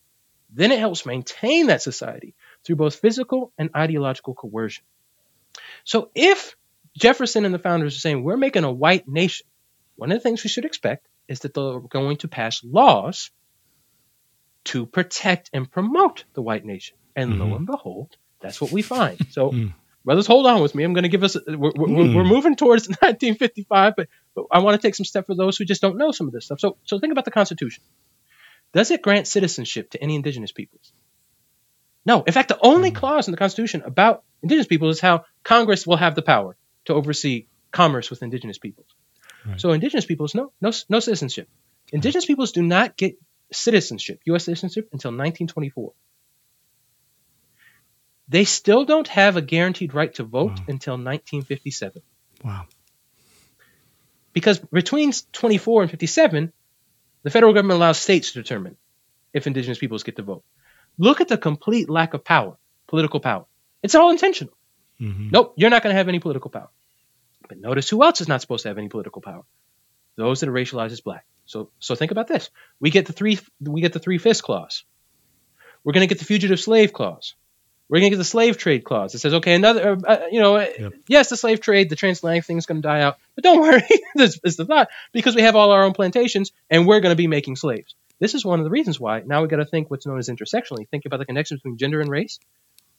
Then 0.53 0.71
it 0.71 0.79
helps 0.79 1.05
maintain 1.05 1.67
that 1.67 1.81
society 1.81 2.33
through 2.63 2.77
both 2.77 2.95
physical 2.95 3.53
and 3.57 3.69
ideological 3.75 4.33
coercion. 4.33 4.83
So, 5.83 6.09
if 6.15 6.55
Jefferson 6.97 7.45
and 7.45 7.53
the 7.53 7.59
founders 7.59 7.95
are 7.95 7.99
saying 7.99 8.23
we're 8.23 8.37
making 8.37 8.63
a 8.63 8.71
white 8.71 9.07
nation, 9.07 9.47
one 9.95 10.11
of 10.11 10.17
the 10.17 10.23
things 10.23 10.43
we 10.43 10.49
should 10.49 10.65
expect 10.65 11.07
is 11.27 11.41
that 11.41 11.53
they're 11.53 11.79
going 11.79 12.17
to 12.17 12.27
pass 12.27 12.63
laws 12.63 13.31
to 14.65 14.85
protect 14.85 15.49
and 15.53 15.69
promote 15.69 16.25
the 16.33 16.41
white 16.41 16.65
nation. 16.65 16.97
And 17.15 17.33
mm-hmm. 17.33 17.41
lo 17.41 17.55
and 17.55 17.65
behold, 17.65 18.15
that's 18.39 18.61
what 18.61 18.71
we 18.71 18.81
find. 18.81 19.19
So, 19.31 19.51
mm. 19.51 19.73
brothers, 20.03 20.27
hold 20.27 20.45
on 20.45 20.61
with 20.61 20.75
me. 20.75 20.83
I'm 20.83 20.93
going 20.93 21.03
to 21.03 21.09
give 21.09 21.23
us, 21.23 21.37
we're, 21.47 21.55
we're, 21.57 21.87
mm. 21.87 22.15
we're, 22.15 22.23
moving 22.23 22.55
towards 22.55 22.87
1955, 22.87 23.93
but, 23.95 24.07
but 24.35 24.45
I 24.51 24.59
want 24.59 24.79
to 24.79 24.87
take 24.87 24.95
some 24.95 25.05
steps 25.05 25.27
for 25.27 25.35
those 25.35 25.57
who 25.57 25.65
just 25.65 25.81
don't 25.81 25.97
know 25.97 26.11
some 26.11 26.27
of 26.27 26.33
this 26.33 26.45
stuff. 26.45 26.59
So, 26.59 26.77
so 26.83 26.99
think 26.99 27.11
about 27.11 27.25
the 27.25 27.31
Constitution. 27.31 27.83
Does 28.73 28.91
it 28.91 29.01
grant 29.01 29.27
citizenship 29.27 29.91
to 29.91 30.01
any 30.01 30.15
indigenous 30.15 30.51
peoples? 30.51 30.93
No. 32.05 32.23
In 32.23 32.33
fact, 32.33 32.49
the 32.49 32.59
only 32.61 32.91
mm. 32.91 32.95
clause 32.95 33.27
in 33.27 33.31
the 33.31 33.37
Constitution 33.37 33.83
about 33.85 34.23
indigenous 34.41 34.67
peoples 34.67 34.97
is 34.97 35.01
how 35.01 35.25
Congress 35.43 35.85
will 35.85 35.97
have 35.97 36.15
the 36.15 36.21
power 36.21 36.55
to 36.85 36.93
oversee 36.93 37.47
commerce 37.71 38.09
with 38.09 38.23
indigenous 38.23 38.57
peoples. 38.57 38.87
Right. 39.45 39.59
So 39.59 39.71
indigenous 39.71 40.05
peoples, 40.05 40.35
no, 40.35 40.51
no, 40.61 40.71
no 40.89 40.99
citizenship. 40.99 41.47
Indigenous 41.91 42.25
peoples 42.25 42.51
do 42.51 42.61
not 42.61 42.95
get 42.95 43.17
citizenship, 43.51 44.19
U.S. 44.25 44.45
citizenship, 44.45 44.89
until 44.91 45.09
1924. 45.09 45.93
They 48.27 48.45
still 48.45 48.85
don't 48.85 49.07
have 49.09 49.35
a 49.35 49.41
guaranteed 49.41 49.93
right 49.93 50.13
to 50.15 50.23
vote 50.23 50.51
wow. 50.51 50.65
until 50.67 50.93
1957. 50.93 52.01
Wow. 52.43 52.65
Because 54.33 54.59
between 54.59 55.11
24 55.33 55.81
and 55.81 55.91
57, 55.91 56.53
the 57.23 57.29
federal 57.29 57.53
government 57.53 57.77
allows 57.77 57.97
states 57.97 58.31
to 58.31 58.41
determine 58.41 58.77
if 59.33 59.47
indigenous 59.47 59.79
peoples 59.79 60.03
get 60.03 60.15
to 60.15 60.23
vote. 60.23 60.43
Look 60.97 61.21
at 61.21 61.27
the 61.27 61.37
complete 61.37 61.89
lack 61.89 62.13
of 62.13 62.23
power, 62.23 62.57
political 62.87 63.19
power. 63.19 63.45
It's 63.83 63.95
all 63.95 64.11
intentional. 64.11 64.53
Mm-hmm. 64.99 65.29
Nope, 65.31 65.53
you're 65.57 65.69
not 65.69 65.83
going 65.83 65.93
to 65.93 65.97
have 65.97 66.07
any 66.07 66.19
political 66.19 66.51
power. 66.51 66.69
But 67.47 67.59
notice 67.59 67.89
who 67.89 68.03
else 68.03 68.21
is 68.21 68.27
not 68.27 68.41
supposed 68.41 68.63
to 68.63 68.69
have 68.69 68.77
any 68.77 68.87
political 68.87 69.21
power? 69.21 69.43
Those 70.15 70.39
that 70.39 70.49
are 70.49 70.53
racialized 70.53 70.91
as 70.91 71.01
black. 71.01 71.25
So 71.45 71.69
so 71.79 71.95
think 71.95 72.11
about 72.11 72.27
this. 72.27 72.49
We 72.79 72.89
get 72.89 73.05
the 73.05 73.13
three 73.13 73.39
we 73.59 73.81
get 73.81 73.93
the 73.93 73.99
three 73.99 74.17
fifths 74.17 74.41
clause. 74.41 74.83
We're 75.83 75.93
going 75.93 76.07
to 76.07 76.13
get 76.13 76.19
the 76.19 76.25
fugitive 76.25 76.59
slave 76.59 76.93
clause. 76.93 77.35
We're 77.89 77.99
going 77.99 78.11
to 78.11 78.15
get 78.15 78.19
the 78.19 78.23
slave 78.23 78.57
trade 78.57 78.85
clause. 78.85 79.13
It 79.15 79.19
says, 79.19 79.33
okay, 79.33 79.53
another, 79.53 79.91
uh, 79.91 80.01
uh 80.07 80.27
you 80.31 80.39
know, 80.39 80.59
yep. 80.59 80.93
yes, 81.07 81.29
the 81.29 81.35
slave 81.35 81.59
trade, 81.59 81.89
the 81.89 81.97
transatlantic 81.97 82.45
thing 82.45 82.57
is 82.57 82.65
going 82.65 82.81
to 82.81 82.87
die 82.87 83.01
out, 83.01 83.17
but 83.35 83.43
don't 83.43 83.59
worry, 83.61 83.83
this 84.15 84.39
is 84.45 84.55
the 84.55 84.65
thought 84.65 84.89
because 85.11 85.35
we 85.35 85.41
have 85.41 85.57
all 85.57 85.71
our 85.71 85.83
own 85.83 85.93
plantations 85.93 86.51
and 86.69 86.87
we're 86.87 87.01
going 87.01 87.11
to 87.11 87.17
be 87.17 87.27
making 87.27 87.57
slaves. 87.57 87.95
This 88.19 88.35
is 88.35 88.45
one 88.45 88.59
of 88.59 88.63
the 88.63 88.69
reasons 88.69 88.99
why 88.99 89.23
now 89.25 89.41
we 89.41 89.47
got 89.47 89.57
to 89.57 89.65
think 89.65 89.89
what's 89.89 90.05
known 90.05 90.19
as 90.19 90.29
intersectionally. 90.29 90.87
Think 90.87 91.05
about 91.05 91.17
the 91.17 91.25
connection 91.25 91.57
between 91.57 91.77
gender 91.77 91.99
and 91.99 92.09
race. 92.09 92.39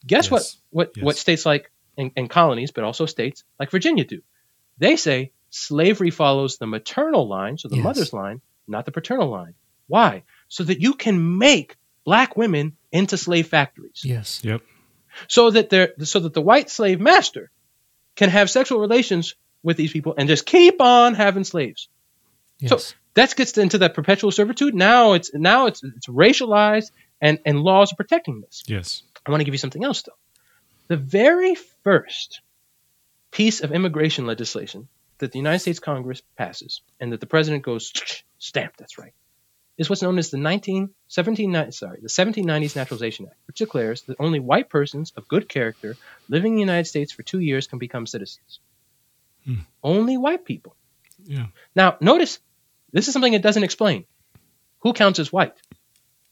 Guess 0.05 0.25
yes. 0.25 0.31
what? 0.31 0.57
What 0.71 0.93
yes. 0.97 1.05
what 1.05 1.17
states 1.17 1.47
like 1.47 1.71
and, 1.97 2.29
colonies, 2.29 2.73
but 2.73 2.83
also 2.83 3.07
states 3.07 3.45
like 3.61 3.71
Virginia 3.71 4.05
do? 4.05 4.21
They 4.79 4.97
say 4.97 5.31
slavery 5.53 6.11
follows 6.11 6.57
the 6.57 6.67
maternal 6.67 7.29
line, 7.29 7.59
so 7.59 7.69
the 7.69 7.77
yes. 7.77 7.85
mother's 7.85 8.13
line, 8.13 8.41
not 8.67 8.87
the 8.87 8.93
paternal 8.93 9.29
line. 9.29 9.55
Why? 9.87 10.23
So 10.49 10.65
that 10.65 10.81
you 10.81 10.95
can 10.95 11.39
make 11.39 11.77
black 12.05 12.37
women 12.37 12.77
into 12.91 13.17
slave 13.17 13.49
factories. 13.49 14.01
Yes. 14.03 14.41
Yep. 14.43 14.63
So 15.29 15.51
that 15.51 15.69
they're 15.69 15.93
so 16.05 16.21
that 16.21 16.33
the 16.33 16.41
white 16.41 16.71
slave 16.71 17.01
master 17.01 17.51
can 18.17 18.31
have 18.31 18.51
sexual 18.51 18.81
relations 18.81 19.35
with 19.63 19.77
these 19.77 19.93
people 19.93 20.15
and 20.17 20.29
just 20.29 20.47
keep 20.47 20.81
on 20.81 21.15
having 21.15 21.45
slaves. 21.45 21.89
Yes. 22.59 22.71
So 22.71 22.95
that 23.15 23.37
gets 23.37 23.57
into 23.59 23.79
that 23.79 23.95
perpetual 23.95 24.31
servitude. 24.31 24.75
Now 24.75 25.13
it's 25.13 25.35
now 25.35 25.67
it's 25.67 25.83
it's 25.85 26.07
racialized 26.07 26.91
and 27.21 27.39
and 27.45 27.61
laws 27.61 27.93
are 27.93 27.97
protecting 27.97 28.41
this. 28.41 28.63
Yes. 28.67 29.03
I 29.27 29.31
want 29.31 29.43
to 29.43 29.45
give 29.45 29.55
you 29.55 29.59
something 29.59 29.85
else 29.85 30.03
though. 30.03 30.13
The 30.89 30.97
very 30.97 31.55
first 31.85 32.41
piece 33.31 33.61
of 33.61 33.73
immigration 33.73 34.27
legislation 34.27 34.89
that 35.23 35.31
the 35.31 35.39
United 35.39 35.61
States 35.61 35.79
Congress 35.79 36.21
passes 36.37 36.81
and 36.99 37.13
that 37.13 37.21
the 37.21 37.27
president 37.27 37.63
goes 37.63 37.93
stamp 38.39 38.77
that's 38.77 38.99
right 38.99 39.15
is 39.79 39.89
what's 39.89 40.03
known 40.03 40.19
as 40.19 40.31
the 40.31 40.37
19, 40.37 40.91
17, 41.07 41.71
sorry, 41.71 42.01
the 42.03 42.09
1790s 42.09 42.75
Naturalization 42.75 43.27
Act, 43.27 43.37
which 43.47 43.59
declares 43.59 44.03
that 44.03 44.17
only 44.19 44.41
white 44.41 44.69
persons 44.69 45.13
of 45.17 45.29
good 45.29 45.49
character 45.49 45.97
living 46.29 46.55
in 46.55 46.57
the 46.57 46.61
United 46.63 46.89
States 46.89 47.13
for 47.13 47.23
two 47.23 47.39
years 47.39 47.69
can 47.69 47.79
become 47.79 48.05
citizens. 48.05 48.59
Hmm. 49.45 49.61
Only 49.81 50.17
white 50.17 50.45
people. 50.45 50.75
Yeah. 51.25 51.47
Now, 51.77 51.97
notice 52.01 52.41
this 52.91 53.07
is 53.07 53.13
something 53.13 53.33
it 53.33 53.43
doesn't 53.43 53.63
explain. 53.63 54.07
Who 54.81 54.93
counts 54.93 55.21
as 55.21 55.33
white? 55.33 55.55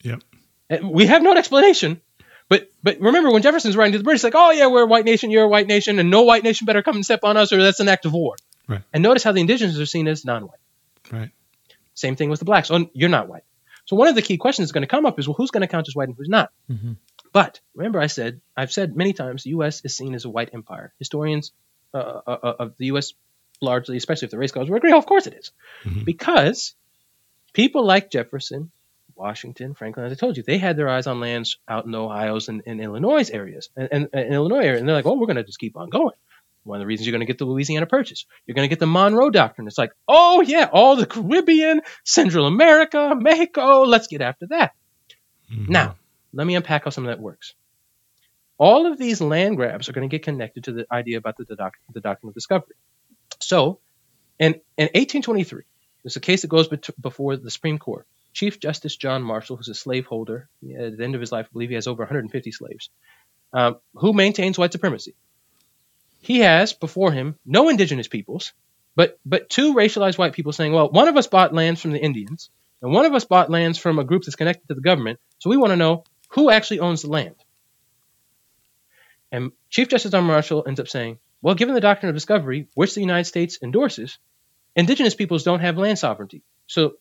Yep. 0.03 0.24
We 0.82 1.07
have 1.07 1.22
no 1.22 1.36
explanation. 1.36 2.01
But 2.49 2.68
but 2.82 3.01
remember 3.01 3.30
when 3.30 3.43
Jefferson's 3.43 3.76
writing 3.76 3.93
to 3.93 3.99
the 3.99 4.05
British, 4.05 4.24
like, 4.24 4.34
oh 4.34 4.51
yeah, 4.51 4.66
we're 4.66 4.82
a 4.82 4.86
white 4.86 5.05
nation, 5.05 5.30
you're 5.30 5.45
a 5.45 5.49
white 5.49 5.68
nation, 5.68 6.01
and 6.01 6.11
no 6.11 6.22
white 6.22 6.43
nation 6.43 6.64
better 6.64 6.82
come 6.82 6.97
and 6.97 7.05
step 7.05 7.20
on 7.22 7.36
us, 7.36 7.53
or 7.53 7.62
that's 7.62 7.78
an 7.78 7.88
act 7.88 8.07
of 8.07 8.12
war. 8.12 8.34
Right. 8.69 8.83
And 8.93 9.03
notice 9.03 9.25
how 9.25 9.33
the 9.33 9.41
indigenous 9.41 9.79
are 9.79 9.87
seen 9.87 10.09
as 10.09 10.25
non-white. 10.25 10.61
Right. 11.11 11.31
Same 11.95 12.17
thing 12.17 12.31
with 12.31 12.39
the 12.39 12.45
blacks. 12.45 12.71
Oh, 12.71 12.89
you're 12.93 13.09
not 13.09 13.29
white. 13.29 13.45
So 13.87 13.97
one 13.97 14.09
of 14.09 14.15
the 14.15 14.23
key 14.23 14.37
questions 14.37 14.69
that's 14.69 14.73
going 14.73 14.83
to 14.83 14.89
come 14.89 15.07
up 15.07 15.19
is, 15.19 15.27
well, 15.27 15.35
who's 15.35 15.51
going 15.51 15.63
to 15.63 15.67
count 15.67 15.89
as 15.89 15.97
white 15.97 16.09
and 16.09 16.17
who's 16.17 16.29
not? 16.29 16.53
Mm-hmm. 16.71 16.93
But 17.33 17.61
remember, 17.75 18.01
I 18.01 18.07
said 18.07 18.41
I've 18.57 18.73
said 18.73 18.97
many 18.97 19.13
times 19.13 19.45
the 19.45 19.51
U.S. 19.51 19.83
is 19.85 19.97
seen 19.97 20.15
as 20.15 20.25
a 20.25 20.31
white 20.31 20.51
empire. 20.53 20.93
Historians 20.99 21.53
uh, 21.95 22.21
uh, 22.27 22.37
uh 22.43 22.55
of 22.61 22.75
the 22.79 22.87
U.S. 22.87 23.13
largely, 23.61 23.97
especially 23.97 24.27
if 24.27 24.31
the 24.31 24.39
race 24.39 24.51
scholars, 24.51 24.69
will 24.69 24.77
agree. 24.77 24.93
Oh, 24.93 24.99
of 24.99 25.07
course 25.07 25.27
it 25.27 25.35
is. 25.35 25.53
Mm-hmm. 25.85 26.05
because 26.05 26.75
people 27.53 27.85
like 27.85 28.11
Jefferson, 28.11 28.71
Washington, 29.15 29.75
Franklin, 29.75 30.07
as 30.07 30.13
I 30.13 30.15
told 30.17 30.37
you, 30.37 30.43
they 30.43 30.59
had 30.59 30.77
their 30.77 30.89
eyes 30.89 31.07
on 31.07 31.21
lands 31.21 31.59
out 31.69 31.85
in 31.85 31.91
the 31.93 32.01
Ohio's 32.01 32.49
and, 32.49 32.63
and 32.67 32.81
Illinois 32.81 33.29
areas, 33.31 33.71
and, 33.77 33.89
and, 33.93 34.09
and 34.13 34.35
Illinois 34.35 34.65
area, 34.65 34.79
and 34.79 34.89
they're 34.89 34.97
like, 34.97 35.07
oh, 35.07 35.19
we're 35.19 35.27
going 35.27 35.37
to 35.37 35.45
just 35.45 35.59
keep 35.59 35.77
on 35.77 35.91
going. 35.91 36.15
One 36.65 36.77
of 36.77 36.81
the 36.81 36.87
reasons 36.87 37.07
you're 37.07 37.13
going 37.13 37.21
to 37.21 37.27
get 37.27 37.39
the 37.39 37.47
Louisiana 37.47 37.87
Purchase. 37.87 38.27
You're 38.47 38.55
going 38.55 38.69
to 38.69 38.69
get 38.69 38.81
the 38.81 38.87
Monroe 38.87 39.31
Doctrine. 39.31 39.67
It's 39.67 39.79
like, 39.79 39.93
oh, 40.07 40.43
yeah, 40.43 40.69
all 40.71 40.97
the 40.97 41.07
Caribbean, 41.07 41.81
Central 42.05 42.47
America, 42.47 43.15
Mexico, 43.17 43.83
let's 43.83 44.09
get 44.09 44.21
after 44.21 44.47
that. 44.49 44.73
Mm-hmm. 45.53 45.73
Now, 45.73 45.97
let 46.33 46.47
me 46.47 46.55
unpack 46.55 46.85
how 46.85 46.91
some 46.91 47.05
of 47.05 47.09
that 47.09 47.21
works. 47.21 47.55
All 48.59 48.87
of 48.87 48.99
these 48.99 49.23
land 49.23 49.57
grabs 49.57 49.89
are 49.89 49.93
going 49.93 50.09
to 50.09 50.15
get 50.15 50.23
connected 50.23 50.65
to 50.65 50.73
the 50.73 50.87
idea 50.93 51.17
about 51.17 51.39
the, 51.39 51.45
the, 51.45 51.57
doc, 51.57 51.75
the 51.93 52.01
doctrine 52.01 52.29
of 52.29 52.35
discovery. 52.35 52.77
So, 53.41 53.81
in, 54.39 54.55
in 54.77 54.85
1823, 54.85 55.63
there's 56.03 56.17
a 56.17 56.21
case 56.21 56.43
that 56.43 56.49
goes 56.49 56.69
bet- 56.69 57.01
before 57.01 57.37
the 57.37 57.51
Supreme 57.51 57.79
Court. 57.79 58.07
Chief 58.35 58.61
Justice 58.61 58.97
John 58.97 59.23
Marshall, 59.23 59.57
who's 59.57 59.69
a 59.69 59.75
slaveholder, 59.75 60.49
at 60.63 60.97
the 60.97 61.03
end 61.03 61.15
of 61.15 61.21
his 61.21 61.33
life, 61.33 61.47
I 61.51 61.53
believe 61.53 61.71
he 61.71 61.75
has 61.75 61.87
over 61.87 62.03
150 62.03 62.53
slaves, 62.53 62.91
um, 63.55 63.77
who 63.95 64.13
maintains 64.13 64.59
white 64.59 64.73
supremacy 64.73 65.17
he 66.21 66.41
has 66.41 66.73
before 66.73 67.12
him 67.12 67.37
no 67.45 67.68
indigenous 67.68 68.09
peoples, 68.09 68.53
but 68.95 69.18
but 69.25 69.51
two 69.51 69.75
racialized 69.75 70.18
white 70.18 70.35
people 70.35 70.53
saying, 70.53 70.73
well, 70.73 70.91
one 70.91 71.09
of 71.09 71.16
us 71.16 71.27
bought 71.27 71.55
lands 71.55 71.81
from 71.81 71.93
the 71.93 72.01
Indians, 72.01 72.51
and 72.83 72.93
one 72.93 73.07
of 73.07 73.14
us 73.14 73.25
bought 73.25 73.51
lands 73.51 73.79
from 73.79 73.99
a 73.99 74.05
group 74.05 74.23
that's 74.25 74.37
connected 74.37 74.68
to 74.68 74.75
the 74.75 74.81
government, 74.81 75.18
so 75.39 75.51
we 75.51 75.57
want 75.57 75.73
to 75.73 75.77
know 75.77 76.05
who 76.29 76.51
actually 76.51 76.81
owns 76.81 77.03
the 77.03 77.09
land. 77.11 77.35
And 79.33 79.53
Chief 79.71 79.89
Justice 79.89 80.11
John 80.11 80.25
Marshall 80.25 80.64
ends 80.66 80.81
up 80.81 80.89
saying, 80.89 81.18
well, 81.43 81.55
given 81.55 81.75
the 81.75 81.81
doctrine 81.81 82.11
of 82.11 82.16
discovery, 82.16 82.68
which 82.75 82.95
the 82.95 83.01
United 83.01 83.25
States 83.25 83.59
endorses, 83.62 84.18
indigenous 84.77 85.14
peoples 85.14 85.45
don't 85.45 85.61
have 85.61 85.79
land 85.79 85.99
sovereignty. 85.99 86.43
So 86.66 86.95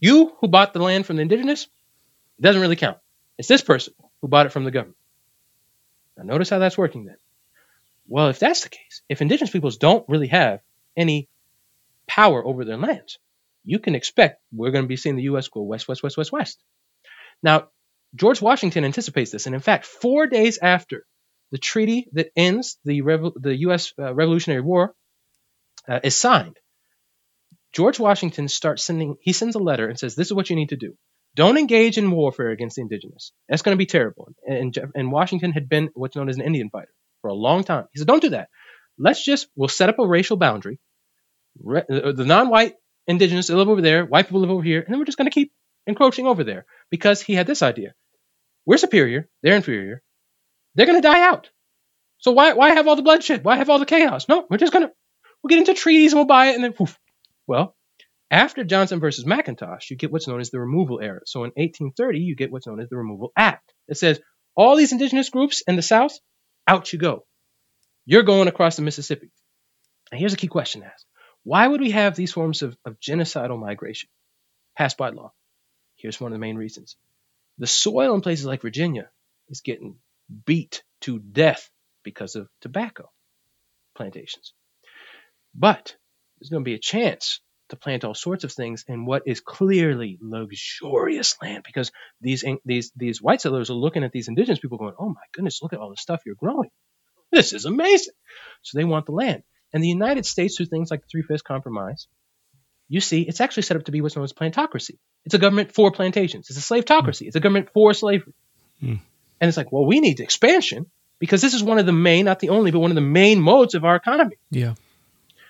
you 0.00 0.36
who 0.40 0.48
bought 0.48 0.72
the 0.72 0.82
land 0.82 1.06
from 1.06 1.16
the 1.16 1.22
indigenous 1.22 1.68
doesn't 2.40 2.60
really 2.60 2.76
count. 2.76 2.98
It's 3.38 3.48
this 3.48 3.62
person 3.62 3.94
who 4.20 4.28
bought 4.28 4.46
it 4.46 4.52
from 4.52 4.64
the 4.64 4.70
government. 4.70 4.96
Now 6.16 6.24
notice 6.24 6.50
how 6.50 6.58
that's 6.58 6.76
working 6.76 7.04
then. 7.04 7.16
Well, 8.08 8.28
if 8.28 8.38
that's 8.38 8.62
the 8.62 8.70
case, 8.70 9.02
if 9.08 9.20
indigenous 9.20 9.50
peoples 9.50 9.76
don't 9.76 10.08
really 10.08 10.28
have 10.28 10.60
any 10.96 11.28
power 12.06 12.44
over 12.44 12.64
their 12.64 12.78
lands, 12.78 13.18
you 13.64 13.78
can 13.78 13.94
expect 13.94 14.40
we're 14.50 14.70
going 14.70 14.84
to 14.84 14.88
be 14.88 14.96
seeing 14.96 15.16
the 15.16 15.24
U.S. 15.24 15.48
go 15.48 15.60
west, 15.62 15.86
west, 15.86 16.02
west, 16.02 16.16
west, 16.16 16.32
west. 16.32 16.62
Now, 17.42 17.68
George 18.14 18.40
Washington 18.40 18.84
anticipates 18.84 19.30
this, 19.30 19.44
and 19.44 19.54
in 19.54 19.60
fact, 19.60 19.84
four 19.84 20.26
days 20.26 20.58
after 20.58 21.04
the 21.50 21.58
treaty 21.58 22.08
that 22.12 22.30
ends 22.34 22.78
the, 22.84 23.02
Revo- 23.02 23.34
the 23.36 23.56
U.S. 23.56 23.92
Uh, 23.98 24.14
Revolutionary 24.14 24.62
War 24.62 24.94
uh, 25.86 26.00
is 26.02 26.16
signed, 26.16 26.56
George 27.74 28.00
Washington 28.00 28.48
starts 28.48 28.82
sending. 28.82 29.16
He 29.20 29.34
sends 29.34 29.54
a 29.54 29.58
letter 29.58 29.86
and 29.86 29.98
says, 29.98 30.14
"This 30.14 30.28
is 30.28 30.32
what 30.32 30.48
you 30.48 30.56
need 30.56 30.70
to 30.70 30.76
do. 30.76 30.96
Don't 31.34 31.58
engage 31.58 31.98
in 31.98 32.10
warfare 32.10 32.50
against 32.50 32.76
the 32.76 32.82
indigenous. 32.82 33.32
That's 33.46 33.60
going 33.60 33.74
to 33.74 33.78
be 33.78 33.84
terrible." 33.84 34.32
And, 34.46 34.74
and 34.94 35.12
Washington 35.12 35.52
had 35.52 35.68
been 35.68 35.90
what's 35.92 36.16
known 36.16 36.30
as 36.30 36.36
an 36.36 36.42
Indian 36.42 36.70
fighter 36.70 36.88
for 37.20 37.28
a 37.28 37.34
long 37.34 37.64
time. 37.64 37.86
He 37.92 37.98
said, 37.98 38.06
don't 38.06 38.22
do 38.22 38.30
that. 38.30 38.48
Let's 38.98 39.24
just, 39.24 39.48
we'll 39.56 39.68
set 39.68 39.88
up 39.88 39.98
a 39.98 40.06
racial 40.06 40.36
boundary. 40.36 40.80
Re- 41.62 41.84
uh, 41.90 42.12
the 42.12 42.24
non-white 42.24 42.74
indigenous 43.06 43.48
live 43.48 43.68
over 43.68 43.80
there, 43.80 44.04
white 44.04 44.26
people 44.26 44.40
live 44.40 44.50
over 44.50 44.62
here, 44.62 44.80
and 44.80 44.92
then 44.92 44.98
we're 44.98 45.04
just 45.04 45.18
going 45.18 45.30
to 45.30 45.34
keep 45.34 45.52
encroaching 45.86 46.26
over 46.26 46.44
there 46.44 46.66
because 46.90 47.22
he 47.22 47.34
had 47.34 47.46
this 47.46 47.62
idea. 47.62 47.94
We're 48.66 48.76
superior, 48.76 49.28
they're 49.42 49.56
inferior. 49.56 50.02
They're 50.74 50.86
going 50.86 51.00
to 51.00 51.08
die 51.08 51.22
out. 51.22 51.50
So 52.18 52.32
why, 52.32 52.52
why 52.52 52.70
have 52.74 52.86
all 52.86 52.96
the 52.96 53.02
bloodshed? 53.02 53.44
Why 53.44 53.56
have 53.56 53.70
all 53.70 53.78
the 53.78 53.86
chaos? 53.86 54.28
No, 54.28 54.46
we're 54.50 54.58
just 54.58 54.72
going 54.72 54.86
to, 54.86 54.92
we'll 55.42 55.48
get 55.48 55.58
into 55.58 55.74
treaties 55.74 56.12
and 56.12 56.18
we'll 56.18 56.26
buy 56.26 56.48
it 56.48 56.54
and 56.54 56.64
then 56.64 56.72
poof. 56.72 56.98
Well, 57.46 57.76
after 58.30 58.64
Johnson 58.64 59.00
versus 59.00 59.24
McIntosh, 59.24 59.90
you 59.90 59.96
get 59.96 60.12
what's 60.12 60.28
known 60.28 60.40
as 60.40 60.50
the 60.50 60.60
removal 60.60 61.00
era. 61.00 61.20
So 61.24 61.44
in 61.44 61.52
1830, 61.56 62.20
you 62.20 62.36
get 62.36 62.52
what's 62.52 62.66
known 62.66 62.80
as 62.80 62.88
the 62.88 62.96
Removal 62.96 63.32
Act. 63.36 63.72
It 63.88 63.96
says 63.96 64.20
all 64.54 64.76
these 64.76 64.92
indigenous 64.92 65.30
groups 65.30 65.62
in 65.66 65.76
the 65.76 65.82
South, 65.82 66.18
out 66.68 66.92
you 66.92 66.98
go. 66.98 67.24
You're 68.04 68.22
going 68.22 68.46
across 68.46 68.76
the 68.76 68.82
Mississippi. 68.82 69.30
And 70.12 70.20
here's 70.20 70.34
a 70.34 70.38
key 70.38 70.46
question 70.46 70.82
to 70.82 70.86
ask 70.86 71.04
Why 71.42 71.66
would 71.66 71.80
we 71.80 71.90
have 71.90 72.14
these 72.14 72.32
forms 72.32 72.62
of, 72.62 72.76
of 72.84 73.00
genocidal 73.00 73.58
migration 73.58 74.08
passed 74.76 74.96
by 74.96 75.10
law? 75.10 75.32
Here's 75.96 76.20
one 76.20 76.32
of 76.32 76.36
the 76.36 76.40
main 76.40 76.56
reasons 76.56 76.96
the 77.58 77.66
soil 77.66 78.14
in 78.14 78.20
places 78.20 78.46
like 78.46 78.62
Virginia 78.62 79.10
is 79.48 79.62
getting 79.62 79.96
beat 80.44 80.82
to 81.00 81.18
death 81.18 81.70
because 82.04 82.36
of 82.36 82.48
tobacco 82.60 83.10
plantations. 83.96 84.52
But 85.54 85.96
there's 86.38 86.50
going 86.50 86.62
to 86.62 86.68
be 86.68 86.74
a 86.74 86.78
chance 86.78 87.40
to 87.68 87.76
plant 87.76 88.04
all 88.04 88.14
sorts 88.14 88.44
of 88.44 88.52
things 88.52 88.84
in 88.88 89.04
what 89.04 89.22
is 89.26 89.40
clearly 89.40 90.18
luxurious 90.20 91.36
land 91.42 91.62
because 91.64 91.92
these 92.20 92.44
these 92.64 92.92
these 92.96 93.22
white 93.22 93.40
settlers 93.40 93.70
are 93.70 93.74
looking 93.74 94.04
at 94.04 94.12
these 94.12 94.28
indigenous 94.28 94.58
people 94.58 94.78
going, 94.78 94.94
"Oh 94.98 95.08
my 95.08 95.20
goodness, 95.32 95.60
look 95.62 95.72
at 95.72 95.78
all 95.78 95.90
the 95.90 95.96
stuff 95.96 96.22
you're 96.24 96.34
growing. 96.34 96.70
This 97.30 97.52
is 97.52 97.64
amazing." 97.64 98.14
So 98.62 98.78
they 98.78 98.84
want 98.84 99.06
the 99.06 99.12
land. 99.12 99.42
And 99.72 99.84
the 99.84 99.88
United 99.88 100.24
States, 100.24 100.56
through 100.56 100.66
things 100.66 100.90
like 100.90 101.02
the 101.02 101.06
Three 101.10 101.22
Fifths 101.22 101.42
Compromise, 101.42 102.06
you 102.88 103.00
see, 103.00 103.22
it's 103.22 103.40
actually 103.40 103.64
set 103.64 103.76
up 103.76 103.84
to 103.84 103.92
be 103.92 104.00
what's 104.00 104.16
known 104.16 104.24
as 104.24 104.32
plantocracy. 104.32 104.96
It's 105.26 105.34
a 105.34 105.38
government 105.38 105.72
for 105.72 105.90
plantations. 105.92 106.48
It's 106.48 106.58
a 106.58 106.74
slavetocracy. 106.74 107.26
It's 107.26 107.36
a 107.36 107.40
government 107.40 107.68
for 107.74 107.92
slavery. 107.92 108.32
Mm. 108.82 109.00
And 109.40 109.48
it's 109.48 109.58
like, 109.58 109.70
well, 109.70 109.84
we 109.84 110.00
need 110.00 110.20
expansion 110.20 110.86
because 111.18 111.42
this 111.42 111.52
is 111.52 111.62
one 111.62 111.78
of 111.78 111.86
the 111.86 111.92
main, 111.92 112.24
not 112.24 112.40
the 112.40 112.48
only, 112.48 112.70
but 112.70 112.78
one 112.78 112.90
of 112.90 112.94
the 112.94 113.00
main 113.02 113.40
modes 113.40 113.74
of 113.74 113.84
our 113.84 113.96
economy. 113.96 114.36
Yeah. 114.50 114.74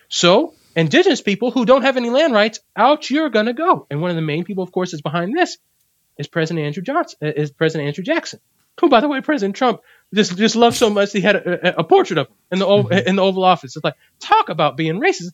So 0.08 0.54
indigenous 0.78 1.20
people 1.20 1.50
who 1.50 1.66
don't 1.66 1.82
have 1.82 1.96
any 1.96 2.08
land 2.08 2.32
rights, 2.32 2.60
out 2.76 3.10
you're 3.10 3.30
gonna 3.30 3.52
go. 3.52 3.86
And 3.90 4.00
one 4.00 4.10
of 4.10 4.16
the 4.16 4.22
main 4.22 4.44
people, 4.44 4.62
of 4.62 4.72
course, 4.72 4.94
is 4.94 5.02
behind 5.02 5.36
this 5.36 5.58
is 6.16 6.28
President 6.28 6.66
Andrew 6.66 6.82
Johnson, 6.82 7.18
uh, 7.22 7.32
is 7.36 7.50
President 7.50 7.88
Andrew 7.88 8.04
Jackson, 8.04 8.40
who, 8.80 8.88
by 8.88 9.00
the 9.00 9.08
way, 9.08 9.20
President 9.20 9.56
Trump 9.56 9.80
just 10.14 10.36
just 10.36 10.56
loved 10.56 10.76
so 10.76 10.88
much 10.88 11.12
he 11.12 11.20
had 11.20 11.36
a, 11.36 11.68
a, 11.68 11.80
a 11.80 11.84
portrait 11.84 12.18
of 12.18 12.28
him 12.28 12.34
in 12.52 12.58
the 12.60 12.66
mm-hmm. 12.66 13.08
in 13.08 13.16
the 13.16 13.22
Oval 13.22 13.44
Office. 13.44 13.76
It's 13.76 13.84
like 13.84 13.96
talk 14.20 14.48
about 14.48 14.76
being 14.76 15.00
racist. 15.00 15.32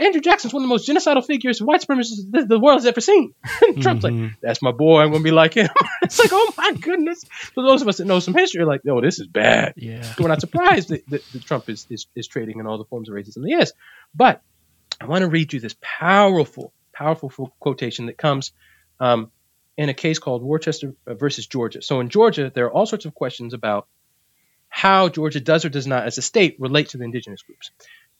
Andrew 0.00 0.20
Jackson's 0.20 0.52
one 0.52 0.64
of 0.64 0.68
the 0.68 0.74
most 0.74 0.88
genocidal 0.88 1.24
figures, 1.24 1.62
white 1.62 1.80
supremacists 1.80 2.28
the, 2.28 2.44
the 2.44 2.58
world 2.58 2.78
has 2.78 2.86
ever 2.86 3.00
seen. 3.00 3.34
Trump's 3.80 4.04
Mm-hmm. 4.04 4.22
like, 4.24 4.32
that's 4.40 4.60
my 4.60 4.72
boy. 4.72 5.02
I'm 5.02 5.12
gonna 5.12 5.22
be 5.22 5.30
like 5.30 5.54
him. 5.54 5.68
it's 6.02 6.18
like, 6.18 6.30
oh 6.32 6.52
my 6.56 6.72
goodness. 6.72 7.22
For 7.54 7.62
those 7.62 7.82
of 7.82 7.88
us 7.88 7.98
that 7.98 8.06
know 8.06 8.18
some 8.18 8.34
history, 8.34 8.64
like, 8.64 8.80
oh, 8.88 9.00
this 9.00 9.20
is 9.20 9.28
bad. 9.28 9.74
Yeah. 9.76 10.12
We're 10.18 10.28
not 10.28 10.40
surprised 10.40 10.88
that, 10.88 11.08
that, 11.10 11.22
that 11.32 11.44
Trump 11.44 11.68
is, 11.68 11.86
is 11.88 12.06
is 12.16 12.26
trading 12.26 12.58
in 12.58 12.66
all 12.66 12.78
the 12.78 12.84
forms 12.84 13.08
of 13.08 13.14
racism 13.14 13.46
he 13.46 13.54
is. 13.54 13.74
But 14.12 14.42
I 15.00 15.06
want 15.06 15.22
to 15.22 15.28
read 15.28 15.52
you 15.52 15.60
this 15.60 15.76
powerful, 15.80 16.72
powerful 16.92 17.54
quotation 17.60 18.06
that 18.06 18.16
comes 18.16 18.52
um, 19.00 19.30
in 19.76 19.88
a 19.88 19.94
case 19.94 20.18
called 20.18 20.42
Worcester 20.42 20.94
uh, 21.06 21.14
versus 21.14 21.46
Georgia. 21.46 21.82
So 21.82 22.00
in 22.00 22.08
Georgia, 22.08 22.50
there 22.54 22.66
are 22.66 22.72
all 22.72 22.86
sorts 22.86 23.04
of 23.04 23.14
questions 23.14 23.52
about 23.52 23.86
how 24.68 25.08
Georgia 25.08 25.40
does 25.40 25.64
or 25.64 25.68
does 25.68 25.86
not, 25.86 26.06
as 26.06 26.18
a 26.18 26.22
state, 26.22 26.56
relate 26.58 26.90
to 26.90 26.98
the 26.98 27.04
indigenous 27.04 27.42
groups. 27.42 27.70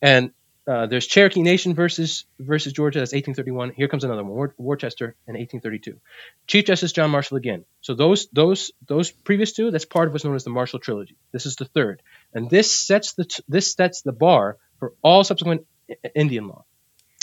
And 0.01 0.31
uh, 0.67 0.85
there's 0.85 1.07
Cherokee 1.07 1.41
Nation 1.43 1.75
versus 1.75 2.25
versus 2.39 2.73
Georgia. 2.73 2.99
That's 2.99 3.13
1831. 3.13 3.71
Here 3.71 3.87
comes 3.87 4.03
another 4.03 4.23
one, 4.23 4.33
Wor- 4.33 4.55
Worcester 4.57 5.15
in 5.25 5.35
1832. 5.35 5.97
Chief 6.45 6.65
Justice 6.65 6.91
John 6.91 7.09
Marshall 7.09 7.37
again. 7.37 7.63
So 7.79 7.93
those 7.93 8.27
those 8.33 8.71
those 8.85 9.09
previous 9.09 9.53
two, 9.53 9.71
that's 9.71 9.85
part 9.85 10.07
of 10.07 10.13
what's 10.13 10.25
known 10.25 10.35
as 10.35 10.43
the 10.43 10.49
Marshall 10.49 10.79
Trilogy. 10.79 11.15
This 11.31 11.45
is 11.45 11.55
the 11.55 11.65
third, 11.65 12.01
and 12.33 12.49
this 12.49 12.77
sets 12.77 13.13
the 13.13 13.25
this 13.47 13.73
sets 13.73 14.01
the 14.01 14.11
bar 14.11 14.57
for 14.79 14.93
all 15.01 15.23
subsequent 15.23 15.65
Indian 16.13 16.49
law. 16.49 16.65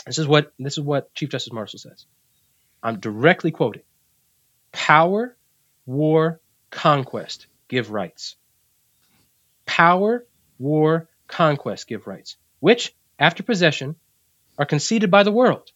This 0.07 0.19
is 0.19 0.27
what 0.27 0.53
this 0.59 0.75
is 0.75 0.85
what 0.85 1.15
Chief 1.15 1.31
Justice 1.31 1.53
Marshall 1.53 1.79
says. 1.79 2.07
I'm 2.83 3.01
directly 3.01 3.51
quoting: 3.51 3.83
"Power, 4.73 5.37
war, 5.87 6.41
conquest 6.71 7.47
give 7.69 7.91
rights. 7.91 8.37
Power, 9.65 10.27
war, 10.59 11.09
conquest 11.27 11.89
give 11.89 12.07
rights, 12.07 12.37
which, 12.61 12.95
after 13.19 13.43
possession, 13.43 13.97
are 14.59 14.67
conceded 14.67 15.11
by 15.11 15.23
the 15.23 15.33
world, 15.33 15.73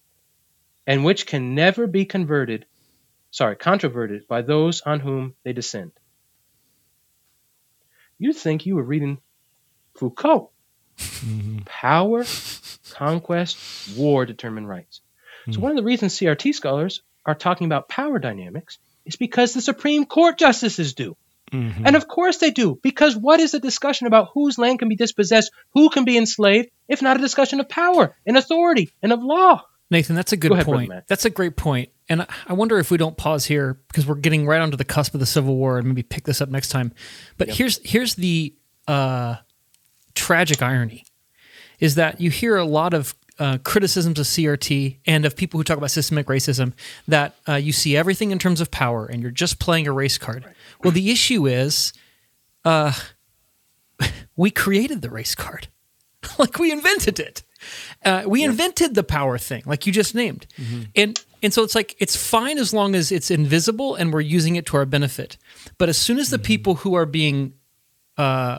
and 0.87 1.05
which 1.05 1.27
can 1.27 1.55
never 1.55 1.87
be 1.87 2.05
converted, 2.05 2.67
sorry, 3.31 3.57
controverted 3.57 4.29
by 4.29 4.43
those 4.43 4.83
on 4.83 5.01
whom 5.01 5.35
they 5.43 5.55
descend." 5.55 5.93
You'd 8.19 8.37
think 8.37 8.67
you 8.67 8.75
were 8.77 8.83
reading 8.83 9.23
Foucault. 9.95 10.51
Mm-hmm. 10.99 11.59
Power, 11.65 12.25
conquest, 12.91 13.59
war 13.97 14.27
determine 14.27 14.67
rights. 14.67 15.01
So 15.47 15.57
hmm. 15.57 15.63
one 15.63 15.71
of 15.71 15.77
the 15.77 15.85
reasons 15.85 16.19
CRT 16.19 16.55
scholars 16.55 17.03
are 17.25 17.35
talking 17.35 17.67
about 17.67 17.89
power 17.89 18.19
dynamics 18.19 18.79
is 19.07 19.17
because 19.17 19.55
the 19.55 19.61
Supreme 19.61 20.05
Court 20.05 20.39
justices 20.39 20.95
do. 20.95 21.17
Mm-hmm. 21.53 21.87
And 21.87 21.97
of 21.97 22.07
course 22.09 22.39
they 22.39 22.51
do, 22.51 22.79
because 22.83 23.17
what 23.17 23.41
is 23.41 23.55
a 23.55 23.61
discussion 23.61 24.07
about 24.07 24.31
whose 24.35 24.59
land 24.59 24.81
can 24.81 24.89
be 24.89 24.97
dispossessed, 24.97 25.51
who 25.73 25.89
can 25.89 26.05
be 26.05 26.19
enslaved, 26.19 26.69
if 26.89 27.01
not 27.01 27.17
a 27.17 27.21
discussion 27.21 27.61
of 27.61 27.69
power 27.69 28.15
and 28.27 28.37
authority 28.37 28.91
and 29.03 29.13
of 29.13 29.23
law? 29.23 29.65
Nathan, 29.91 30.15
that's 30.15 30.33
a 30.33 30.37
good 30.37 30.49
Go 30.49 30.55
ahead, 30.55 30.67
point. 30.67 30.93
That's 31.07 31.25
a 31.25 31.31
great 31.31 31.57
point. 31.57 31.89
And 32.11 32.23
I- 32.23 32.27
I 32.49 32.53
wonder 32.53 32.79
if 32.79 32.91
we 32.91 32.99
don't 32.99 33.17
pause 33.17 33.47
here 33.47 33.81
because 33.89 34.07
we're 34.07 34.17
getting 34.17 34.47
right 34.47 34.61
onto 34.61 34.77
the 34.77 34.85
cusp 34.85 35.15
of 35.15 35.21
the 35.21 35.27
Civil 35.27 35.57
War 35.57 35.79
and 35.79 35.89
maybe 35.89 36.03
pick 36.03 36.25
this 36.25 36.43
up 36.43 36.51
next 36.51 36.69
time. 36.69 36.93
But 37.39 37.49
here's 37.49 37.79
here's 37.83 38.15
the 38.15 38.55
uh, 38.87 39.37
tragic 40.19 40.61
irony 40.61 41.05
is 41.79 41.95
that 41.95 42.21
you 42.21 42.31
hear 42.31 42.57
a 42.57 42.65
lot 42.65 42.93
of 42.93 43.15
uh, 43.39 43.59
criticisms 43.63 44.19
of 44.19 44.27
CRT 44.27 44.97
and 45.07 45.25
of 45.25 45.37
people 45.37 45.59
who 45.59 45.65
talk 45.65 45.79
about 45.79 45.93
systemic 45.93 46.27
racism 46.27 46.73
that 47.07 47.37
uh, 47.49 47.55
you 47.55 47.73
see 47.73 47.97
everything 47.97 48.33
in 48.33 48.39
terms 48.39 48.61
of 48.61 48.71
power 48.71 49.07
and 49.07 49.23
you're 49.23 49.31
just 49.31 49.61
playing 49.61 49.87
a 49.87 49.93
race 49.93 50.19
card. 50.19 50.45
Well, 50.83 50.91
the 50.91 51.11
issue 51.11 51.47
is 51.47 51.93
uh, 52.65 52.93
we 54.37 54.51
created 54.51 55.03
the 55.03 55.11
race 55.11 55.37
card. 55.37 55.69
like 56.39 56.59
we 56.59 56.73
invented 56.73 57.21
it. 57.21 57.45
Uh, 58.05 58.25
we 58.27 58.43
invented 58.43 58.95
the 58.95 59.03
power 59.05 59.39
thing, 59.39 59.63
like 59.67 59.87
you 59.87 59.93
just 59.93 60.15
named, 60.15 60.47
and 60.95 61.21
and 61.43 61.53
so 61.53 61.63
it's 61.65 61.75
like 61.75 61.97
it's 61.99 62.17
fine 62.17 62.59
as 62.59 62.73
long 62.73 62.95
as 62.95 63.11
it's 63.11 63.31
invisible 63.31 63.97
and 63.97 64.13
we're 64.13 64.21
using 64.21 64.57
it 64.57 64.67
to 64.67 64.77
our 64.77 64.87
benefit. 64.87 65.37
But 65.77 65.89
as 65.89 65.99
soon 65.99 66.19
as 66.19 66.31
the 66.31 66.39
people 66.39 66.77
who 66.77 66.95
are 66.95 67.07
being 67.07 67.55
uh, 68.17 68.59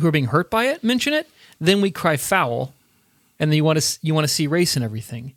who 0.00 0.08
are 0.08 0.12
being 0.12 0.26
hurt 0.26 0.50
by 0.50 0.64
it 0.66 0.82
mention 0.82 1.12
it, 1.12 1.28
then 1.60 1.80
we 1.80 1.90
cry 1.90 2.16
foul, 2.16 2.72
and 3.38 3.50
then 3.50 3.56
you 3.56 3.64
want 3.64 3.80
to 3.80 3.98
you 4.02 4.14
want 4.14 4.24
to 4.24 4.32
see 4.32 4.46
race 4.46 4.76
and 4.76 4.84
everything. 4.84 5.34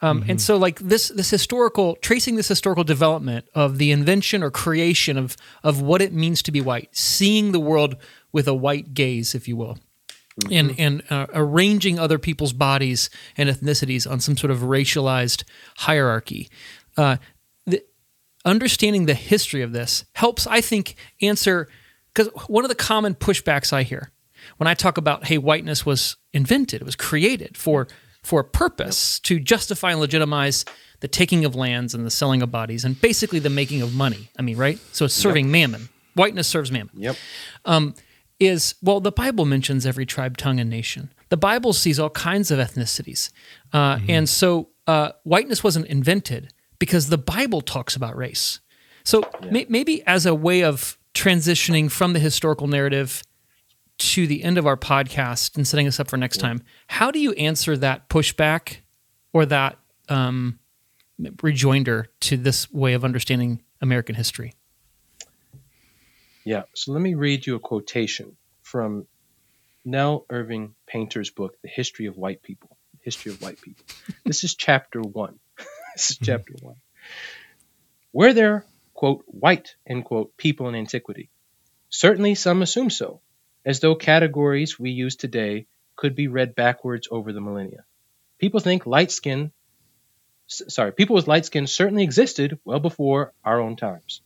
Um, 0.00 0.24
And 0.28 0.40
so, 0.40 0.56
like 0.56 0.80
this 0.80 1.08
this 1.08 1.30
historical 1.30 1.96
tracing 1.96 2.36
this 2.36 2.48
historical 2.48 2.84
development 2.84 3.46
of 3.54 3.78
the 3.78 3.90
invention 3.90 4.42
or 4.42 4.50
creation 4.50 5.16
of 5.16 5.36
of 5.62 5.80
what 5.80 6.02
it 6.02 6.12
means 6.12 6.42
to 6.42 6.52
be 6.52 6.60
white, 6.60 6.88
seeing 6.92 7.52
the 7.52 7.60
world 7.60 7.96
with 8.32 8.48
a 8.48 8.54
white 8.54 8.92
gaze, 8.92 9.34
if 9.34 9.48
you 9.48 9.56
will, 9.56 9.78
and 10.50 10.78
and 10.78 11.02
uh, 11.10 11.26
arranging 11.32 11.98
other 11.98 12.18
people's 12.18 12.52
bodies 12.52 13.08
and 13.36 13.48
ethnicities 13.48 14.10
on 14.10 14.20
some 14.20 14.36
sort 14.36 14.50
of 14.50 14.58
racialized 14.58 15.44
hierarchy. 15.76 16.50
Uh, 16.96 17.16
the, 17.66 17.82
understanding 18.44 19.06
the 19.06 19.14
history 19.14 19.62
of 19.62 19.72
this 19.72 20.04
helps, 20.12 20.46
I 20.46 20.60
think, 20.60 20.96
answer 21.22 21.68
because 22.14 22.30
one 22.48 22.64
of 22.64 22.68
the 22.68 22.74
common 22.74 23.14
pushbacks 23.14 23.72
I 23.72 23.82
hear 23.82 24.10
when 24.58 24.66
I 24.66 24.74
talk 24.74 24.96
about, 24.98 25.26
hey, 25.26 25.38
whiteness 25.38 25.84
was 25.86 26.16
invented, 26.32 26.80
it 26.82 26.84
was 26.84 26.96
created 26.96 27.56
for 27.56 27.88
for 28.22 28.40
a 28.40 28.44
purpose 28.44 29.20
to 29.20 29.38
justify 29.38 29.90
and 29.90 30.00
legitimize 30.00 30.64
the 31.00 31.08
taking 31.08 31.44
of 31.44 31.54
lands 31.54 31.92
and 31.94 32.06
the 32.06 32.10
selling 32.10 32.40
of 32.40 32.50
bodies 32.50 32.82
and 32.84 32.98
basically 33.00 33.38
the 33.38 33.50
making 33.50 33.82
of 33.82 33.94
money. 33.94 34.30
I 34.38 34.42
mean, 34.42 34.56
right? 34.56 34.78
So 34.92 35.04
it's 35.04 35.14
serving 35.14 35.50
mammon. 35.50 35.90
Whiteness 36.14 36.46
serves 36.48 36.70
mammon 36.72 36.94
Yep. 36.96 37.16
is 38.40 38.74
well, 38.82 39.00
the 39.00 39.12
Bible 39.12 39.44
mentions 39.44 39.86
every 39.86 40.06
tribe, 40.06 40.36
tongue, 40.36 40.58
and 40.60 40.70
nation. 40.70 41.12
The 41.28 41.36
Bible 41.36 41.72
sees 41.72 41.98
all 41.98 42.10
kinds 42.10 42.50
of 42.50 42.58
ethnicities. 42.58 43.30
Uh, 43.72 43.98
And 44.08 44.28
so 44.28 44.68
uh, 44.86 45.10
whiteness 45.24 45.62
wasn't 45.64 45.86
invented 45.86 46.52
because 46.78 47.08
the 47.08 47.18
Bible 47.18 47.60
talks 47.60 47.96
about 47.96 48.16
race. 48.16 48.60
So 49.04 49.22
may- 49.50 49.66
maybe 49.68 50.02
as 50.06 50.26
a 50.26 50.34
way 50.34 50.62
of 50.62 50.98
transitioning 51.14 51.90
from 51.90 52.12
the 52.12 52.18
historical 52.18 52.66
narrative 52.66 53.22
to 53.96 54.26
the 54.26 54.42
end 54.42 54.58
of 54.58 54.66
our 54.66 54.76
podcast 54.76 55.56
and 55.56 55.66
setting 55.66 55.86
us 55.86 56.00
up 56.00 56.08
for 56.08 56.16
next 56.16 56.38
time, 56.38 56.62
how 56.88 57.10
do 57.10 57.18
you 57.18 57.32
answer 57.32 57.76
that 57.76 58.08
pushback 58.08 58.78
or 59.32 59.46
that 59.46 59.78
um, 60.08 60.58
rejoinder 61.42 62.06
to 62.20 62.36
this 62.36 62.70
way 62.72 62.94
of 62.94 63.04
understanding 63.04 63.62
American 63.80 64.14
history? 64.14 64.52
Yeah. 66.44 66.64
So 66.74 66.92
let 66.92 67.00
me 67.00 67.14
read 67.14 67.46
you 67.46 67.54
a 67.54 67.60
quotation 67.60 68.36
from 68.62 69.06
Nell 69.84 70.26
Irvin 70.28 70.74
Painter's 70.86 71.30
book, 71.30 71.56
The 71.62 71.68
History 71.68 72.06
of 72.06 72.16
White 72.16 72.42
People. 72.42 72.76
History 73.00 73.32
of 73.32 73.40
White 73.40 73.60
People. 73.60 73.84
this 74.24 74.44
is 74.44 74.54
chapter 74.54 75.00
one. 75.00 75.38
this 75.94 76.10
is 76.10 76.18
chapter 76.18 76.54
one. 76.60 76.76
Were 78.12 78.32
there, 78.32 78.64
quote, 79.04 79.24
white, 79.26 79.76
end 79.86 80.02
quote, 80.02 80.34
people 80.38 80.66
in 80.66 80.74
antiquity? 80.74 81.28
Certainly 81.90 82.36
some 82.36 82.62
assume 82.62 82.88
so, 82.88 83.20
as 83.62 83.80
though 83.80 83.94
categories 83.94 84.80
we 84.80 84.92
use 84.92 85.16
today 85.16 85.66
could 85.94 86.14
be 86.14 86.28
read 86.28 86.54
backwards 86.54 87.06
over 87.10 87.30
the 87.30 87.40
millennia. 87.42 87.84
People 88.38 88.60
think 88.60 88.86
light 88.86 89.10
skin, 89.10 89.52
sorry, 90.46 90.90
people 90.90 91.16
with 91.16 91.28
light 91.28 91.44
skin 91.44 91.66
certainly 91.66 92.02
existed 92.02 92.58
well 92.64 92.80
before 92.80 93.34
our 93.44 93.60
own 93.60 93.76
times. 93.76 94.22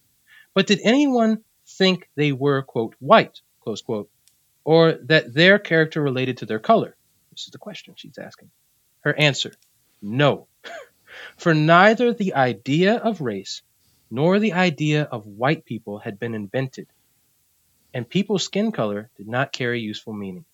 But 0.54 0.68
did 0.68 0.78
anyone 0.84 1.42
think 1.66 2.08
they 2.14 2.30
were, 2.30 2.62
quote, 2.62 2.94
white, 3.00 3.40
close 3.60 3.82
quote, 3.82 4.08
or 4.62 4.92
that 5.06 5.34
their 5.34 5.58
character 5.58 6.00
related 6.00 6.36
to 6.36 6.46
their 6.46 6.60
color? 6.60 6.94
This 7.32 7.46
is 7.46 7.50
the 7.50 7.58
question 7.58 7.94
she's 7.96 8.16
asking. 8.16 8.52
Her 9.00 9.12
answer, 9.18 9.54
no. 10.00 10.46
For 11.36 11.52
neither 11.52 12.12
the 12.12 12.34
idea 12.34 12.94
of 12.94 13.20
race 13.20 13.62
nor 14.10 14.38
the 14.38 14.52
idea 14.52 15.02
of 15.02 15.26
white 15.26 15.64
people 15.64 15.98
had 15.98 16.18
been 16.18 16.34
invented, 16.34 16.86
and 17.94 18.08
people's 18.08 18.44
skin 18.44 18.72
color 18.72 19.10
did 19.16 19.28
not 19.28 19.52
carry 19.52 19.80
useful 19.80 20.12
meaning. 20.12 20.44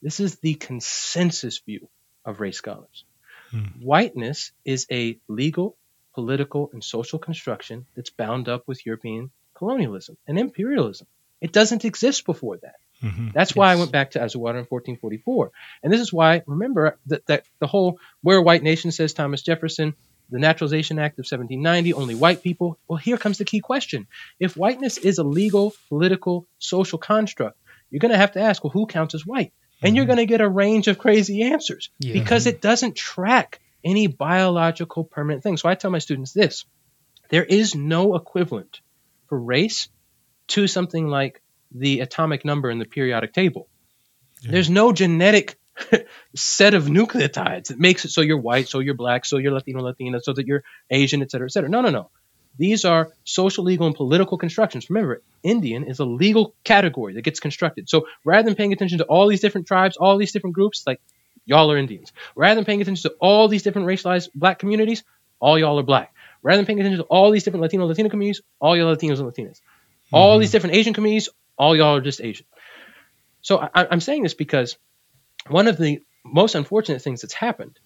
This 0.00 0.20
is 0.20 0.36
the 0.36 0.54
consensus 0.54 1.58
view 1.58 1.88
of 2.24 2.40
race 2.40 2.58
scholars. 2.58 3.04
Hmm. 3.50 3.64
Whiteness 3.80 4.52
is 4.64 4.86
a 4.90 5.18
legal, 5.28 5.76
political, 6.14 6.70
and 6.72 6.82
social 6.82 7.18
construction 7.18 7.86
that's 7.94 8.10
bound 8.10 8.48
up 8.48 8.66
with 8.66 8.84
European 8.84 9.30
colonialism 9.54 10.16
and 10.26 10.38
imperialism. 10.38 11.06
It 11.40 11.52
doesn't 11.52 11.84
exist 11.84 12.24
before 12.24 12.58
that. 12.58 12.76
Mm-hmm. 13.02 13.28
That's 13.34 13.54
why 13.54 13.72
I 13.72 13.76
went 13.76 13.90
back 13.90 14.12
to 14.12 14.20
Azurara 14.20 14.60
in 14.60 14.66
1444. 14.68 15.50
And 15.82 15.92
this 15.92 16.00
is 16.00 16.12
why, 16.12 16.42
remember, 16.46 16.98
that, 17.06 17.26
that 17.26 17.44
the 17.58 17.66
whole 17.66 17.98
We're 18.22 18.38
a 18.38 18.42
White 18.42 18.62
Nation, 18.62 18.92
says 18.92 19.12
Thomas 19.12 19.42
Jefferson, 19.42 19.94
the 20.32 20.38
Naturalization 20.38 20.98
Act 20.98 21.18
of 21.18 21.24
1790, 21.24 21.92
only 21.92 22.14
white 22.14 22.42
people. 22.42 22.78
Well, 22.88 22.96
here 22.96 23.18
comes 23.18 23.38
the 23.38 23.44
key 23.44 23.60
question. 23.60 24.06
If 24.40 24.56
whiteness 24.56 24.96
is 24.98 25.18
a 25.18 25.24
legal, 25.24 25.74
political, 25.88 26.46
social 26.58 26.98
construct, 26.98 27.58
you're 27.90 28.00
going 28.00 28.12
to 28.12 28.18
have 28.18 28.32
to 28.32 28.40
ask, 28.40 28.64
well, 28.64 28.72
who 28.72 28.86
counts 28.86 29.14
as 29.14 29.26
white? 29.26 29.52
And 29.82 29.94
you're 29.94 30.04
mm-hmm. 30.04 30.14
going 30.14 30.26
to 30.26 30.32
get 30.32 30.40
a 30.40 30.48
range 30.48 30.88
of 30.88 30.98
crazy 30.98 31.42
answers 31.42 31.90
Yeah. 31.98 32.14
because 32.14 32.46
it 32.46 32.62
doesn't 32.62 32.96
track 32.96 33.60
any 33.84 34.06
biological 34.06 35.04
permanent 35.04 35.42
thing. 35.42 35.56
So 35.56 35.68
I 35.68 35.74
tell 35.74 35.90
my 35.90 35.98
students 35.98 36.32
this 36.32 36.64
there 37.28 37.44
is 37.44 37.74
no 37.74 38.14
equivalent 38.14 38.80
for 39.28 39.40
race 39.40 39.88
to 40.48 40.66
something 40.66 41.08
like 41.08 41.42
the 41.70 42.00
atomic 42.00 42.44
number 42.44 42.70
in 42.70 42.78
the 42.78 42.84
periodic 42.84 43.32
table. 43.32 43.68
There's 44.42 44.68
no 44.68 44.92
genetic 44.92 45.56
set 46.34 46.74
of 46.74 46.84
nucleotides 46.84 47.68
that 47.68 47.78
makes 47.78 48.04
it 48.04 48.10
so 48.10 48.20
you're 48.20 48.38
white, 48.38 48.68
so 48.68 48.78
you're 48.78 48.94
black, 48.94 49.24
so 49.24 49.38
you're 49.38 49.52
Latino, 49.52 49.82
Latina, 49.82 50.20
so 50.20 50.32
that 50.32 50.46
you're 50.46 50.62
Asian, 50.90 51.22
et 51.22 51.30
cetera, 51.30 51.46
et 51.46 51.52
cetera. 51.52 51.68
No, 51.68 51.80
no, 51.80 51.90
no. 51.90 52.10
These 52.58 52.84
are 52.84 53.10
social, 53.24 53.64
legal, 53.64 53.86
and 53.86 53.96
political 53.96 54.36
constructions. 54.36 54.90
Remember, 54.90 55.22
Indian 55.42 55.84
is 55.84 56.00
a 56.00 56.04
legal 56.04 56.54
category 56.64 57.14
that 57.14 57.22
gets 57.22 57.40
constructed. 57.40 57.88
So 57.88 58.06
rather 58.24 58.44
than 58.44 58.54
paying 58.54 58.74
attention 58.74 58.98
to 58.98 59.04
all 59.04 59.26
these 59.26 59.40
different 59.40 59.66
tribes, 59.66 59.96
all 59.96 60.18
these 60.18 60.32
different 60.32 60.54
groups, 60.54 60.84
like 60.86 61.00
y'all 61.46 61.72
are 61.72 61.78
Indians. 61.78 62.12
Rather 62.36 62.56
than 62.56 62.66
paying 62.66 62.82
attention 62.82 63.10
to 63.10 63.16
all 63.18 63.48
these 63.48 63.62
different 63.62 63.88
racialized 63.88 64.28
black 64.34 64.58
communities, 64.58 65.02
all 65.40 65.58
y'all 65.58 65.78
are 65.78 65.82
black. 65.82 66.14
Rather 66.42 66.58
than 66.58 66.66
paying 66.66 66.80
attention 66.80 66.98
to 66.98 67.04
all 67.04 67.30
these 67.30 67.44
different 67.44 67.62
Latino 67.62 67.86
Latina 67.86 68.10
communities, 68.10 68.42
all 68.60 68.76
y'all 68.76 68.94
Latinos 68.94 69.18
and 69.18 69.28
Latinas. 69.32 69.58
Mm-hmm. 69.58 70.16
All 70.16 70.38
these 70.38 70.50
different 70.50 70.76
Asian 70.76 70.92
communities, 70.92 71.30
all 71.56 71.74
y'all 71.74 71.96
are 71.96 72.00
just 72.02 72.20
Asian. 72.20 72.44
So 73.40 73.58
I, 73.58 73.86
I'm 73.90 74.00
saying 74.00 74.24
this 74.24 74.34
because 74.34 74.76
one 75.48 75.68
of 75.68 75.76
the 75.76 76.02
most 76.24 76.54
unfortunate 76.54 77.02
things 77.02 77.22
that's 77.22 77.34
happened 77.34 77.78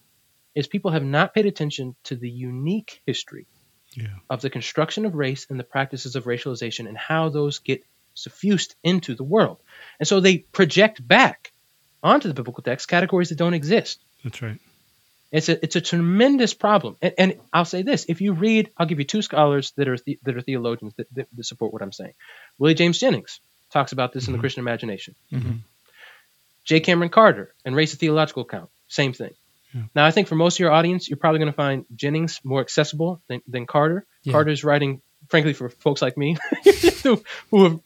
is 0.55 0.67
people 0.67 0.91
have 0.91 1.05
not 1.05 1.35
paid 1.35 1.47
attention 1.47 1.95
to 2.05 2.17
the 2.17 2.31
unique 2.31 3.03
history 3.07 3.47
yeah. 3.95 4.09
of 4.29 4.41
the 4.41 4.51
construction 4.51 5.05
of 5.07 5.15
race 5.15 5.47
and 5.49 5.59
the 5.59 5.65
practices 5.65 6.17
of 6.17 6.25
racialization 6.25 6.89
and 6.89 6.97
how 6.97 7.29
those 7.29 7.59
get 7.59 7.85
suffused 8.15 8.75
into 8.83 9.15
the 9.15 9.25
world. 9.25 9.59
And 10.01 10.09
so 10.09 10.21
they 10.21 10.39
project 10.39 11.07
back 11.07 11.53
onto 12.03 12.29
the 12.29 12.35
biblical 12.35 12.63
text 12.63 12.89
categories 12.89 13.31
that 13.31 13.39
don't 13.39 13.55
exist. 13.55 14.01
That's 14.25 14.43
right. 14.43 14.59
It's 15.33 15.49
a 15.49 15.63
it's 15.63 15.77
a 15.77 15.81
tremendous 15.81 16.55
problem. 16.55 16.97
And, 17.03 17.15
and 17.19 17.35
I'll 17.53 17.65
say 17.65 17.83
this: 17.83 18.07
if 18.09 18.21
you 18.21 18.33
read, 18.33 18.71
I'll 18.77 18.87
give 18.87 19.01
you 19.01 19.05
two 19.05 19.23
scholars 19.23 19.73
that 19.77 19.89
are 19.89 19.99
the, 19.99 20.19
that 20.23 20.37
are 20.37 20.41
theologians 20.41 20.95
that, 20.95 21.13
that, 21.15 21.29
that, 21.35 21.45
support 21.45 21.73
what 21.73 21.83
I'm 21.83 21.93
saying. 21.93 22.15
Willie 22.59 22.75
James 22.75 22.99
Jennings 22.99 23.41
talks 23.71 23.93
about 23.93 24.13
this 24.13 24.25
mm-hmm. 24.25 24.31
in 24.31 24.33
the 24.33 24.37
mm-hmm. 24.37 24.43
Christian 24.43 24.61
Imagination. 24.61 25.15
Mm-hmm. 25.33 25.53
J. 26.67 26.81
Kameron 26.81 27.11
Carter 27.11 27.55
and 27.65 27.75
Race 27.75 27.95
a 27.95 27.97
Theological 27.97 28.43
Account, 28.43 28.69
same 28.89 29.13
thing. 29.13 29.33
Yeah. 29.73 29.83
Now, 29.95 30.05
I 30.05 30.11
think 30.11 30.29
for 30.29 30.35
most 30.35 30.57
of 30.57 30.61
your 30.61 30.73
audience, 30.73 31.09
you're 31.09 31.17
probably 31.17 31.39
going 31.39 31.53
to 31.53 31.57
find 31.57 31.87
Jennings 31.95 32.41
more 32.45 32.61
accessible 32.61 33.23
than, 33.29 33.41
than 33.47 33.67
Carter. 33.67 34.05
Yeah. 34.23 34.33
Carter's 34.33 34.65
writing, 34.65 35.01
frankly, 35.29 35.53
for 35.53 35.69
folks 35.69 36.03
like 36.03 36.17
me 36.17 36.37
who, 37.03 37.23
who 37.51 37.65
have, 37.65 37.81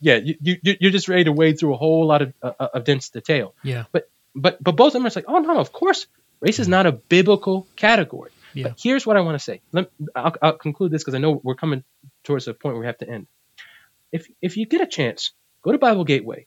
yeah, 0.00 0.16
you, 0.16 0.36
you, 0.40 0.76
you're 0.80 0.90
just 0.92 1.08
ready 1.08 1.24
to 1.24 1.32
wade 1.32 1.58
through 1.58 1.74
a 1.74 1.76
whole 1.76 2.06
lot 2.06 2.22
of, 2.22 2.34
uh, 2.42 2.52
of 2.74 2.84
dense 2.84 3.08
detail. 3.08 3.54
Yeah. 3.62 3.84
But 3.90 4.08
but 4.34 4.62
but 4.62 4.76
both 4.76 4.88
of 4.88 4.92
them 4.92 5.06
are 5.06 5.10
like, 5.16 5.24
oh 5.26 5.38
no, 5.38 5.58
of 5.58 5.72
course, 5.72 6.06
race 6.40 6.58
is 6.58 6.68
not 6.68 6.86
a 6.86 6.92
biblical 6.92 7.66
category. 7.74 8.30
Yeah. 8.52 8.68
But 8.68 8.80
here's 8.80 9.06
what 9.06 9.16
I 9.16 9.20
want 9.20 9.36
to 9.36 9.42
say. 9.42 9.60
Let, 9.72 9.90
I'll, 10.14 10.34
I'll 10.40 10.58
conclude 10.58 10.90
this 10.90 11.02
because 11.02 11.14
I 11.14 11.18
know 11.18 11.40
we're 11.42 11.54
coming 11.54 11.84
towards 12.22 12.46
a 12.48 12.54
point 12.54 12.74
where 12.74 12.80
we 12.80 12.86
have 12.86 12.98
to 12.98 13.08
end. 13.08 13.26
If 14.12 14.28
if 14.42 14.56
you 14.56 14.66
get 14.66 14.82
a 14.82 14.86
chance, 14.86 15.32
go 15.62 15.72
to 15.72 15.78
Bible 15.78 16.04
Gateway 16.04 16.46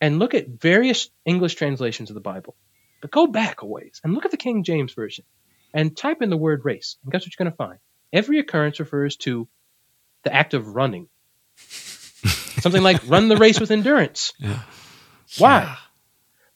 and 0.00 0.18
look 0.18 0.34
at 0.34 0.48
various 0.48 1.10
English 1.24 1.54
translations 1.56 2.10
of 2.10 2.14
the 2.14 2.20
Bible. 2.20 2.56
But 3.00 3.10
go 3.10 3.26
back 3.26 3.62
a 3.62 3.66
ways 3.66 4.00
and 4.04 4.14
look 4.14 4.24
at 4.24 4.30
the 4.30 4.36
King 4.36 4.64
James 4.64 4.92
Version 4.92 5.24
and 5.72 5.96
type 5.96 6.22
in 6.22 6.30
the 6.30 6.36
word 6.36 6.64
race. 6.64 6.96
And 7.02 7.12
guess 7.12 7.22
what 7.22 7.32
you're 7.32 7.44
going 7.44 7.52
to 7.52 7.56
find? 7.56 7.78
Every 8.12 8.38
occurrence 8.38 8.80
refers 8.80 9.16
to 9.18 9.48
the 10.22 10.34
act 10.34 10.54
of 10.54 10.66
running. 10.68 11.08
Something 11.56 12.82
like 12.82 13.08
run 13.08 13.28
the 13.28 13.36
race 13.36 13.60
with 13.60 13.70
endurance. 13.70 14.32
Yeah. 14.42 14.62
Why? 15.38 15.60
Yeah. 15.60 15.76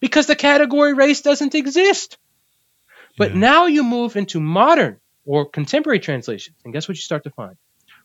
Because 0.01 0.27
the 0.27 0.35
category 0.35 0.95
race 0.95 1.21
doesn't 1.21 1.55
exist. 1.55 2.19
But 3.17 3.31
yeah. 3.31 3.39
now 3.39 3.67
you 3.67 3.85
move 3.85 4.17
into 4.17 4.41
modern 4.41 4.99
or 5.25 5.49
contemporary 5.49 6.01
translations, 6.01 6.57
and 6.65 6.73
guess 6.73 6.89
what 6.89 6.97
you 6.97 7.03
start 7.03 7.23
to 7.25 7.31
find? 7.31 7.57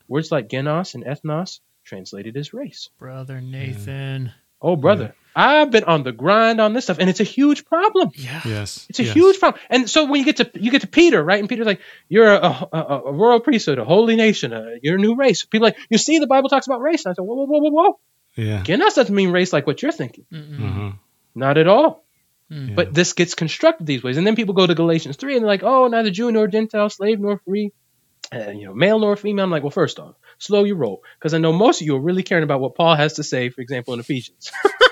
Words 0.07 0.31
like 0.31 0.47
genos 0.47 0.93
and 0.93 1.03
ethnos 1.03 1.59
translated 1.83 2.37
as 2.37 2.53
race. 2.53 2.89
Brother 2.99 3.41
Nathan. 3.41 4.31
Oh, 4.61 4.75
brother. 4.75 5.15
I've 5.35 5.71
been 5.71 5.83
on 5.83 6.03
the 6.03 6.11
grind 6.11 6.59
on 6.59 6.73
this 6.73 6.85
stuff, 6.85 6.99
and 6.99 7.09
it's 7.09 7.19
a 7.19 7.25
huge 7.25 7.65
problem. 7.65 8.11
Yeah. 8.13 8.41
Yes. 8.45 8.85
It's 8.89 8.99
a 8.99 9.03
yes. 9.03 9.13
huge 9.13 9.39
problem. 9.39 9.61
And 9.69 9.89
so 9.89 10.05
when 10.05 10.19
you 10.19 10.25
get 10.25 10.37
to 10.37 10.51
you 10.55 10.71
get 10.71 10.81
to 10.81 10.87
Peter, 10.87 11.23
right? 11.23 11.39
And 11.39 11.47
Peter's 11.47 11.65
like, 11.65 11.81
"You're 12.07 12.33
a, 12.33 12.67
a, 12.73 13.01
a 13.05 13.11
royal 13.11 13.39
priesthood, 13.39 13.79
a 13.79 13.85
holy 13.85 14.15
nation, 14.15 14.53
a, 14.53 14.77
you're 14.81 14.97
a 14.97 15.01
new 15.01 15.15
race." 15.15 15.45
People 15.45 15.65
like, 15.65 15.77
"You 15.89 15.97
see, 15.97 16.19
the 16.19 16.27
Bible 16.27 16.49
talks 16.49 16.67
about 16.67 16.81
race." 16.81 17.05
And 17.05 17.11
I 17.11 17.13
said, 17.15 17.21
"Whoa, 17.21 17.35
whoa, 17.35 17.45
whoa, 17.45 17.59
whoa, 17.59 17.69
whoa." 17.69 17.99
Yeah. 18.35 18.63
Genos 18.63 18.95
doesn't 18.95 19.13
mean 19.13 19.31
race 19.31 19.53
like 19.53 19.67
what 19.67 19.81
you're 19.81 19.91
thinking. 19.91 20.25
Mm-hmm. 20.31 20.89
Not 21.35 21.57
at 21.57 21.67
all. 21.67 22.03
Mm. 22.51 22.75
But 22.75 22.93
this 22.93 23.13
gets 23.13 23.35
constructed 23.35 23.85
these 23.85 24.01
ways, 24.01 24.17
and 24.17 24.25
then 24.25 24.35
people 24.35 24.55
go 24.55 24.65
to 24.65 24.73
Galatians 24.73 25.17
three, 25.17 25.35
and 25.35 25.43
they're 25.43 25.51
like, 25.51 25.63
"Oh, 25.63 25.87
neither 25.87 26.09
Jew 26.09 26.31
nor 26.31 26.47
Gentile, 26.47 26.89
slave 26.89 27.19
nor 27.19 27.37
free, 27.45 27.71
uh, 28.33 28.49
you 28.49 28.65
know, 28.65 28.73
male 28.73 28.97
nor 28.97 29.15
female." 29.15 29.45
I'm 29.45 29.51
like, 29.51 29.61
"Well, 29.61 29.69
first 29.69 29.99
off, 29.99 30.15
slow 30.39 30.63
your 30.63 30.77
roll, 30.77 31.03
because 31.19 31.35
I 31.35 31.37
know 31.37 31.53
most 31.53 31.81
of 31.81 31.85
you 31.85 31.95
are 31.95 32.01
really 32.01 32.23
caring 32.23 32.43
about 32.43 32.59
what 32.59 32.73
Paul 32.73 32.95
has 32.95 33.13
to 33.13 33.23
say, 33.23 33.49
for 33.49 33.61
example, 33.61 33.93
in 33.93 33.99
Ephesians." 33.99 34.51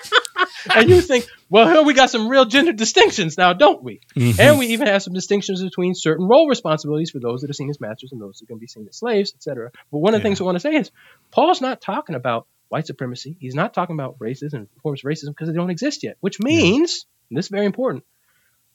and 0.76 0.90
you 0.90 1.02
think, 1.02 1.28
well, 1.50 1.68
here 1.68 1.84
we 1.84 1.94
got 1.94 2.10
some 2.10 2.28
real 2.28 2.46
gender 2.46 2.74
distinctions 2.74 3.38
now, 3.38 3.54
don't 3.54 3.84
we? 3.84 4.02
Mm-hmm. 4.16 4.40
And 4.40 4.60
we 4.60 4.68
even 4.68 4.88
have 4.88 5.04
some 5.04 5.14
distinctions 5.14 5.64
between 5.64 5.96
certain 5.96 6.28
role 6.28 6.48
responsibilities 6.48 7.12
for 7.12 7.20
those 7.20 7.42
that 7.42 7.50
are 7.50 7.54
seen 7.54 7.70
as 7.70 7.80
masters 7.80 8.12
and 8.12 8.22
those 8.22 8.40
that 8.40 8.48
can 8.48 8.58
be 8.58 8.68
seen 8.68 8.88
as 8.88 8.98
slaves, 8.98 9.34
etc. 9.36 9.72
But 9.92 10.00
one 10.00 10.14
of 10.14 10.20
the 10.20 10.24
yeah. 10.24 10.30
things 10.30 10.42
I 10.42 10.46
want 10.46 10.56
to 10.56 10.60
say 10.60 10.76
is 10.76 10.92
Paul's 11.32 11.62
not 11.62 11.82
talking 11.82 12.16
about 12.16 12.48
white 12.70 12.88
supremacy. 12.88 13.38
He's 13.40 13.56
not 13.56 13.74
talking 13.74 13.96
about 13.96 14.20
racism 14.20 14.54
and 14.54 14.68
forms 14.82 15.02
of 15.04 15.10
racism 15.10 15.30
because 15.30 15.48
they 15.48 15.56
don't 15.56 15.70
exist 15.70 16.04
yet, 16.04 16.18
which 16.20 16.40
means, 16.40 17.06
yeah. 17.06 17.30
and 17.30 17.38
this 17.38 17.46
is 17.46 17.52
very 17.52 17.66
important, 17.66 18.04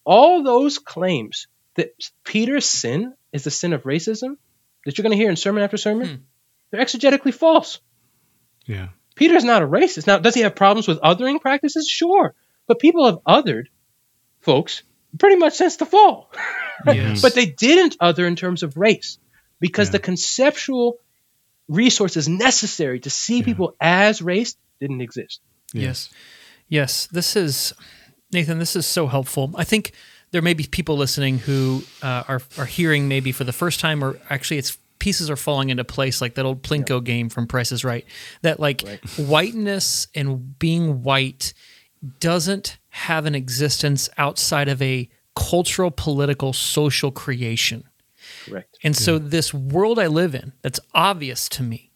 all 0.05 0.43
those 0.43 0.79
claims 0.79 1.47
that 1.75 1.93
Peter's 2.25 2.67
sin 2.67 3.15
is 3.33 3.45
the 3.45 3.51
sin 3.51 3.73
of 3.73 3.85
racism 3.85 4.37
that 4.85 4.99
you're 4.99 5.03
going 5.03 5.13
to 5.13 5.17
hear 5.17 5.31
in 5.31 5.37
sermon 5.37 5.63
after 5.63 5.77
sermon, 5.77 6.09
hmm. 6.09 6.15
they're 6.71 6.85
exegetically 6.85 7.33
false. 7.33 7.81
Yeah. 8.67 8.89
Peter's 9.15 9.45
not 9.45 9.63
a 9.63 9.67
racist. 9.67 10.07
Now, 10.07 10.19
does 10.19 10.35
he 10.35 10.43
have 10.43 10.55
problems 10.55 10.89
with 10.89 11.01
othering 11.01 11.41
practices? 11.41 11.89
Sure. 11.89 12.35
But 12.67 12.79
people 12.79 13.07
have 13.07 13.19
othered 13.27 13.67
folks 14.41 14.83
pretty 15.19 15.37
much 15.37 15.55
since 15.55 15.77
the 15.77 15.87
fall. 15.87 16.31
Yes. 16.85 17.23
but 17.23 17.37
they 17.37 17.47
didn't 17.47 17.97
other 18.01 18.27
in 18.27 18.35
terms 18.35 18.65
of 18.65 18.77
race 18.77 19.19
because 19.61 19.89
yeah. 19.89 19.93
the 19.93 19.99
conceptual 20.01 20.99
resources 21.69 22.29
necessary 22.29 22.99
to 22.99 23.11
see 23.11 23.39
yeah. 23.39 23.45
people 23.45 23.77
as 23.81 24.21
race 24.21 24.57
didn't 24.81 25.01
exist. 25.01 25.41
Yes. 25.73 26.11
Yes. 26.69 27.07
This 27.07 27.37
is, 27.37 27.73
Nathan, 28.33 28.59
this 28.59 28.75
is 28.75 28.85
so 28.85 29.07
helpful. 29.07 29.55
I 29.57 29.63
think 29.63 29.93
there 30.33 30.43
may 30.43 30.55
be 30.55 30.65
people 30.65 30.97
listening 30.97 31.39
who 31.39 31.85
uh, 32.03 32.25
are, 32.27 32.43
are 32.59 32.67
hearing 32.67 33.07
maybe 33.07 33.31
for 33.31 33.45
the 33.45 33.53
first 33.53 33.79
time, 33.79 34.03
or 34.03 34.19
actually 34.29 34.59
it's 34.59 34.77
pieces 35.03 35.29
are 35.29 35.37
falling 35.37 35.71
into 35.71 35.83
place, 35.83 36.21
like 36.21 36.37
that 36.37 36.47
old 36.47 36.63
Plinko 36.63 37.01
yeah. 37.01 37.05
game 37.05 37.29
from 37.29 37.49
Price 37.49 37.73
is 37.73 37.83
Right. 37.83 38.07
That 38.43 38.61
like 38.61 38.85
right. 38.87 39.01
whiteness 39.19 40.07
and 40.15 40.57
being 40.61 41.03
white 41.03 41.55
doesn't 42.21 42.79
have 42.91 43.27
an 43.27 43.35
existence 43.35 44.09
outside 44.17 44.69
of 44.69 44.81
a 44.81 45.09
cultural, 45.35 45.91
political, 45.91 46.53
social 46.53 47.11
creation. 47.11 47.83
Correct. 48.47 48.79
And 48.85 48.95
yeah. 48.95 49.01
so 49.01 49.19
this 49.19 49.53
world 49.53 49.99
I 49.99 50.07
live 50.07 50.37
in 50.37 50.53
that's 50.63 50.79
obvious 50.95 51.49
to 51.49 51.65
me 51.65 51.91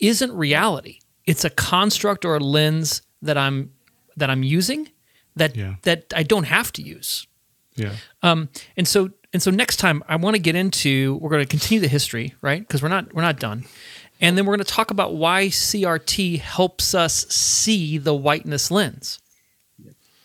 isn't 0.00 0.32
reality. 0.32 0.98
It's 1.26 1.44
a 1.44 1.50
construct 1.50 2.24
or 2.24 2.34
a 2.34 2.40
lens 2.40 3.02
that 3.22 3.38
I'm 3.38 3.70
that 4.16 4.28
I'm 4.28 4.42
using 4.42 4.88
that 5.36 5.54
yeah. 5.54 5.76
that 5.82 6.12
I 6.16 6.24
don't 6.24 6.44
have 6.44 6.72
to 6.72 6.82
use. 6.82 7.28
Yeah. 7.76 7.94
Um, 8.24 8.48
and 8.76 8.88
so 8.88 9.10
and 9.32 9.42
so 9.42 9.50
next 9.50 9.76
time 9.76 10.02
I 10.08 10.16
want 10.16 10.34
to 10.34 10.42
get 10.42 10.54
into 10.56 11.16
we're 11.20 11.30
going 11.30 11.42
to 11.42 11.48
continue 11.48 11.80
the 11.80 11.88
history, 11.88 12.34
right? 12.40 12.60
Because 12.60 12.82
we're 12.82 12.88
not 12.88 13.12
we're 13.14 13.22
not 13.22 13.38
done. 13.38 13.64
And 14.20 14.36
then 14.36 14.44
we're 14.44 14.56
going 14.56 14.64
to 14.64 14.72
talk 14.72 14.90
about 14.90 15.14
why 15.14 15.46
CRT 15.46 16.40
helps 16.40 16.94
us 16.94 17.26
see 17.28 17.96
the 17.96 18.14
whiteness 18.14 18.70
lens. 18.70 19.18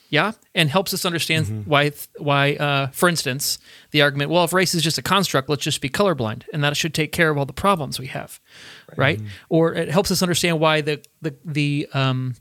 Yeah, 0.10 0.34
and 0.54 0.70
helps 0.70 0.94
us 0.94 1.04
understand 1.04 1.46
mm-hmm. 1.46 1.70
why 1.70 1.92
why 2.18 2.56
uh, 2.56 2.88
for 2.88 3.10
instance, 3.10 3.58
the 3.92 4.02
argument, 4.02 4.32
well, 4.32 4.44
if 4.44 4.54
race 4.54 4.74
is 4.76 4.84
just 4.84 4.98
a 4.98 5.02
construct, 5.02 5.50
let's 5.50 5.64
just 5.64 5.82
be 5.82 5.90
colorblind 5.90 6.44
and 6.54 6.64
that 6.64 6.78
should 6.78 6.94
take 6.94 7.12
care 7.12 7.30
of 7.30 7.38
all 7.38 7.46
the 7.46 7.54
problems 7.54 8.00
we 8.00 8.08
have. 8.08 8.40
Right? 8.90 8.98
right? 8.98 9.18
Mm-hmm. 9.18 9.28
Or 9.50 9.74
it 9.74 9.90
helps 9.90 10.12
us 10.12 10.22
understand 10.22 10.60
why 10.60 10.82
the 10.82 11.04
the 11.22 11.36
the 11.44 11.88
um 11.94 12.36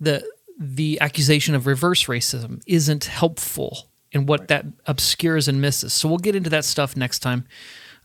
the 0.00 0.24
the 0.58 1.00
accusation 1.00 1.54
of 1.54 1.66
reverse 1.66 2.04
racism 2.04 2.62
isn't 2.66 3.04
helpful 3.04 3.90
and 4.14 4.28
what 4.28 4.40
right. 4.40 4.48
that 4.48 4.66
obscures 4.86 5.48
and 5.48 5.60
misses. 5.60 5.92
So 5.92 6.08
we'll 6.08 6.18
get 6.18 6.34
into 6.36 6.50
that 6.50 6.64
stuff 6.64 6.96
next 6.96 7.18
time. 7.18 7.46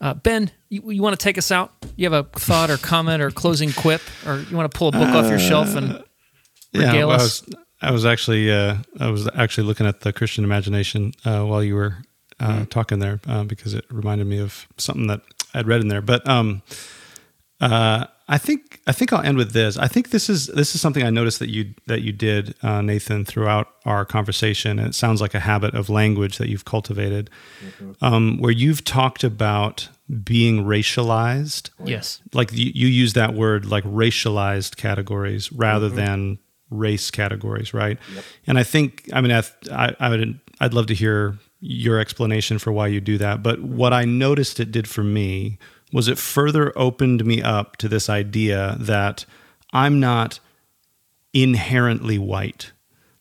Uh, 0.01 0.13
ben, 0.13 0.51
you, 0.69 0.91
you 0.91 1.01
want 1.01 1.17
to 1.17 1.23
take 1.23 1.37
us 1.37 1.51
out? 1.51 1.73
You 1.95 2.09
have 2.09 2.25
a 2.25 2.39
thought 2.39 2.69
or 2.69 2.77
comment 2.81 3.21
or 3.21 3.31
closing 3.31 3.71
quip, 3.71 4.01
or 4.25 4.39
you 4.39 4.57
want 4.57 4.69
to 4.71 4.77
pull 4.77 4.89
a 4.89 4.91
book 4.91 5.09
uh, 5.09 5.19
off 5.19 5.29
your 5.29 5.39
shelf 5.39 5.75
and 5.75 5.93
uh, 5.93 6.01
regale 6.73 6.93
yeah, 6.95 7.05
well, 7.05 7.11
us? 7.11 7.43
I 7.43 7.45
was, 7.45 7.65
I 7.81 7.91
was 7.91 8.05
actually 8.05 8.51
uh, 8.51 8.77
I 8.99 9.09
was 9.09 9.29
actually 9.35 9.67
looking 9.67 9.85
at 9.85 10.01
the 10.01 10.11
Christian 10.11 10.43
imagination 10.43 11.13
uh, 11.25 11.43
while 11.43 11.63
you 11.63 11.75
were 11.75 11.97
mm-hmm. 12.39 12.65
talking 12.65 12.99
there 12.99 13.19
because 13.45 13.73
it 13.73 13.85
reminded 13.89 14.27
me 14.27 14.39
of 14.39 14.67
something 14.77 15.07
that 15.07 15.21
I'd 15.53 15.67
read 15.67 15.81
in 15.81 15.89
there. 15.89 16.01
But 16.01 16.27
um, 16.27 16.61
I 18.31 18.37
think 18.37 18.79
I 18.85 18.91
think 18.91 19.11
I'll 19.11 19.23
end 19.23 19.37
with 19.37 19.53
this. 19.53 19.75
I 19.75 19.87
think 19.87 20.11
this 20.11 20.29
is 20.29 20.47
this 20.47 20.75
is 20.75 20.81
something 20.81 21.03
I 21.03 21.09
noticed 21.09 21.39
that 21.39 21.49
you 21.49 21.73
that 21.87 22.01
you 22.01 22.11
did, 22.11 22.53
uh, 22.61 22.81
Nathan, 22.81 23.25
throughout 23.25 23.69
our 23.85 24.05
conversation. 24.05 24.77
And 24.77 24.89
it 24.89 24.95
sounds 24.95 25.19
like 25.19 25.33
a 25.33 25.39
habit 25.39 25.73
of 25.73 25.89
language 25.89 26.37
that 26.37 26.47
you've 26.47 26.63
cultivated, 26.63 27.31
mm-hmm. 27.65 28.05
um, 28.05 28.37
where 28.37 28.51
you've 28.51 28.85
talked 28.85 29.23
about 29.23 29.89
being 30.23 30.63
racialized. 30.63 31.71
Yes, 31.83 32.21
like 32.31 32.53
you, 32.53 32.71
you 32.73 32.87
use 32.87 33.13
that 33.13 33.33
word, 33.33 33.65
like 33.65 33.83
racialized 33.83 34.77
categories, 34.77 35.51
rather 35.51 35.87
mm-hmm. 35.87 35.95
than 35.95 36.39
race 36.69 37.09
categories, 37.09 37.73
right? 37.73 37.97
And 38.45 38.59
I 38.59 38.63
think, 38.63 39.09
I 39.11 39.21
mean, 39.21 39.31
I, 39.31 39.41
I, 39.71 39.95
I 39.99 40.09
would, 40.09 40.39
I'd 40.59 40.73
love 40.73 40.85
to 40.87 40.93
hear 40.93 41.39
your 41.61 41.99
explanation 41.99 42.59
for 42.59 42.71
why 42.71 42.87
you 42.87 43.01
do 43.01 43.17
that. 43.17 43.41
But 43.41 43.61
what 43.61 43.91
I 43.91 44.05
noticed 44.05 44.59
it 44.59 44.71
did 44.71 44.87
for 44.87 45.03
me 45.03 45.57
was 45.91 46.07
it 46.07 46.17
further 46.17 46.71
opened 46.77 47.25
me 47.25 47.41
up 47.41 47.77
to 47.77 47.87
this 47.87 48.09
idea 48.09 48.75
that 48.79 49.25
I'm 49.71 49.99
not 49.99 50.39
inherently 51.33 52.17
white. 52.17 52.71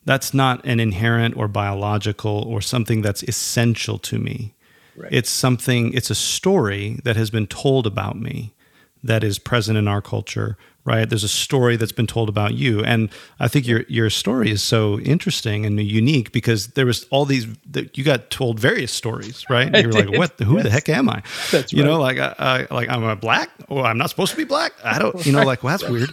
That's 0.04 0.32
not 0.32 0.64
an 0.64 0.80
inherent 0.80 1.36
or 1.36 1.48
biological 1.48 2.44
or 2.48 2.60
something 2.60 3.02
that's 3.02 3.22
essential 3.22 3.98
to 4.00 4.18
me. 4.18 4.54
Right. 4.96 5.12
It's 5.12 5.30
something, 5.30 5.92
it's 5.92 6.10
a 6.10 6.14
story 6.14 7.00
that 7.04 7.16
has 7.16 7.30
been 7.30 7.46
told 7.46 7.86
about 7.86 8.18
me 8.18 8.54
that 9.02 9.22
is 9.22 9.38
present 9.38 9.78
in 9.78 9.86
our 9.86 10.02
culture, 10.02 10.56
right? 10.88 11.08
There's 11.08 11.24
a 11.24 11.28
story 11.28 11.76
that's 11.76 11.92
been 11.92 12.06
told 12.06 12.28
about 12.28 12.54
you. 12.54 12.82
And 12.84 13.10
I 13.38 13.48
think 13.48 13.66
your 13.66 13.80
your 13.88 14.10
story 14.10 14.50
is 14.50 14.62
so 14.62 14.98
interesting 15.00 15.66
and 15.66 15.78
unique 15.80 16.32
because 16.32 16.68
there 16.68 16.86
was 16.86 17.04
all 17.10 17.24
these 17.26 17.46
that 17.72 17.96
you 17.98 18.04
got 18.04 18.30
told 18.30 18.58
various 18.58 18.92
stories, 18.92 19.44
right? 19.50 19.66
And 19.66 19.76
you 19.76 19.88
were 19.88 19.94
like, 20.04 20.18
"What? 20.18 20.38
The, 20.38 20.44
who 20.44 20.62
the 20.62 20.70
heck 20.76 20.88
am 20.88 21.08
I?" 21.08 21.22
That's 21.52 21.72
you 21.72 21.84
know, 21.84 21.98
like 22.00 22.18
I, 22.18 22.34
I 22.38 22.74
like 22.74 22.88
I'm 22.88 23.04
a 23.04 23.16
black 23.16 23.50
or 23.68 23.84
I'm 23.84 23.98
not 23.98 24.10
supposed 24.10 24.30
to 24.32 24.36
be 24.36 24.44
black. 24.44 24.72
I 24.82 24.98
don't, 24.98 25.14
you 25.26 25.32
know, 25.32 25.42
like 25.44 25.62
well, 25.62 25.76
that's 25.76 25.88
weird. 25.90 26.10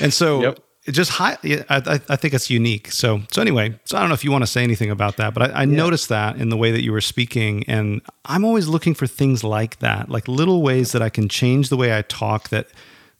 And 0.00 0.12
so 0.12 0.42
Yep. 0.48 0.58
it 0.86 0.92
just 0.92 1.10
high. 1.10 1.36
yeah, 1.42 1.64
I, 1.68 1.76
I 1.76 2.00
I 2.14 2.16
think 2.16 2.32
it's 2.34 2.48
unique. 2.50 2.92
So 2.92 3.20
so 3.32 3.40
anyway, 3.42 3.78
so 3.84 3.96
I 3.96 4.00
don't 4.00 4.08
know 4.10 4.14
if 4.20 4.24
you 4.24 4.32
want 4.32 4.42
to 4.42 4.50
say 4.56 4.62
anything 4.62 4.90
about 4.90 5.16
that, 5.16 5.34
but 5.34 5.42
I, 5.50 5.62
I 5.62 5.64
noticed 5.64 6.08
that 6.10 6.36
in 6.36 6.48
the 6.50 6.56
way 6.56 6.70
that 6.72 6.82
you 6.82 6.92
were 6.92 7.00
speaking, 7.02 7.64
and 7.68 8.00
I'm 8.24 8.44
always 8.44 8.68
looking 8.68 8.94
for 8.94 9.06
things 9.06 9.42
like 9.42 9.78
that, 9.80 10.08
like 10.10 10.28
little 10.28 10.60
ways 10.62 10.92
that 10.92 11.02
I 11.02 11.10
can 11.10 11.28
change 11.28 11.68
the 11.68 11.76
way 11.76 11.96
I 11.96 12.02
talk 12.02 12.48
that 12.50 12.68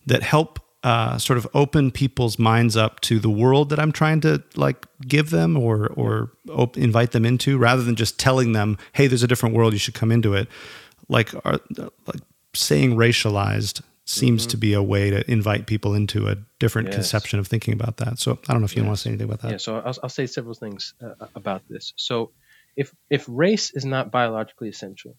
that 0.06 0.22
help 0.22 0.61
uh, 0.84 1.18
sort 1.18 1.36
of 1.38 1.46
open 1.54 1.90
people's 1.90 2.38
minds 2.38 2.76
up 2.76 3.00
to 3.00 3.18
the 3.18 3.30
world 3.30 3.68
that 3.70 3.80
I'm 3.80 3.92
trying 3.92 4.20
to 4.22 4.42
like 4.54 4.86
give 5.06 5.30
them 5.30 5.56
or 5.56 5.88
or 5.88 6.30
op- 6.50 6.76
invite 6.76 7.12
them 7.12 7.24
into, 7.24 7.58
rather 7.58 7.82
than 7.82 7.96
just 7.96 8.18
telling 8.18 8.52
them, 8.52 8.78
"Hey, 8.92 9.06
there's 9.08 9.22
a 9.24 9.28
different 9.28 9.54
world. 9.54 9.72
You 9.72 9.78
should 9.78 9.94
come 9.94 10.12
into 10.12 10.34
it." 10.34 10.48
Like, 11.08 11.34
are, 11.44 11.58
like 12.06 12.20
saying 12.54 12.94
racialized 12.96 13.82
seems 14.04 14.46
to 14.46 14.56
be 14.56 14.72
a 14.72 14.82
way 14.82 15.10
to 15.10 15.30
invite 15.30 15.66
people 15.66 15.94
into 15.94 16.28
a 16.28 16.36
different 16.58 16.88
Yes. 16.88 16.94
conception 16.94 17.38
of 17.38 17.46
thinking 17.46 17.74
about 17.74 17.98
that. 17.98 18.18
So 18.18 18.38
I 18.48 18.52
don't 18.52 18.62
know 18.62 18.64
if 18.64 18.74
you 18.74 18.82
want 18.82 18.96
to 18.96 19.02
say 19.02 19.10
anything 19.10 19.26
about 19.26 19.42
that. 19.42 19.50
Yeah, 19.50 19.56
so 19.58 19.76
I'll, 19.80 19.94
I'll 20.02 20.08
say 20.08 20.26
several 20.26 20.54
things 20.54 20.94
uh, 21.02 21.26
about 21.34 21.62
this. 21.68 21.92
So, 21.96 22.30
if 22.76 22.94
if 23.10 23.26
race 23.28 23.70
is 23.74 23.84
not 23.84 24.10
biologically 24.10 24.68
essential, 24.68 25.16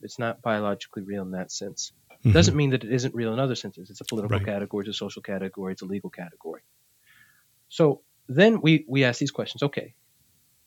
it's 0.00 0.18
not 0.18 0.42
biologically 0.42 1.02
real 1.02 1.22
in 1.22 1.30
that 1.32 1.52
sense. 1.52 1.92
Mm-hmm. 2.24 2.32
Doesn't 2.32 2.56
mean 2.56 2.70
that 2.70 2.84
it 2.84 2.90
isn't 2.90 3.14
real 3.14 3.34
in 3.34 3.38
other 3.38 3.54
senses. 3.54 3.90
It's 3.90 4.00
a 4.00 4.04
political 4.04 4.38
Right. 4.38 4.46
category, 4.46 4.86
it's 4.86 4.96
a 4.96 4.98
social 4.98 5.20
category, 5.20 5.72
it's 5.72 5.82
a 5.82 5.86
legal 5.86 6.08
category. 6.08 6.62
So 7.68 8.00
then 8.28 8.62
we 8.62 8.84
we 8.88 9.04
ask 9.04 9.18
these 9.20 9.30
questions. 9.30 9.62
Okay, 9.62 9.94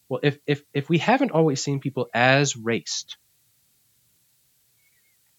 well, 0.08 0.20
if 0.22 0.38
if 0.45 0.64
if 0.74 0.88
we 0.89 0.99
haven't 0.99 1.32
always 1.32 1.62
seen 1.64 1.80
people 1.80 2.10
as 2.14 2.55
raced, 2.55 3.18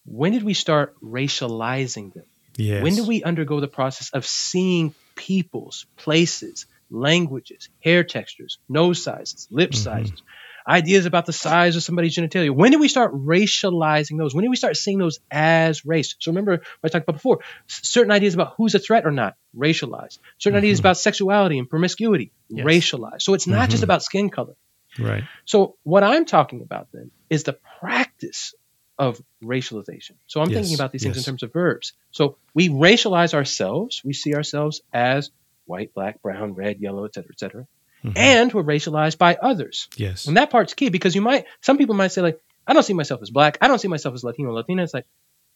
when 0.05 0.33
did 0.33 0.43
we 0.43 0.53
start 0.53 0.95
racializing 1.01 2.13
them? 2.13 2.25
Yes. 2.57 2.83
When 2.83 2.95
do 2.95 3.05
we 3.05 3.23
undergo 3.23 3.61
the 3.61 3.69
process 3.69 4.09
of 4.09 4.25
seeing 4.25 4.93
peoples, 5.15 5.85
places, 5.95 6.65
languages, 6.89 7.69
hair 7.81 8.03
textures, 8.03 8.57
nose 8.67 9.01
sizes, 9.01 9.47
lip 9.49 9.71
mm-hmm. 9.71 9.81
sizes, 9.81 10.21
ideas 10.69 11.05
about 11.05 11.25
the 11.25 11.33
size 11.33 11.75
of 11.75 11.83
somebody's 11.83 12.15
genitalia? 12.15 12.51
When 12.51 12.71
do 12.71 12.79
we 12.79 12.87
start 12.87 13.13
racializing 13.13 14.17
those? 14.17 14.35
When 14.35 14.43
do 14.43 14.49
we 14.49 14.55
start 14.55 14.77
seeing 14.77 14.99
those 14.99 15.19
as 15.31 15.85
race? 15.85 16.15
So 16.19 16.31
remember 16.31 16.51
what 16.51 16.61
I 16.83 16.87
talked 16.89 17.03
about 17.03 17.15
before 17.15 17.39
certain 17.67 18.11
ideas 18.11 18.35
about 18.35 18.53
who's 18.55 18.75
a 18.75 18.79
threat 18.79 19.05
or 19.05 19.11
not, 19.11 19.35
racialized. 19.57 20.19
Certain 20.37 20.55
mm-hmm. 20.55 20.65
ideas 20.65 20.79
about 20.79 20.97
sexuality 20.97 21.57
and 21.57 21.69
promiscuity, 21.69 22.31
Yes. 22.49 22.65
racialized. 22.65 23.21
So 23.21 23.33
it's 23.33 23.47
not 23.47 23.69
just 23.69 23.81
mm-hmm. 23.81 23.85
about 23.85 24.03
skin 24.03 24.29
color. 24.29 24.55
Right. 24.97 25.23
So 25.45 25.75
what 25.83 26.03
I'm 26.03 26.25
talking 26.25 26.61
about 26.61 26.87
then 26.93 27.11
is 27.29 27.43
the 27.43 27.57
practice 27.79 28.53
of 28.97 29.21
racialization. 29.43 30.15
So 30.27 30.41
I'm 30.41 30.49
Yes, 30.49 30.59
thinking 30.59 30.75
about 30.75 30.91
these 30.91 31.03
things 31.03 31.17
in 31.17 31.23
terms 31.23 31.43
of 31.43 31.53
verbs. 31.53 31.93
So 32.11 32.37
we 32.53 32.69
racialize 32.69 33.33
ourselves. 33.33 34.01
We 34.03 34.13
see 34.13 34.35
ourselves 34.35 34.81
as 34.91 35.31
white, 35.65 35.93
black, 35.93 36.21
brown, 36.21 36.53
red, 36.53 36.79
yellow, 36.79 37.05
et 37.05 37.13
cetera, 37.13 37.31
et 37.31 37.39
cetera. 37.39 37.67
Mm-hmm. 38.03 38.17
And 38.17 38.53
we're 38.53 38.63
racialized 38.63 39.17
by 39.17 39.35
others. 39.35 39.87
Yes. 39.97 40.25
And 40.27 40.37
that 40.37 40.49
part's 40.51 40.73
key 40.73 40.89
because 40.89 41.15
you 41.15 41.21
might, 41.21 41.45
some 41.61 41.77
people 41.77 41.95
might 41.95 42.09
say 42.13 42.21
like, 42.21 42.39
I 42.65 42.73
don't 42.73 42.83
see 42.83 42.93
myself 42.93 43.21
as 43.21 43.29
black. 43.29 43.57
I 43.61 43.67
don't 43.67 43.79
see 43.79 43.87
myself 43.89 44.13
as 44.15 44.23
Latino, 44.23 44.53
Latina. 44.53 44.83
It's 44.83 44.93
like, 44.93 45.05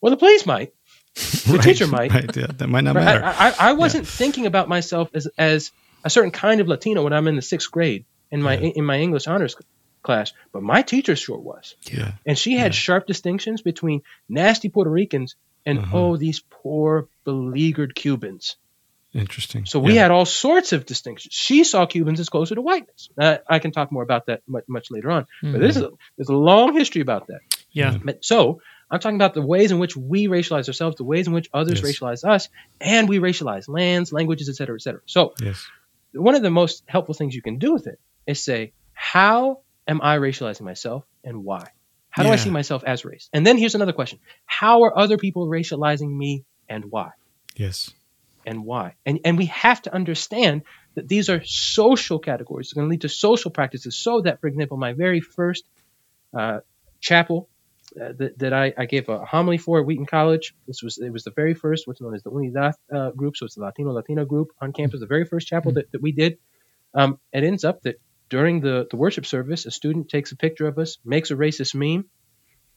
well, 0.01 0.09
the 0.11 0.17
police 0.17 0.45
might. 0.45 0.73
The 1.15 1.53
Right, 1.53 1.61
teacher 1.61 1.87
might. 1.87 2.11
Right. 2.11 2.35
Yeah, 2.35 2.47
that 2.57 2.67
might 2.67 2.83
not 2.83 2.95
Right? 2.95 3.05
matter. 3.05 3.23
I, 3.23 3.49
I, 3.49 3.53
I 3.69 3.73
wasn't 3.73 4.07
thinking 4.07 4.45
about 4.45 4.67
myself 4.67 5.09
as, 5.13 5.27
as 5.37 5.71
a 6.03 6.09
certain 6.09 6.31
kind 6.31 6.59
of 6.59 6.67
Latino 6.67 7.03
when 7.03 7.13
I'm 7.13 7.27
in 7.27 7.35
the 7.35 7.41
sixth 7.41 7.69
grade 7.71 8.05
in 8.31 8.41
my 8.41 8.57
Yeah. 8.57 8.71
in 8.75 8.83
my 8.85 8.99
English 8.99 9.27
honors 9.27 9.55
class, 10.01 10.33
but 10.51 10.63
my 10.63 10.81
teacher 10.81 11.15
sure 11.15 11.37
was, 11.37 11.75
yeah. 11.83 12.13
and 12.25 12.37
she 12.37 12.57
had 12.57 12.73
sharp 12.75 13.07
distinctions 13.07 13.61
between 13.61 14.01
nasty 14.27 14.67
Puerto 14.69 14.89
Ricans 14.89 15.35
and 15.65 15.79
Uh-huh. 15.79 15.97
oh 15.97 16.17
these 16.17 16.41
poor 16.49 17.07
beleaguered 17.23 17.93
Cubans. 17.95 18.57
Interesting. 19.13 19.65
So 19.65 19.79
we 19.79 19.93
Yeah. 19.95 20.03
had 20.03 20.11
all 20.11 20.25
sorts 20.25 20.73
of 20.73 20.85
distinctions. 20.85 21.33
She 21.33 21.63
saw 21.63 21.85
Cubans 21.85 22.19
as 22.19 22.29
closer 22.29 22.55
to 22.55 22.61
whiteness. 22.61 23.09
Uh, 23.17 23.37
I 23.47 23.59
can 23.59 23.71
talk 23.71 23.91
more 23.91 24.01
about 24.03 24.25
that 24.25 24.41
much, 24.47 24.63
much 24.67 24.89
later 24.89 25.11
on, 25.11 25.27
but 25.43 25.59
this 25.59 25.75
is 25.75 25.83
a, 25.83 25.91
there's 26.17 26.29
a 26.29 26.35
long 26.35 26.73
history 26.73 27.01
about 27.01 27.27
that. 27.27 27.39
Yeah. 27.71 27.97
But- 28.03 28.25
So 28.25 28.61
I'm 28.89 28.99
talking 28.99 29.15
about 29.17 29.33
the 29.35 29.41
ways 29.41 29.71
in 29.71 29.77
which 29.79 29.95
we 29.95 30.27
racialize 30.27 30.67
ourselves, 30.67 30.95
the 30.97 31.03
ways 31.03 31.27
in 31.27 31.33
which 31.33 31.49
others 31.53 31.81
Yes. 31.81 31.91
racialize 31.99 32.27
us, 32.27 32.49
and 32.81 33.07
we 33.07 33.19
racialize 33.19 33.67
lands, 33.67 34.11
languages, 34.11 34.49
et 34.49 34.55
cetera, 34.55 34.75
et 34.75 34.81
cetera. 34.81 35.01
So 35.05 35.33
Yes. 35.41 35.63
one 36.13 36.33
of 36.35 36.41
the 36.41 36.49
most 36.51 36.83
helpful 36.87 37.13
things 37.13 37.35
you 37.35 37.41
can 37.43 37.59
do 37.59 37.71
with 37.73 37.85
it 37.87 37.99
is 38.25 38.43
say, 38.43 38.73
how 38.93 39.59
am 39.87 39.99
I 40.01 40.17
racializing 40.17 40.61
myself 40.61 41.03
and 41.23 41.43
why? 41.43 41.67
How 42.09 42.23
do 42.23 42.29
I 42.29 42.35
see 42.35 42.51
myself 42.51 42.83
as 42.83 43.03
race? 43.05 43.29
And 43.33 43.45
then 43.45 43.57
here's 43.57 43.73
another 43.75 43.93
question. 43.93 44.19
How 44.45 44.83
are 44.83 44.97
other 44.97 45.17
people 45.17 45.47
racializing 45.47 46.15
me 46.15 46.45
and 46.69 46.85
why? 46.91 47.09
Yes. 47.55 47.89
And 48.45 48.65
why? 48.65 48.95
And 49.05 49.19
and 49.25 49.37
we 49.37 49.45
have 49.47 49.81
to 49.83 49.93
understand 49.93 50.63
that 50.95 51.07
these 51.07 51.29
are 51.29 51.43
social 51.43 52.19
categories. 52.19 52.67
It's 52.67 52.73
going 52.73 52.87
to 52.87 52.91
lead 52.91 53.01
to 53.01 53.09
social 53.09 53.51
practices. 53.51 53.97
So 53.97 54.21
that, 54.21 54.41
for 54.41 54.47
example, 54.47 54.77
my 54.77 54.93
very 54.93 55.21
first 55.21 55.63
uh, 56.37 56.59
chapel 56.99 57.49
uh, 57.99 58.13
that, 58.17 58.39
that 58.39 58.53
I, 58.53 58.73
I 58.77 58.85
gave 58.85 59.09
a 59.09 59.23
homily 59.25 59.57
for 59.57 59.79
at 59.79 59.85
Wheaton 59.85 60.05
College. 60.05 60.55
This 60.67 60.81
was 60.81 60.97
it 60.97 61.11
was 61.11 61.23
the 61.23 61.31
very 61.31 61.53
first, 61.53 61.87
what's 61.87 62.01
known 62.01 62.15
as 62.15 62.23
the 62.23 62.31
Unidad 62.31 62.73
uh, 62.93 63.11
group. 63.11 63.37
So 63.37 63.45
it's 63.45 63.55
the 63.55 63.61
Latino 63.61 63.91
Latina 63.91 64.25
group 64.25 64.49
on 64.59 64.73
campus. 64.73 64.99
The 64.99 65.05
very 65.05 65.25
first 65.25 65.47
chapel 65.47 65.73
that, 65.73 65.91
that 65.91 66.01
we 66.01 66.11
did. 66.11 66.37
Um, 66.93 67.19
it 67.31 67.43
ends 67.43 67.63
up 67.63 67.81
that 67.83 67.99
during 68.29 68.61
the, 68.61 68.87
the 68.89 68.97
worship 68.97 69.25
service, 69.25 69.65
a 69.65 69.71
student 69.71 70.09
takes 70.09 70.31
a 70.31 70.35
picture 70.35 70.67
of 70.67 70.77
us, 70.79 70.97
makes 71.05 71.31
a 71.31 71.35
racist 71.35 71.75
meme, 71.75 72.05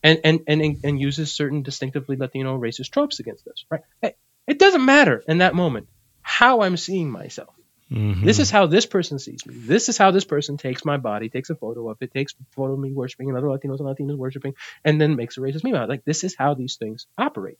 and 0.02 0.20
and 0.24 0.40
and, 0.46 0.60
and 0.84 1.00
uses 1.00 1.32
certain 1.32 1.62
distinctively 1.62 2.16
Latino 2.16 2.58
racist 2.58 2.90
tropes 2.90 3.20
against 3.20 3.46
us. 3.48 3.64
Right? 3.70 4.16
It 4.46 4.58
doesn't 4.58 4.84
matter 4.84 5.22
in 5.28 5.38
that 5.38 5.54
moment 5.54 5.88
how 6.22 6.60
I'm 6.62 6.76
seeing 6.76 7.10
myself. 7.10 7.54
Mhm. 7.90 8.24
This 8.24 8.38
is 8.40 8.50
how 8.50 8.66
this 8.66 8.84
person 8.86 9.18
sees 9.20 9.46
me. 9.46 9.54
This 9.58 9.88
is 9.88 9.96
how 9.96 10.10
this 10.10 10.24
person 10.24 10.56
takes 10.56 10.84
my 10.84 10.96
body, 10.96 11.28
takes 11.28 11.50
a 11.50 11.54
photo 11.54 11.88
of 11.88 11.98
it, 12.00 12.12
takes 12.12 12.32
a 12.32 12.44
photo 12.54 12.72
of 12.72 12.80
me 12.80 12.92
worshiping 12.92 13.28
and 13.28 13.38
other 13.38 13.46
Latinos 13.46 13.78
and 13.78 13.88
Latinas 13.88 14.16
worshiping, 14.16 14.54
and 14.84 15.00
then 15.00 15.14
makes 15.16 15.36
a 15.36 15.40
racist 15.40 15.62
meme 15.62 15.74
out. 15.76 15.84
of 15.84 15.88
it. 15.90 15.92
Like 15.92 16.04
this 16.04 16.24
is 16.24 16.34
how 16.36 16.54
these 16.54 16.76
things 16.76 17.06
operate. 17.16 17.58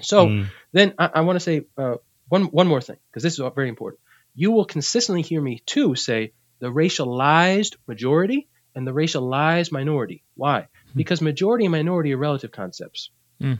So 0.00 0.28
Mm. 0.28 0.46
then 0.72 0.94
I, 0.98 1.10
I 1.14 1.20
want 1.20 1.36
to 1.36 1.40
say 1.40 1.64
uh, 1.76 1.96
one 2.28 2.44
one 2.44 2.66
more 2.66 2.80
thing 2.80 2.96
because 3.10 3.22
this 3.22 3.34
is 3.38 3.44
very 3.54 3.68
important. 3.68 4.00
You 4.34 4.50
will 4.50 4.64
consistently 4.64 5.22
hear 5.22 5.40
me 5.40 5.62
too 5.64 5.94
say 5.94 6.32
the 6.58 6.68
racialized 6.72 7.76
majority 7.86 8.48
and 8.74 8.86
the 8.86 8.92
racialized 8.92 9.70
minority. 9.70 10.24
Why? 10.34 10.68
Because 10.96 11.20
majority 11.20 11.66
and 11.66 11.72
minority 11.72 12.14
are 12.14 12.16
relative 12.18 12.50
concepts. 12.50 13.10
Mm. 13.40 13.58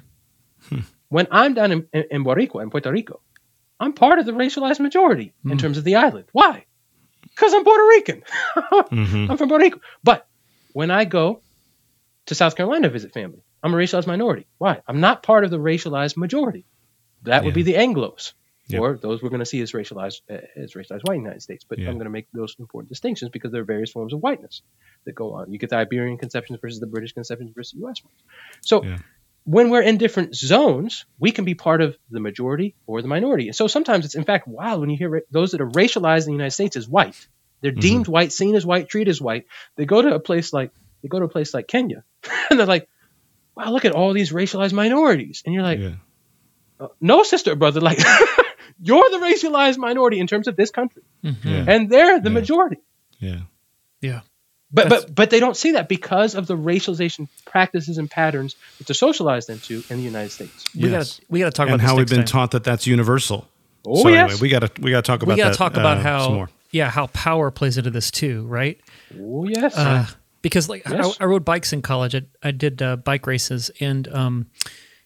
When 1.17 1.27
I'm 1.31 1.53
down 1.55 1.71
in, 1.73 1.81
in, 1.93 2.05
in 2.15 2.25
Boricua, 2.25 2.63
in 2.63 2.71
Puerto 2.71 2.91
Rico, 2.91 3.21
I'm 3.79 3.93
part 3.93 4.19
of 4.19 4.27
the 4.27 4.33
racialized 4.33 4.81
majority 4.81 5.29
in 5.53 5.59
terms 5.59 5.77
of 5.79 5.85
the 5.85 5.97
island. 5.97 6.27
Why? 6.33 6.65
Because 7.23 7.53
I'm 7.55 7.65
Puerto 7.65 7.87
Rican. 7.95 8.23
Mhm. 9.03 9.31
I'm 9.31 9.37
from 9.37 9.49
Puerto 9.49 9.65
Rico. 9.65 9.81
But 10.03 10.27
when 10.73 10.91
I 10.91 11.05
go 11.05 11.25
to 12.27 12.35
South 12.35 12.55
Carolina 12.57 12.89
to 12.89 12.93
visit 12.93 13.13
family, 13.13 13.43
I'm 13.63 13.75
a 13.75 13.77
racialized 13.77 14.07
minority. 14.07 14.47
Why? 14.59 14.75
I'm 14.89 15.01
not 15.01 15.23
part 15.23 15.45
of 15.45 15.51
the 15.51 15.59
racialized 15.59 16.17
majority. 16.17 16.65
That 17.25 17.45
would 17.45 17.55
be 17.55 17.63
the 17.63 17.75
Anglos, 17.75 18.33
Yep. 18.69 18.81
or 18.81 18.97
those 18.97 19.23
we're 19.23 19.29
going 19.37 19.41
to 19.47 19.53
see 19.55 19.61
as 19.61 19.73
racialized 19.73 20.21
uh, 20.31 20.39
as 20.57 20.73
racialized 20.75 21.03
white 21.07 21.17
in 21.17 21.23
the 21.23 21.29
United 21.31 21.43
States. 21.49 21.65
But 21.69 21.79
Yeah. 21.79 21.89
I'm 21.89 21.97
going 22.01 22.11
to 22.13 22.17
make 22.19 22.29
those 22.33 22.57
important 22.59 22.89
distinctions 22.89 23.31
because 23.31 23.51
there 23.53 23.61
are 23.61 23.71
various 23.77 23.91
forms 23.97 24.13
of 24.15 24.21
whiteness 24.21 24.63
that 25.05 25.15
go 25.15 25.35
on. 25.35 25.53
You 25.53 25.59
get 25.59 25.71
the 25.71 25.77
Iberian 25.77 26.17
conceptions 26.25 26.59
versus 26.63 26.81
the 26.81 26.87
British 26.95 27.13
conceptions 27.13 27.51
versus 27.55 27.73
the 27.75 27.81
U.S. 27.85 27.99
ones. 28.05 28.19
So 28.63 28.85
Yeah. 28.85 28.99
When 29.45 29.71
we're 29.71 29.83
in 29.83 29.99
different 29.99 30.35
zones, 30.37 31.05
we 31.19 31.33
can 31.33 31.45
be 31.45 31.55
part 31.55 31.81
of 31.83 31.97
the 32.11 32.21
majority 32.21 32.75
or 32.87 33.03
the 33.03 33.09
minority. 33.09 33.49
And 33.49 33.57
so 33.57 33.67
sometimes 33.67 34.05
it's 34.05 34.15
in 34.15 34.25
fact 34.25 34.47
wild 34.47 34.81
when 34.81 34.91
you 34.91 34.97
hear 34.97 35.09
ra- 35.11 35.21
those 35.31 35.51
that 35.53 35.61
are 35.61 35.69
racialized 35.69 36.21
in 36.23 36.27
the 36.27 36.33
United 36.33 36.53
States 36.53 36.77
as 36.77 36.89
white. 36.89 37.27
They're 37.61 37.71
deemed 37.73 38.09
white, 38.09 38.33
seen 38.33 38.55
as 38.57 38.65
white, 38.67 38.89
treated 38.89 39.11
as 39.11 39.21
white. 39.21 39.47
They 39.77 39.85
go 39.85 40.03
to 40.03 40.15
a 40.15 40.21
place 40.21 40.53
like 40.53 40.71
they 41.03 41.09
go 41.09 41.19
to 41.19 41.25
a 41.27 41.29
place 41.29 41.53
like 41.55 41.67
Kenya, 41.69 42.05
and 42.51 42.59
they're 42.59 42.67
like, 42.67 42.89
"Wow, 43.57 43.71
look 43.71 43.85
at 43.85 43.93
all 43.93 44.13
these 44.13 44.33
racialized 44.33 44.73
minorities," 44.73 45.43
and 45.45 45.55
you're 45.55 45.63
like, 45.65 45.79
Yeah. 45.81 45.95
uh, 46.81 46.89
"No, 47.01 47.23
sister, 47.23 47.55
brother, 47.57 47.81
like." 47.81 47.99
you're 48.85 49.11
the 49.11 49.19
racialized 49.19 49.79
minority 49.79 50.19
in 50.19 50.27
terms 50.27 50.49
of 50.49 50.57
this 50.57 50.71
country, 50.73 51.03
Yeah. 51.23 51.65
and 51.69 51.89
they're 51.89 52.19
the 52.21 52.31
Yeah. 52.31 52.35
majority. 52.35 52.79
yeah. 53.21 53.41
Yeah. 54.01 54.21
But 54.73 54.85
That's- 54.89 55.05
but 55.05 55.15
but 55.15 55.31
they 55.31 55.39
don't 55.41 55.57
see 55.57 55.73
that 55.73 55.89
because 55.89 56.35
of 56.35 56.47
the 56.47 56.57
racialization 56.57 57.29
practices 57.45 57.99
and 57.99 58.11
patterns 58.11 58.57
that 58.79 58.87
they're 58.87 58.95
socialized 58.95 59.51
into 59.51 59.83
in 59.91 59.99
the 59.99 60.03
United 60.03 60.31
States. 60.31 60.65
We 60.75 60.89
Yes. 60.91 61.19
gotta 61.19 61.27
we 61.29 61.39
gotta 61.41 61.51
talk 61.53 61.67
and 61.69 61.75
about 61.75 61.87
how 61.87 61.97
we've 61.97 62.09
been 62.09 62.19
time. 62.21 62.27
taught 62.27 62.51
that 62.53 62.65
that's 62.65 62.87
universal. 62.87 63.47
Oh 63.87 64.03
so 64.05 64.09
yes. 64.09 64.31
anyway, 64.31 64.41
we 64.41 64.49
gotta 64.49 64.71
we 64.81 64.91
gotta 64.91 65.03
talk 65.03 65.23
about 65.23 65.37
we 65.37 65.43
gotta 65.43 65.57
talk 65.57 65.73
about 65.77 65.99
uh, 65.99 66.03
how 66.03 66.31
more. 66.31 66.51
yeah 66.71 66.89
how 66.91 67.09
power 67.09 67.51
plays 67.51 67.77
into 67.77 67.91
this 67.91 68.11
too, 68.11 68.47
right? 68.47 68.81
oh 69.21 69.47
yes. 69.47 69.77
Uh, 69.77 70.07
because 70.41 70.69
like 70.69 70.83
Yes. 70.89 71.17
I, 71.21 71.25
I 71.25 71.27
rode 71.27 71.45
bikes 71.45 71.73
in 71.73 71.83
college. 71.83 72.15
I, 72.15 72.23
I 72.43 72.51
did 72.51 72.81
uh, 72.83 72.97
bike 72.97 73.27
races, 73.27 73.71
and 73.81 74.09
um, 74.09 74.47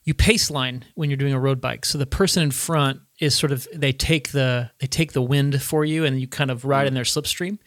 you 0.04 0.14
pace 0.14 0.50
line 0.50 0.84
when 0.94 1.10
you're 1.10 1.16
doing 1.16 1.32
a 1.34 1.40
road 1.40 1.60
bike. 1.60 1.84
So 1.84 1.98
the 1.98 2.06
person 2.06 2.42
in 2.44 2.50
front 2.52 3.00
is 3.18 3.34
sort 3.34 3.50
of 3.52 3.66
they 3.74 3.92
take 3.92 4.30
the 4.32 4.70
they 4.78 4.86
take 4.86 5.12
the 5.12 5.22
wind 5.22 5.60
for 5.60 5.84
you, 5.84 6.04
and 6.04 6.20
you 6.20 6.28
kind 6.28 6.50
of 6.50 6.64
ride 6.64 6.86
in 6.86 6.94
their 6.94 7.02
slipstream. 7.04 7.58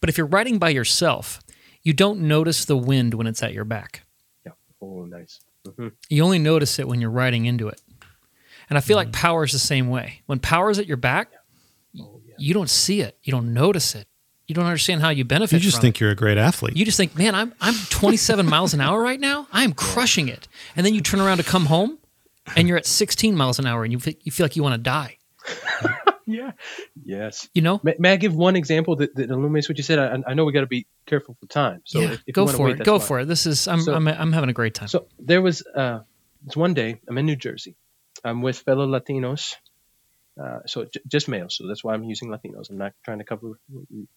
But 0.00 0.08
if 0.10 0.16
you're 0.18 0.26
riding 0.26 0.58
by 0.58 0.70
yourself, 0.70 1.40
you 1.82 1.92
don't 1.92 2.20
notice 2.20 2.64
the 2.64 2.76
wind 2.76 3.14
when 3.14 3.26
it's 3.26 3.42
at 3.42 3.52
your 3.52 3.64
back. 3.64 4.04
yeah. 4.46 4.52
Oh 4.80 5.04
nice. 5.04 5.40
Mhm. 5.66 5.92
You 6.08 6.22
only 6.24 6.38
notice 6.38 6.78
it 6.78 6.88
when 6.88 7.00
you're 7.00 7.10
riding 7.10 7.46
into 7.46 7.68
it. 7.68 7.80
And 8.70 8.76
I 8.78 8.80
feel 8.80 8.96
Mm-hmm. 8.98 9.08
like 9.08 9.12
power 9.12 9.44
is 9.44 9.52
the 9.52 9.58
same 9.58 9.88
way. 9.88 10.22
When 10.26 10.38
power 10.38 10.70
is 10.70 10.78
at 10.78 10.86
your 10.86 10.96
back, 10.96 11.30
Oh 11.98 12.20
yeah. 12.26 12.34
you 12.38 12.54
don't 12.54 12.70
see 12.70 13.00
it. 13.00 13.18
You 13.22 13.30
don't 13.32 13.52
notice 13.52 13.94
it. 13.94 14.06
You 14.46 14.54
don't 14.54 14.64
understand 14.66 15.02
how 15.02 15.10
you 15.10 15.24
benefit. 15.24 15.56
You 15.56 15.60
just 15.60 15.76
from 15.76 15.82
think 15.82 15.96
it. 15.96 16.00
you're 16.00 16.10
a 16.10 16.14
great 16.16 16.38
athlete. 16.38 16.74
you 16.76 16.84
just 16.86 16.96
think, 16.96 17.16
man, 17.16 17.34
I'm 17.34 17.52
I'm 17.60 17.74
27 17.90 18.46
miles 18.54 18.72
an 18.72 18.80
hour 18.80 19.02
right 19.02 19.20
now. 19.20 19.46
I 19.52 19.62
am 19.64 19.72
crushing 19.74 20.28
it. 20.28 20.48
And 20.76 20.86
then 20.86 20.94
you 20.94 21.00
turn 21.02 21.20
around 21.20 21.36
to 21.38 21.42
come 21.44 21.66
home, 21.66 21.98
and 22.56 22.66
you're 22.66 22.78
at 22.78 22.86
16 22.86 23.36
miles 23.36 23.58
an 23.58 23.66
hour, 23.66 23.84
and 23.84 23.92
you 23.92 23.98
feel, 23.98 24.14
you 24.22 24.32
feel 24.32 24.44
like 24.44 24.56
you 24.56 24.62
want 24.62 24.72
to 24.74 24.78
die. 24.78 25.17
Yeah. 26.30 26.50
Yes. 27.02 27.48
You 27.54 27.62
know? 27.62 27.80
May, 27.82 27.94
may 27.98 28.12
I 28.12 28.16
give 28.16 28.34
one 28.34 28.54
example 28.54 28.96
that, 28.96 29.14
that 29.14 29.30
illuminates 29.30 29.66
what 29.66 29.78
you 29.78 29.82
said? 29.82 29.98
I, 29.98 30.18
I 30.30 30.34
know 30.34 30.44
we 30.44 30.52
got 30.52 30.60
to 30.60 30.66
be 30.66 30.86
careful 31.06 31.34
for 31.40 31.46
time. 31.46 31.80
So 31.86 32.00
yeah, 32.00 32.12
if, 32.12 32.22
if 32.26 32.34
go 32.34 32.46
for 32.46 32.64
wait, 32.66 32.80
it. 32.80 32.84
Go 32.84 32.98
fine. 32.98 33.06
for 33.08 33.20
it. 33.20 33.24
This 33.24 33.46
is 33.46 33.66
I'm, 33.66 33.80
So- 33.80 33.94
I'm 33.94 34.06
I'm 34.06 34.32
having 34.34 34.50
a 34.50 34.52
great 34.52 34.74
time. 34.74 34.88
So 34.88 35.06
there 35.18 35.40
was 35.40 35.64
uh, 35.74 36.00
this 36.44 36.54
one 36.54 36.74
day. 36.74 37.00
I'm 37.08 37.16
in 37.16 37.24
New 37.24 37.36
Jersey. 37.36 37.76
I'm 38.22 38.42
with 38.42 38.58
fellow 38.58 38.86
Latinos. 38.86 39.54
Uh, 40.38 40.58
so 40.66 40.84
j- 40.84 41.00
just 41.08 41.28
males. 41.28 41.54
So 41.56 41.66
that's 41.66 41.82
why 41.82 41.94
I'm 41.94 42.04
using 42.04 42.28
Latinos. 42.28 42.68
I'm 42.68 42.76
not 42.76 42.92
trying 43.06 43.20
to 43.20 43.24
cover 43.24 43.58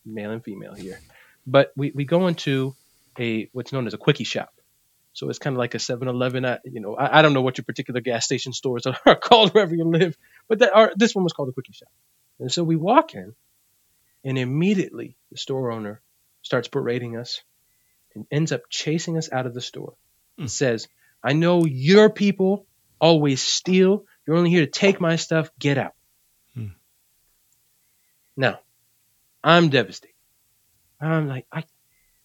male 0.06 0.32
and 0.32 0.44
female 0.44 0.74
here. 0.74 1.00
But 1.48 1.72
we, 1.78 1.92
we 1.96 2.04
go 2.04 2.28
into 2.28 2.76
a 3.18 3.48
what's 3.54 3.72
known 3.72 3.88
as 3.88 3.94
a 3.94 3.98
quickie 3.98 4.26
shop. 4.26 4.52
So 5.14 5.30
it's 5.30 5.40
kind 5.40 5.56
of 5.56 5.60
like 5.60 5.76
a 5.76 5.78
7-Eleven. 5.78 6.44
uh, 6.46 6.58
You 6.66 6.82
know, 6.82 6.96
I, 6.96 7.20
I 7.20 7.22
don't 7.22 7.34
know 7.34 7.42
what 7.42 7.58
your 7.58 7.64
particular 7.66 8.02
gas 8.02 8.26
station 8.26 8.52
stores 8.54 8.86
are 9.06 9.16
called 9.16 9.54
wherever 9.54 9.74
you 9.74 9.86
live, 9.86 10.18
but 10.48 10.60
that 10.60 10.74
are, 10.74 10.92
this 10.96 11.16
one 11.16 11.24
was 11.24 11.34
called 11.34 11.50
a 11.50 11.54
quickie 11.54 11.74
shop. 11.74 11.90
And 12.40 12.52
so 12.52 12.64
we 12.64 12.76
walk 12.76 13.14
in, 13.14 13.34
and 14.24 14.38
immediately 14.38 15.16
the 15.32 15.38
store 15.38 15.72
owner 15.72 16.02
starts 16.42 16.68
berating 16.68 17.18
us 17.18 17.42
and 18.16 18.26
ends 18.32 18.52
up 18.52 18.62
chasing 18.70 19.18
us 19.18 19.32
out 19.32 19.46
of 19.46 19.54
the 19.54 19.62
store. 19.62 19.94
Hmm. 20.38 20.48
Says, 20.48 20.88
I 21.24 21.34
know 21.34 21.66
your 21.66 22.10
people 22.10 22.66
always 23.00 23.42
steal. 23.42 24.06
You're 24.26 24.38
only 24.38 24.50
here 24.50 24.66
to 24.66 24.72
take 24.72 25.00
my 25.00 25.16
stuff. 25.16 25.50
Get 25.60 25.78
out. 25.78 25.94
Hmm. 26.56 26.68
Now, 28.36 28.60
I'm 29.44 29.70
devastated. 29.70 30.16
I'm 31.00 31.28
like, 31.28 31.46
I, 31.52 31.64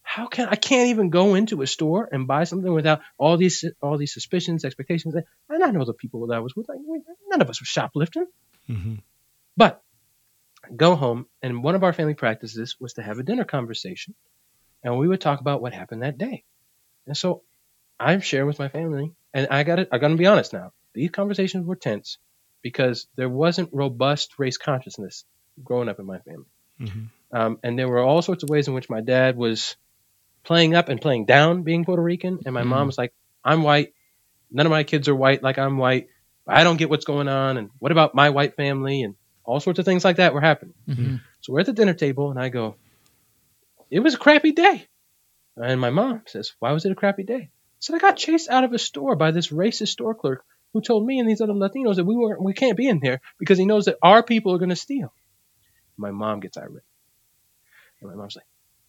how 0.08 0.26
can 0.28 0.48
I 0.48 0.54
can't 0.54 0.88
even 0.90 1.10
go 1.10 1.34
into 1.34 1.62
a 1.62 1.66
store 1.66 2.08
and 2.10 2.28
buy 2.28 2.44
something 2.44 2.72
without 2.72 3.00
all 3.18 3.36
these 3.36 3.64
all 3.82 3.98
these 3.98 4.14
suspicions, 4.14 4.64
expectations. 4.64 5.14
And 5.16 5.64
I 5.64 5.70
know 5.72 5.84
the 5.84 5.92
people 5.94 6.28
that 6.28 6.36
I 6.36 6.38
was 6.38 6.54
with. 6.54 6.68
Like, 6.68 6.78
none 7.28 7.42
of 7.42 7.50
us 7.50 7.60
were 7.60 7.66
shoplifting. 7.66 8.26
Mhm. 8.68 9.02
But 9.56 9.82
go 10.84 10.94
home, 10.94 11.26
and 11.42 11.62
one 11.62 11.74
of 11.74 11.82
our 11.82 11.92
family 11.92 12.14
practices 12.14 12.76
was 12.78 12.94
to 12.94 13.02
have 13.02 13.18
a 13.18 13.24
dinner 13.24 13.44
conversation, 13.44 14.14
and 14.82 14.96
we 14.96 15.08
would 15.08 15.20
talk 15.20 15.40
about 15.40 15.60
what 15.60 15.72
happened 15.74 16.02
that 16.02 16.18
day. 16.18 16.44
And 17.06 17.16
so 17.16 17.42
I 17.98 18.18
share 18.20 18.46
with 18.46 18.60
my 18.60 18.68
family, 18.68 19.12
and 19.34 19.48
I 19.50 19.64
got 19.64 19.76
to 19.76 19.88
I 19.90 19.98
got 19.98 20.08
to 20.08 20.16
be 20.16 20.26
honest 20.26 20.52
now. 20.52 20.72
These 20.94 21.10
conversations 21.10 21.66
were 21.66 21.76
tense 21.76 22.18
because 22.62 23.08
there 23.16 23.28
wasn't 23.28 23.70
robust 23.72 24.38
race 24.38 24.56
consciousness 24.56 25.24
growing 25.64 25.88
up 25.88 25.98
in 25.98 26.06
my 26.06 26.20
family, 26.20 26.50
Mhm. 26.80 27.08
um, 27.32 27.58
and 27.64 27.76
there 27.78 27.88
were 27.88 28.04
all 28.08 28.22
sorts 28.22 28.44
of 28.44 28.50
ways 28.50 28.68
in 28.68 28.74
which 28.74 28.88
my 28.88 29.00
dad 29.00 29.36
was 29.36 29.76
playing 30.46 30.74
up 30.74 30.88
and 30.88 31.00
playing 31.00 31.26
down 31.26 31.62
being 31.62 31.84
Puerto 31.84 32.02
Rican, 32.02 32.38
and 32.46 32.54
my 32.54 32.62
mom 32.62 32.86
was 32.86 32.96
like, 32.96 33.12
"I'm 33.44 33.62
white. 33.62 33.92
None 34.50 34.64
of 34.64 34.70
my 34.70 34.84
kids 34.84 35.08
are 35.08 35.14
white 35.14 35.42
like 35.42 35.58
I'm 35.58 35.76
white. 35.76 36.08
I 36.46 36.64
don't 36.64 36.76
get 36.76 36.88
what's 36.88 37.04
going 37.04 37.28
on, 37.28 37.56
and 37.58 37.70
what 37.78 37.92
about 37.92 38.14
my 38.14 38.30
white 38.30 38.56
family?" 38.56 39.02
and 39.02 39.16
all 39.44 39.60
sorts 39.60 39.78
of 39.78 39.84
things 39.84 40.04
like 40.04 40.16
that 40.16 40.34
were 40.34 40.40
happening. 40.40 40.74
Mhm. 40.88 41.20
So 41.40 41.52
we're 41.52 41.60
at 41.60 41.66
the 41.66 41.72
dinner 41.72 41.94
table, 41.94 42.30
and 42.30 42.40
I 42.40 42.48
go, 42.48 42.76
"It 43.90 44.00
was 44.00 44.14
a 44.14 44.18
crappy 44.18 44.52
day." 44.52 44.86
And 45.56 45.80
my 45.80 45.90
mom 45.90 46.22
says, 46.26 46.52
"Why 46.58 46.72
was 46.72 46.84
it 46.84 46.92
a 46.92 46.96
crappy 46.96 47.24
day?" 47.24 47.50
I 47.50 47.80
said, 47.80 47.96
"I 47.96 47.98
got 47.98 48.16
chased 48.16 48.48
out 48.48 48.64
of 48.64 48.72
a 48.72 48.78
store 48.78 49.16
by 49.16 49.30
this 49.32 49.48
racist 49.48 49.88
store 49.88 50.14
clerk 50.14 50.44
who 50.72 50.80
told 50.80 51.06
me 51.06 51.18
and 51.18 51.28
these 51.28 51.40
other 51.40 51.52
Latinos 51.54 51.96
that 51.96 52.04
we 52.04 52.16
weren't, 52.16 52.42
we 52.42 52.52
can't 52.52 52.76
be 52.76 52.88
in 52.88 53.00
there 53.00 53.20
because 53.38 53.58
he 53.58 53.66
knows 53.66 53.86
that 53.86 53.98
our 54.02 54.22
people 54.22 54.52
are 54.54 54.58
going 54.58 54.70
to 54.70 54.76
steal." 54.76 55.12
My 55.96 56.10
mom 56.10 56.40
gets 56.40 56.56
irate, 56.56 56.82
and 58.00 58.10
my 58.10 58.16
mom's 58.16 58.36
like, 58.36 58.46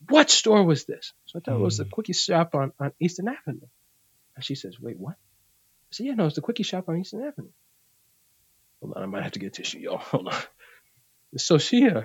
"What 0.10 0.30
store 0.30 0.64
was 0.64 0.86
this?" 0.86 1.14
So 1.26 1.40
I 1.40 1.42
tell 1.42 1.56
her 1.56 1.60
it 1.60 1.64
was 1.64 1.78
the 1.78 1.86
quickie 1.86 2.14
shop 2.14 2.56
on, 2.56 2.72
on 2.80 2.92
Eastern 3.00 3.28
Avenue, 3.28 3.68
and 4.36 4.44
she 4.46 4.56
says, 4.56 4.80
"Wait, 4.80 4.98
what?" 4.98 5.14
I 5.16 5.92
said, 5.92 6.06
"Yeah, 6.08 6.14
no, 6.16 6.26
it's 6.26 6.36
the 6.36 6.42
quickie 6.42 6.64
shop 6.64 6.90
on 6.90 6.98
Eastern 6.98 7.24
Avenue." 7.24 7.50
Hold 8.82 8.94
on, 8.96 9.04
I 9.04 9.06
might 9.08 9.24
have 9.24 9.32
to 9.34 9.40
get 9.40 9.54
tissue, 9.54 9.80
y'all. 9.80 9.98
Hold 10.12 10.28
on. 10.28 10.42
So 11.38 11.58
she, 11.58 11.88
uh, 11.90 12.04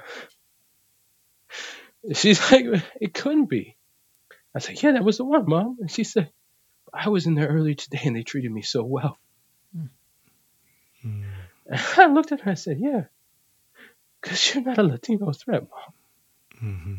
she's 2.15 2.51
like, 2.51 2.65
it 3.01 3.15
couldn't 3.15 3.47
be. 3.47 3.77
I 4.55 4.59
said, 4.59 4.83
yeah, 4.83 4.93
that 4.93 5.05
was 5.05 5.19
the 5.19 5.25
one, 5.25 5.45
mom. 5.49 5.77
And 5.81 5.91
she 5.91 6.05
said, 6.05 6.31
I 6.93 7.09
was 7.09 7.27
in 7.27 7.35
there 7.35 7.49
earlier 7.49 7.75
today 7.75 8.01
and 8.05 8.17
they 8.17 8.23
treated 8.23 8.51
me 8.51 8.63
so 8.63 8.83
well. 8.85 9.19
And 11.67 11.81
I 11.97 12.07
looked 12.07 12.33
at 12.33 12.41
her 12.41 12.45
and 12.45 12.53
I 12.53 12.55
said, 12.55 12.79
yeah, 12.81 13.05
because 14.21 14.55
you're 14.55 14.65
not 14.65 14.79
a 14.79 14.83
Latino 14.83 15.33
threat, 15.33 15.63
mom. 15.71 15.93
Mhm. 16.63 16.99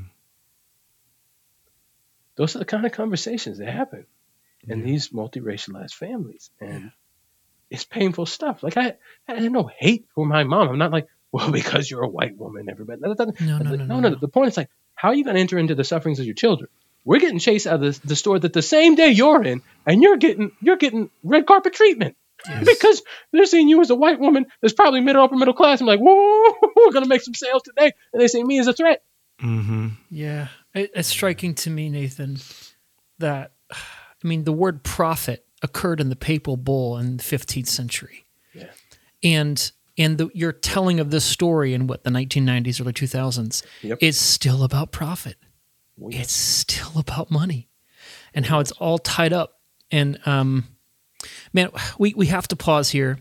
Those 2.35 2.55
are 2.55 2.59
the 2.59 2.65
kind 2.65 2.85
of 2.85 2.91
conversations 2.91 3.57
that 3.59 3.67
happen 3.69 4.05
in 4.67 4.79
Yeah. 4.79 4.85
these 4.85 5.09
multiracialized 5.09 5.93
families. 5.93 6.49
And 6.59 6.91
it's 7.69 7.83
painful 7.85 8.25
stuff. 8.25 8.63
Like, 8.63 8.77
I, 8.77 8.93
I 9.27 9.35
had 9.41 9.51
no 9.51 9.63
hate 9.77 10.05
for 10.15 10.25
my 10.25 10.43
mom. 10.43 10.69
I'm 10.69 10.77
not 10.77 10.91
like, 10.91 11.07
well, 11.31 11.51
because 11.59 11.89
you're 11.89 12.03
a 12.03 12.07
white 12.09 12.37
woman, 12.37 12.69
everybody. 12.69 13.01
That- 13.01 13.17
that- 13.17 13.39
No, 13.41 13.57
no, 13.57 13.71
the- 13.71 13.77
no, 13.77 13.85
no, 13.85 13.99
no, 13.99 14.09
no. 14.09 14.15
The 14.15 14.27
point 14.27 14.49
is 14.49 14.57
like, 14.57 14.69
how 14.95 15.09
are 15.09 15.15
you 15.15 15.23
going 15.23 15.35
to 15.35 15.41
enter 15.41 15.57
into 15.57 15.75
the 15.75 15.83
sufferings 15.83 16.19
of 16.19 16.25
your 16.25 16.35
children? 16.35 16.69
We're 17.05 17.19
getting 17.19 17.39
chased 17.39 17.67
out 17.67 17.83
of 17.83 18.01
the, 18.01 18.07
the 18.07 18.15
store 18.15 18.39
that 18.39 18.53
the 18.53 18.61
same 18.61 18.95
day 18.95 19.09
you're 19.09 19.43
in, 19.43 19.61
and 19.85 20.01
you're 20.01 20.15
getting 20.15 20.51
you're 20.61 20.77
getting 20.77 21.09
red 21.21 21.45
carpet 21.45 21.73
treatment 21.73 22.15
because 22.63 23.01
they're 23.33 23.45
seeing 23.45 23.67
you 23.67 23.81
as 23.81 23.89
a 23.89 23.95
white 23.95 24.21
woman 24.21 24.45
that's 24.61 24.73
probably 24.73 25.01
middle 25.01 25.21
upper 25.21 25.35
middle 25.35 25.53
class. 25.53 25.81
I'm 25.81 25.87
like, 25.87 25.99
whoa, 25.99 26.53
we're 26.77 26.91
going 26.93 27.03
to 27.03 27.09
make 27.09 27.21
some 27.21 27.33
sales 27.33 27.63
today, 27.63 27.91
and 28.13 28.21
they 28.21 28.29
see 28.29 28.41
me 28.41 28.57
as 28.59 28.67
a 28.67 28.73
threat. 28.73 29.03
Mm-hmm. 29.41 29.87
Yeah, 30.11 30.43
it, 30.43 30.49
it's 30.75 31.07
striking 31.07 31.53
to 31.55 31.69
me, 31.69 31.89
Nathan, 31.89 32.37
that 33.19 33.53
I 33.71 34.27
mean 34.27 34.43
the 34.43 34.51
word 34.53 34.83
prophet 34.83 35.45
occurred 35.61 35.99
in 35.99 36.09
the 36.09 36.15
papal 36.15 36.57
bull 36.57 36.97
in 36.97 37.17
the 37.17 37.23
15th 37.23 37.67
century, 37.67 38.25
Yeah. 38.53 38.71
and 39.23 39.71
and 39.97 40.17
the, 40.17 40.29
your 40.33 40.51
telling 40.51 40.99
of 40.99 41.11
this 41.11 41.23
story 41.23 41.73
in 41.75 41.85
what 41.85 42.03
the 42.03 42.09
1990s, 42.09 42.81
early 42.81 42.93
2000s, 42.93 43.63
Yep. 43.83 43.99
is 44.01 44.19
still 44.19 44.63
about 44.63 44.91
profit. 44.91 45.37
Well, 45.95 46.11
yeah. 46.11 46.21
It's 46.21 46.33
still 46.33 46.97
about 46.97 47.29
money, 47.29 47.69
and 48.33 48.47
how 48.47 48.59
it's 48.59 48.71
all 48.71 48.97
tied 48.97 49.33
up. 49.33 49.59
And 49.91 50.19
um, 50.25 50.65
man, 51.53 51.69
we 51.99 52.13
we 52.15 52.25
have 52.27 52.47
to 52.49 52.55
pause 52.55 52.89
here. 52.89 53.19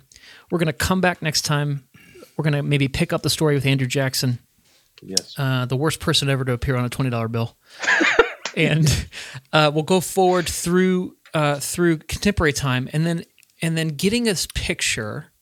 We're 0.51 0.59
gonna 0.59 0.73
come 0.73 1.01
back 1.03 1.21
next 1.23 1.43
time. 1.43 1.87
We're 2.37 2.45
gonna 2.45 2.63
maybe 2.63 2.89
pick 2.89 3.13
up 3.13 3.23
the 3.23 3.31
story 3.31 3.55
with 3.55 3.67
Andrew 3.67 3.87
Jackson 3.87 4.39
Yes. 5.03 5.35
uh, 5.39 5.67
the 5.67 5.77
worst 5.77 6.01
person 6.01 6.29
ever 6.29 6.45
to 6.45 6.53
appear 6.53 6.77
on 6.77 6.85
a 6.85 6.89
twenty 6.89 7.11
dollar 7.11 7.29
bill, 7.29 7.57
and 8.57 9.09
uh, 9.53 9.71
we'll 9.73 9.83
go 9.83 10.01
forward 10.01 10.49
through 10.49 11.17
uh, 11.35 11.59
through 11.59 11.99
contemporary 11.99 12.53
time, 12.53 12.89
and 12.93 13.05
then 13.05 13.25
and 13.61 13.77
then 13.77 13.89
getting 13.89 14.25
this 14.25 14.47
picture, 14.55 15.33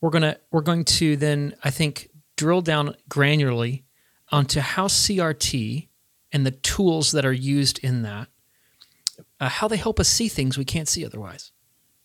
we're 0.00 0.10
gonna 0.10 0.36
we're 0.50 0.60
going 0.60 0.84
to 0.84 1.16
then 1.16 1.54
I 1.64 1.70
think 1.70 2.10
drill 2.36 2.60
down 2.60 2.94
granularly 3.08 3.84
onto 4.30 4.60
how 4.60 4.86
CRT 4.88 5.88
and 6.32 6.44
the 6.44 6.50
tools 6.50 7.12
that 7.12 7.24
are 7.24 7.32
used 7.32 7.78
in 7.78 8.02
that, 8.02 8.28
uh, 9.40 9.48
how 9.48 9.68
they 9.68 9.76
help 9.76 9.98
us 9.98 10.08
see 10.08 10.28
things 10.28 10.58
we 10.58 10.64
can't 10.64 10.88
see 10.88 11.04
otherwise, 11.04 11.52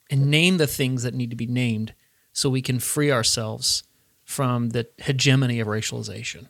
and 0.10 0.28
name 0.28 0.58
the 0.58 0.68
things 0.68 1.04
that 1.04 1.14
need 1.14 1.30
to 1.32 1.36
be 1.36 1.48
named 1.48 1.94
so 2.34 2.50
we 2.50 2.62
can 2.62 2.80
free 2.80 3.12
ourselves 3.12 3.84
from 4.24 4.70
the 4.70 4.88
hegemony 5.00 5.60
of 5.60 5.68
racialization. 5.68 6.48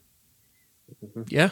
Mm-hmm. 1.03 1.23
Yeah. 1.27 1.49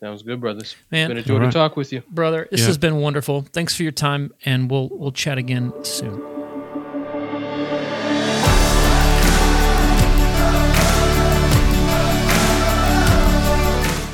Sounds 0.00 0.22
good, 0.22 0.40
brothers. 0.40 0.76
Man, 0.90 1.08
been 1.08 1.16
a 1.16 1.22
joy 1.22 1.38
right. 1.38 1.46
to 1.46 1.52
talk 1.52 1.76
with 1.76 1.92
you, 1.92 2.02
brother. 2.10 2.46
This 2.50 2.60
yeah. 2.60 2.66
has 2.66 2.78
been 2.78 2.96
wonderful. 2.96 3.42
Thanks 3.52 3.74
for 3.74 3.82
your 3.82 3.92
time, 3.92 4.32
and 4.44 4.70
we'll 4.70 4.90
we'll 4.92 5.12
chat 5.12 5.38
again 5.38 5.72
soon. 5.84 6.20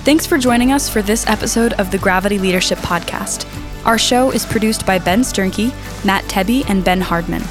Thanks 0.05 0.27
for 0.27 0.37
joining 0.37 0.73
us 0.73 0.89
for 0.89 1.01
this 1.01 1.27
episode 1.29 1.75
of 1.75 1.91
the 1.91 1.99
Gravity 1.99 2.39
Leadership 2.39 2.79
Podcast. 2.79 3.47
Our 3.85 3.99
show 3.99 4.31
is 4.31 4.47
produced 4.47 4.87
by 4.87 4.99
Ben 4.99 5.21
Sternke, 5.23 5.73
Matt 6.05 6.25
Tebbe, 6.25 6.69
and 6.69 6.85
Ben 6.85 7.01
Hardman. 7.01 7.43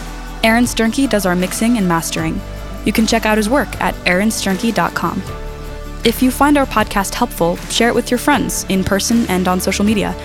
Aaron 0.43 0.65
Sternke 0.65 1.09
does 1.09 1.25
our 1.25 1.35
mixing 1.35 1.77
and 1.77 1.87
mastering. 1.87 2.39
You 2.85 2.93
can 2.93 3.07
check 3.07 3.25
out 3.25 3.37
his 3.37 3.49
work 3.49 3.69
at 3.81 3.93
aaronsternke.com. 4.05 5.40
If 6.03 6.23
you 6.23 6.31
find 6.31 6.57
our 6.57 6.65
podcast 6.65 7.13
helpful, 7.13 7.57
share 7.69 7.89
it 7.89 7.95
with 7.95 8.09
your 8.09 8.17
friends 8.17 8.65
in 8.69 8.83
person 8.83 9.27
and 9.27 9.47
on 9.47 9.61
social 9.61 9.85
media. 9.85 10.15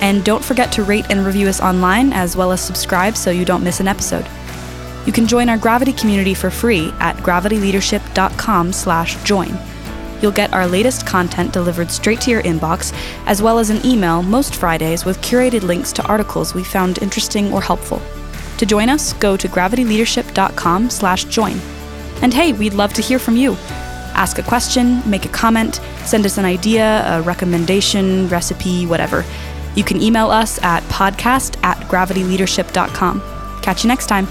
And 0.00 0.24
don't 0.24 0.44
forget 0.44 0.70
to 0.72 0.84
rate 0.84 1.06
and 1.10 1.26
review 1.26 1.48
us 1.48 1.60
online 1.60 2.12
as 2.12 2.36
well 2.36 2.52
as 2.52 2.60
subscribe 2.60 3.16
so 3.16 3.32
you 3.32 3.44
don't 3.44 3.64
miss 3.64 3.80
an 3.80 3.88
episode. 3.88 4.24
You 5.04 5.12
can 5.12 5.26
join 5.26 5.48
our 5.48 5.58
Gravity 5.58 5.92
community 5.92 6.34
for 6.34 6.48
free 6.50 6.92
at 7.00 7.16
gravityleadership.com/join. 7.16 9.58
You'll 10.22 10.32
get 10.32 10.54
our 10.54 10.68
latest 10.68 11.06
content 11.06 11.52
delivered 11.52 11.90
straight 11.90 12.20
to 12.22 12.30
your 12.30 12.42
inbox, 12.42 12.92
as 13.26 13.42
well 13.42 13.58
as 13.58 13.68
an 13.70 13.84
email 13.84 14.22
most 14.22 14.54
Fridays 14.54 15.04
with 15.04 15.20
curated 15.22 15.62
links 15.62 15.90
to 15.92 16.06
articles 16.06 16.54
we 16.54 16.62
found 16.62 17.02
interesting 17.02 17.52
or 17.52 17.60
helpful. 17.60 18.00
To 18.58 18.66
join 18.66 18.88
us, 18.88 19.12
go 19.14 19.36
to 19.36 19.48
gravityleadership.com/join. 19.48 21.60
And 22.22 22.32
hey, 22.32 22.52
we'd 22.52 22.74
love 22.74 22.92
to 22.94 23.02
hear 23.02 23.18
from 23.18 23.36
you. 23.36 23.56
Ask 24.16 24.38
a 24.38 24.42
question, 24.42 25.08
make 25.08 25.24
a 25.26 25.28
comment, 25.28 25.80
send 26.04 26.24
us 26.24 26.38
an 26.38 26.44
idea, 26.44 27.04
a 27.06 27.22
recommendation, 27.22 28.28
recipe, 28.28 28.86
whatever. 28.86 29.24
You 29.76 29.84
can 29.84 30.02
email 30.02 30.30
us 30.30 30.60
at 30.62 30.82
podcast 30.84 31.62
at 31.62 31.76
gravityleadership.com. 31.88 33.60
Catch 33.62 33.84
you 33.84 33.88
next 33.88 34.06
time. 34.06 34.26